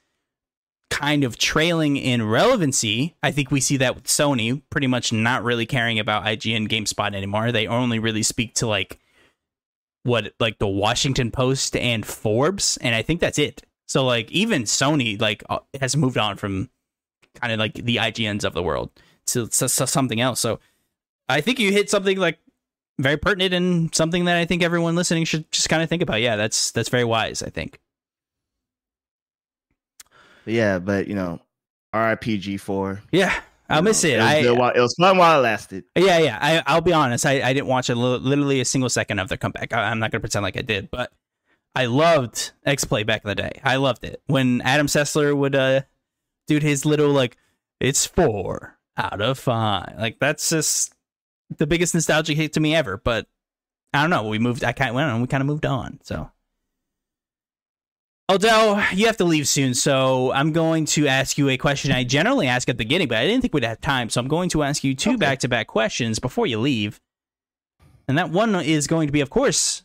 [0.90, 3.14] kind of trailing in relevancy.
[3.22, 7.14] I think we see that with Sony pretty much not really caring about IGN GameSpot
[7.14, 7.52] anymore.
[7.52, 8.98] They only really speak to like
[10.02, 13.62] what like the Washington Post and Forbes, and I think that's it.
[13.86, 16.68] So like even Sony like uh, has moved on from
[17.40, 18.90] kind of like the IGNs of the world
[19.26, 20.40] to, to, to something else.
[20.40, 20.58] So
[21.28, 22.38] I think you hit something like
[22.98, 26.20] very pertinent and something that I think everyone listening should just kind of think about.
[26.20, 27.42] Yeah, that's that's very wise.
[27.42, 27.80] I think.
[30.46, 31.40] Yeah, but you know,
[31.94, 33.02] RIPG four.
[33.10, 33.34] Yeah,
[33.68, 34.12] I'll you miss know, it.
[34.12, 35.84] It was, I good while, it was fun while it lasted.
[35.96, 36.38] yeah yeah.
[36.40, 37.24] I I'll be honest.
[37.26, 39.72] I I didn't watch a li- literally a single second of their comeback.
[39.72, 41.12] I, I'm not gonna pretend like I did, but
[41.74, 43.60] I loved X Play back in the day.
[43.64, 45.82] I loved it when Adam Sessler would uh
[46.46, 47.36] do his little like
[47.80, 49.94] it's four out of five.
[49.98, 50.93] Like that's just
[51.58, 52.96] the biggest nostalgic hit to me ever.
[52.96, 53.26] But
[53.92, 54.28] I don't know.
[54.28, 54.64] We moved.
[54.64, 55.20] I kind of went on.
[55.20, 56.00] we kind of moved on.
[56.02, 56.30] So.
[58.30, 62.04] Odell, you have to leave soon, so I'm going to ask you a question I
[62.04, 64.48] generally ask at the beginning, but I didn't think we'd have time, so I'm going
[64.50, 67.02] to ask you two back-to-back questions before you leave.
[68.08, 69.82] And that one is going to be, of course,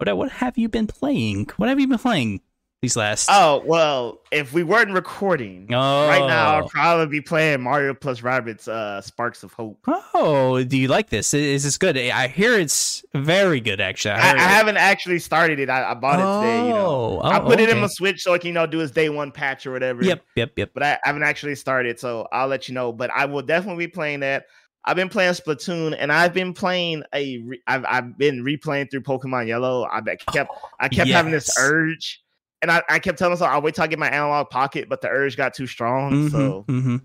[0.00, 1.50] Odell, what have you been playing?
[1.58, 2.40] What have you been playing
[2.82, 3.28] these last?
[3.32, 6.08] Oh well, if we weren't recording Oh.
[6.08, 9.78] right now, I'll probably be playing Mario plus Rabbids uh Sparks of Hope.
[10.14, 11.32] Oh, do you like this?
[11.32, 11.96] Is this good?
[11.96, 14.12] I hear it's very good, actually.
[14.12, 15.70] I, heard- I haven't actually started it.
[15.70, 16.68] I, I bought it today.
[16.68, 18.66] You know, Oh, I oh, put it in my Switch so I can you know
[18.66, 20.04] do his day one patch or whatever.
[20.04, 20.70] Yep, yep, yep.
[20.74, 22.92] But I haven't actually started, so I'll let you know.
[22.92, 24.46] But I will definitely be playing that.
[24.84, 27.38] I've been playing Splatoon, and I've been playing a.
[27.38, 29.84] Re- I've I've been replaying through Pokemon Yellow.
[29.90, 30.00] I
[30.30, 32.22] kept I kept having this urge,
[32.62, 35.00] and I, I kept telling myself I'll wait till I get my Analogue Pocket, but
[35.00, 36.12] the urge got too strong.
[36.12, 37.02] Mhm, So mhm.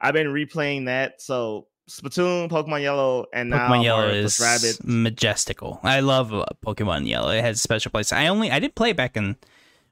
[0.00, 1.20] I've been replaying that.
[1.20, 4.84] So Splatoon, Pokemon Yellow, and now Pokemon Yellow is Rabbids.
[4.84, 5.80] majestical.
[5.82, 7.30] I love uh, Pokemon Yellow.
[7.30, 8.12] It has a special place.
[8.12, 9.36] I only I did play it back in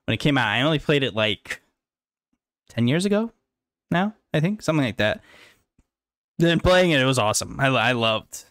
[0.05, 0.47] when it came out.
[0.49, 1.61] I only played it like
[2.69, 3.33] ten years ago.
[3.91, 5.21] Now I think something like that.
[6.39, 7.59] Then playing it, it was awesome.
[7.59, 8.45] I I loved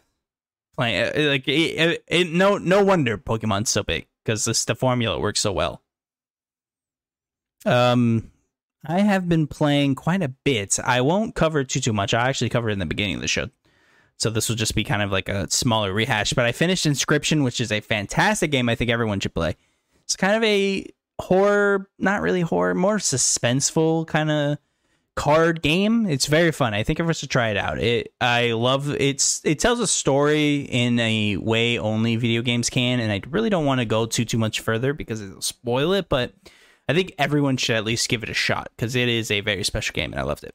[0.75, 1.15] playing it.
[1.15, 5.17] It- Like it, it, it no no wonder Pokemon's so big because this the formula
[5.17, 5.81] works so well.
[7.65, 8.29] Um,
[8.85, 10.77] I have been playing quite a bit.
[10.83, 12.13] I won't cover too too much.
[12.13, 13.47] I actually covered in the beginning of the show.
[14.17, 16.33] So this will just be kind of like a smaller rehash.
[16.33, 19.55] But I finished Inscryption, which is a fantastic game I think everyone should play.
[20.03, 20.87] It's kind of a
[21.19, 24.57] horror, not really horror, more suspenseful kind of
[25.17, 26.05] card game.
[26.05, 26.75] It's very fun.
[26.75, 27.79] I think everyone should try it out.
[27.79, 32.99] It I love it's it tells a story in a way only video games can,
[32.99, 36.07] and I really don't want to go too too much further because it'll spoil it,
[36.07, 36.33] but
[36.87, 39.63] I think everyone should at least give it a shot because it is a very
[39.63, 40.53] special game and I loved it.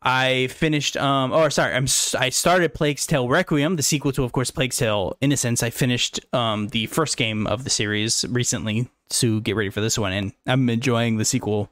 [0.00, 4.30] I finished um or sorry, I'm I started Plague's Tale Requiem, the sequel to of
[4.30, 5.64] course Plague's Tale Innocence.
[5.64, 9.98] I finished um the first game of the series recently to get ready for this
[9.98, 11.68] one and I'm enjoying the sequel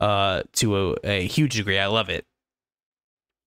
[0.00, 1.78] uh to a, a huge degree.
[1.78, 2.24] I love it.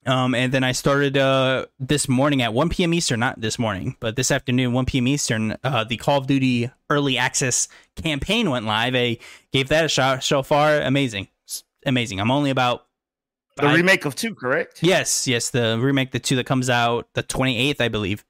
[0.05, 2.93] Um and then I started uh this morning at 1 p.m.
[2.93, 5.07] Eastern, not this morning, but this afternoon 1 p.m.
[5.07, 8.95] Eastern, uh the Call of Duty early access campaign went live.
[8.95, 9.17] I
[9.51, 10.81] gave that a shot so far.
[10.81, 11.27] Amazing.
[11.45, 12.19] It's amazing.
[12.19, 12.87] I'm only about
[13.57, 14.81] The remake of two, correct?
[14.81, 18.25] Yes, yes, the remake, the two that comes out the 28th, I believe.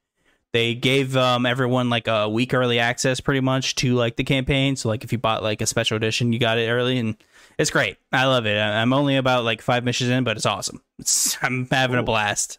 [0.52, 4.76] They gave um, everyone like a week early access, pretty much, to like the campaign.
[4.76, 7.16] So like if you bought like a special edition, you got it early, and
[7.62, 7.96] it's great.
[8.12, 8.58] I love it.
[8.58, 10.82] I'm only about like five missions in, but it's awesome.
[10.98, 12.58] It's, I'm having a blast.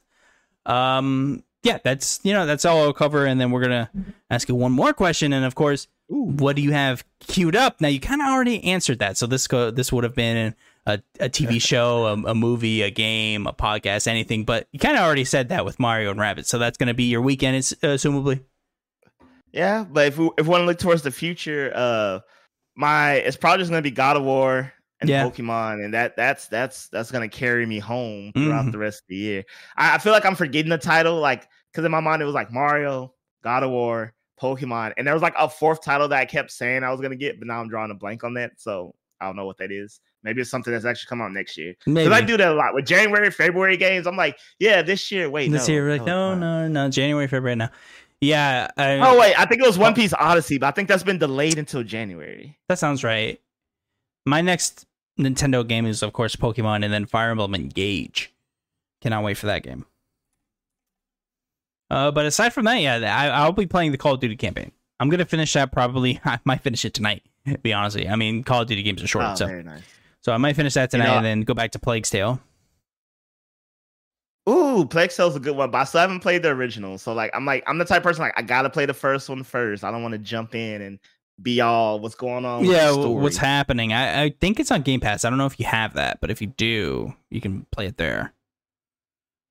[0.66, 3.90] Um, yeah, that's you know that's all I'll cover, and then we're gonna
[4.30, 6.34] ask you one more question, and of course, Ooh.
[6.38, 7.80] what do you have queued up?
[7.80, 10.56] Now you kind of already answered that, so this go this would have been
[10.86, 14.44] a, a TV show, a, a movie, a game, a podcast, anything.
[14.44, 16.94] But you kind of already said that with Mario and Rabbit, so that's going to
[16.94, 18.42] be your weekend, it's, uh, assumably.
[19.54, 22.20] Yeah, but if we if we want to look towards the future, uh,
[22.76, 24.73] my it's probably just gonna be God of War
[25.04, 25.24] and Yeah.
[25.30, 28.72] Pokemon, and that that's that's that's gonna carry me home throughout Mhm.
[28.72, 29.44] the rest of the year.
[29.78, 32.36] I, I feel like I'm forgetting the title, like because in my mind it was
[32.36, 33.14] like Mario,
[33.44, 36.84] God of War, Pokemon, and there was like a fourth title that I kept saying
[36.84, 39.36] I was gonna get, but now I'm drawing a blank on that, so I don't
[39.36, 40.02] know what that is.
[40.24, 41.76] Maybe it's something that's actually come out next year.
[41.86, 44.08] Because I do that a lot with January, February games.
[44.08, 45.30] I'm like, yeah, this year.
[45.30, 45.90] Wait, this no, year.
[45.90, 47.70] Like, it's no, no, no, January, February now.
[48.22, 51.04] Yeah, I, Oh wait, I think it was One Piece Odyssey, but I think that's
[51.04, 52.58] been delayed until January.
[52.70, 53.40] that sounds right.
[54.26, 54.86] My next
[55.19, 58.34] Nintendo game is, of course, Pokemon, and then Fire Emblem Engage.
[59.02, 59.85] Cannot wait for that game.
[61.90, 64.72] Uh, but aside from that, yeah, I, I'll be playing the Call of Duty campaign.
[64.99, 66.19] I'm gonna finish that probably.
[66.26, 67.23] I might finish it tonight.
[67.48, 69.45] To be honest with you, I mean, Call of Duty games are short, Oh, so
[69.48, 69.81] very nice.
[70.22, 72.40] so I might finish that tonight know- and then go back to Plague's Tale.
[74.49, 76.98] Ooh, Plague Tale's a good one, but I still haven't played the original.
[76.98, 79.30] So like, I'm like, I'm the type of person like I gotta play the first
[79.30, 79.84] one first.
[79.84, 80.99] I don't want to jump in and
[81.41, 82.65] be all what's going on.
[82.65, 83.93] yeah, what's happening?
[83.93, 85.26] I, I think it's on Game Pass.
[85.26, 87.97] I don't know if you have that, but if you do, you can play it
[87.97, 88.34] there.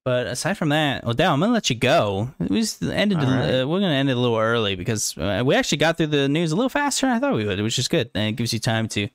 [0.04, 2.32] But aside from that, well, Odell, I'm gonna let you go.
[2.40, 3.18] We just ended.
[3.18, 3.60] Right.
[3.60, 6.28] Uh, we're gonna end it a little early because uh, we actually got through the
[6.28, 8.10] news a little faster than I thought we would, which is good.
[8.14, 9.09] And it gives you time to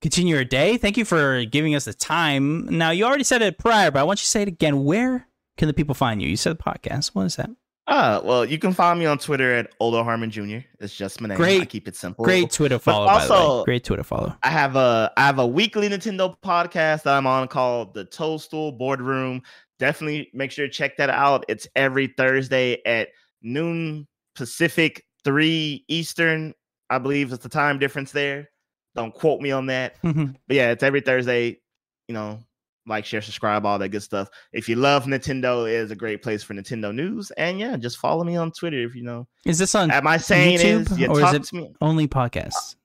[0.00, 0.78] continue your day.
[0.78, 2.66] Thank you for giving us the time.
[2.78, 4.84] Now you already said it prior, but I want you to say it again.
[4.84, 5.26] Where
[5.58, 6.28] can the people find you?
[6.28, 7.08] You said the podcast.
[7.08, 7.50] What is that?
[7.88, 10.58] Uh, well, you can find me on Twitter at Odell Harmon Jr.
[10.78, 11.36] It's just my name.
[11.36, 12.24] Great, I keep it simple.
[12.24, 13.06] Great Twitter follow.
[13.06, 14.36] But also, great Twitter follow.
[14.42, 18.72] I have a I have a weekly Nintendo podcast that I'm on called the Toadstool
[18.72, 19.42] Boardroom
[19.82, 21.44] definitely make sure to check that out.
[21.48, 23.08] It's every Thursday at
[23.42, 24.06] noon
[24.36, 26.54] Pacific, 3 Eastern.
[26.88, 28.48] I believe it's the time difference there.
[28.94, 30.00] Don't quote me on that.
[30.02, 30.32] Mm-hmm.
[30.46, 31.58] But yeah, it's every Thursday.
[32.06, 32.38] You know,
[32.86, 34.28] like, share, subscribe, all that good stuff.
[34.52, 37.30] If you love Nintendo, it is a great place for Nintendo news.
[37.32, 39.26] And yeah, just follow me on Twitter if you know.
[39.44, 42.76] Is this on Am I saying YouTube is, yeah, or is it only podcasts?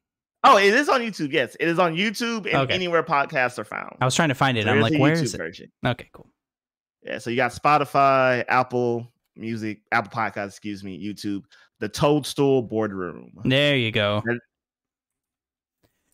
[0.44, 1.32] Oh, it is on YouTube.
[1.32, 2.74] Yes, it is on YouTube and okay.
[2.74, 3.98] anywhere podcasts are found.
[4.00, 4.66] I was trying to find it.
[4.66, 5.38] So I'm like, where YouTube is it?
[5.38, 5.72] Version.
[5.86, 6.30] Okay, cool.
[7.04, 11.44] Yeah, so you got Spotify, Apple Music, Apple Podcast, excuse me, YouTube,
[11.80, 13.32] the Toadstool Boardroom.
[13.44, 14.24] There you go.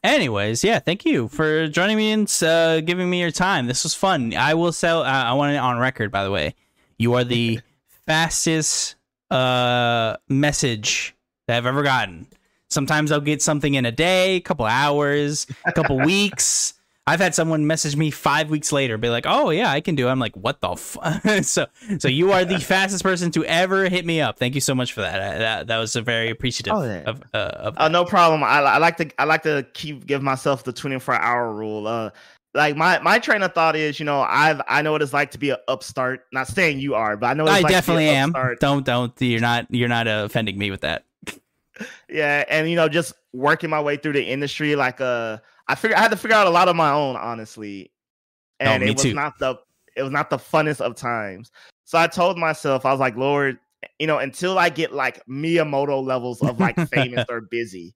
[0.04, 3.68] Anyways, yeah, thank you for joining me and uh, giving me your time.
[3.68, 4.34] This was fun.
[4.36, 5.02] I will sell.
[5.02, 6.56] Uh, I want it on record, by the way.
[6.98, 7.62] You are the
[8.06, 8.96] fastest
[9.32, 11.16] uh, message
[11.48, 12.28] that I've ever gotten.
[12.70, 16.74] Sometimes I'll get something in a day, a couple hours, a couple weeks.
[17.06, 20.08] I've had someone message me five weeks later, be like, "Oh yeah, I can do."
[20.08, 20.12] It.
[20.12, 21.46] I'm like, "What the?" F-?
[21.46, 21.68] so,
[22.00, 24.40] so you are the fastest person to ever hit me up.
[24.40, 25.22] Thank you so much for that.
[25.22, 26.74] I, that, that was a very appreciative.
[26.74, 27.04] Oh, yeah.
[27.06, 28.42] of, uh, of uh, no problem.
[28.42, 31.88] I, I like to I like to keep give myself the 24 hour rule.
[31.88, 32.12] Uh,
[32.54, 35.32] like my my train of thought is, you know, I've I know what it's like
[35.32, 36.26] to be an upstart.
[36.32, 38.30] Not saying you are, but I know I like definitely am.
[38.30, 38.60] Upstart.
[38.62, 41.04] Don't don't you're not you're not uh, offending me with that.
[42.10, 45.98] yeah, and you know, just working my way through the industry, like uh I figured
[45.98, 47.92] I had to figure out a lot of my own, honestly,
[48.60, 49.14] oh, and oh, it was too.
[49.14, 49.56] not the
[49.96, 51.52] it was not the funnest of times.
[51.86, 53.60] So I told myself, I was like, Lord,
[54.00, 57.94] you know, until I get like Miyamoto levels of like famous or busy,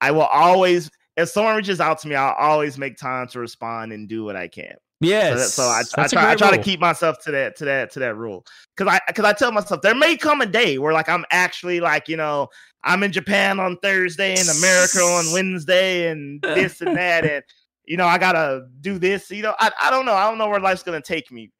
[0.00, 0.90] I will always.
[1.14, 4.34] If someone reaches out to me, I'll always make time to respond and do what
[4.34, 4.74] I can.
[5.02, 5.54] Yes.
[5.54, 7.98] So, so I, I, try, I try to keep myself to that to that to
[7.98, 8.46] that rule
[8.76, 11.80] because I because I tell myself there may come a day where like I'm actually
[11.80, 12.48] like you know
[12.84, 17.42] I'm in Japan on Thursday and America on Wednesday and this and that and
[17.84, 19.30] you know I gotta do this.
[19.30, 21.50] You know I, I don't know I don't know where life's gonna take me.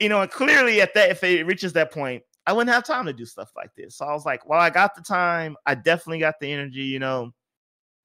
[0.00, 3.04] You know and clearly at that if it reaches that point I wouldn't have time
[3.04, 3.96] to do stuff like this.
[3.96, 5.56] So I was like, well I got the time.
[5.66, 6.84] I definitely got the energy.
[6.84, 7.32] You know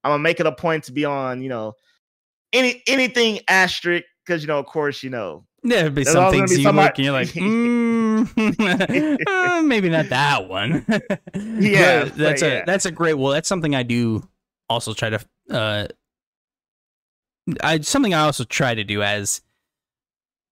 [0.04, 1.42] I'm gonna make it a point to be on.
[1.42, 1.74] You know
[2.52, 6.52] any anything asterisk because you know of course you know there would be some things
[6.52, 6.88] be you somebody...
[6.88, 7.28] look and you're like,
[8.28, 10.86] mm, uh, maybe not that one.
[11.36, 12.64] yeah, that's a yeah.
[12.66, 13.14] that's a great.
[13.14, 14.28] Well, that's something I do
[14.70, 15.26] also try to.
[15.50, 15.88] Uh,
[17.62, 19.42] I something I also try to do as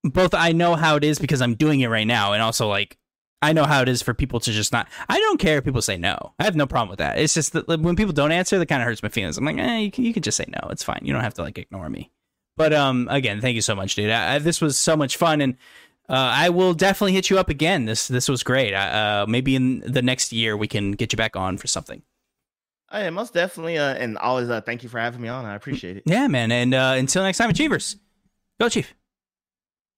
[0.03, 0.33] both.
[0.33, 2.97] I know how it is because I'm doing it right now, and also like
[3.41, 4.87] I know how it is for people to just not.
[5.09, 6.33] I don't care if people say no.
[6.39, 7.19] I have no problem with that.
[7.19, 9.37] It's just that when people don't answer, that kind of hurts my feelings.
[9.37, 10.69] I'm like, eh, you can, you can just say no.
[10.69, 11.01] It's fine.
[11.03, 12.11] You don't have to like ignore me.
[12.61, 14.11] But um, again, thank you so much, dude.
[14.11, 15.55] I, I, this was so much fun, and
[16.07, 17.85] uh, I will definitely hit you up again.
[17.85, 18.71] This this was great.
[18.71, 22.03] Uh, maybe in the next year we can get you back on for something.
[22.91, 23.79] Oh, yeah, most definitely.
[23.79, 25.43] Uh, and always uh, thank you for having me on.
[25.43, 26.03] I appreciate it.
[26.05, 26.51] Yeah, man.
[26.51, 27.95] And uh, until next time, Achievers,
[28.59, 28.93] go Chief.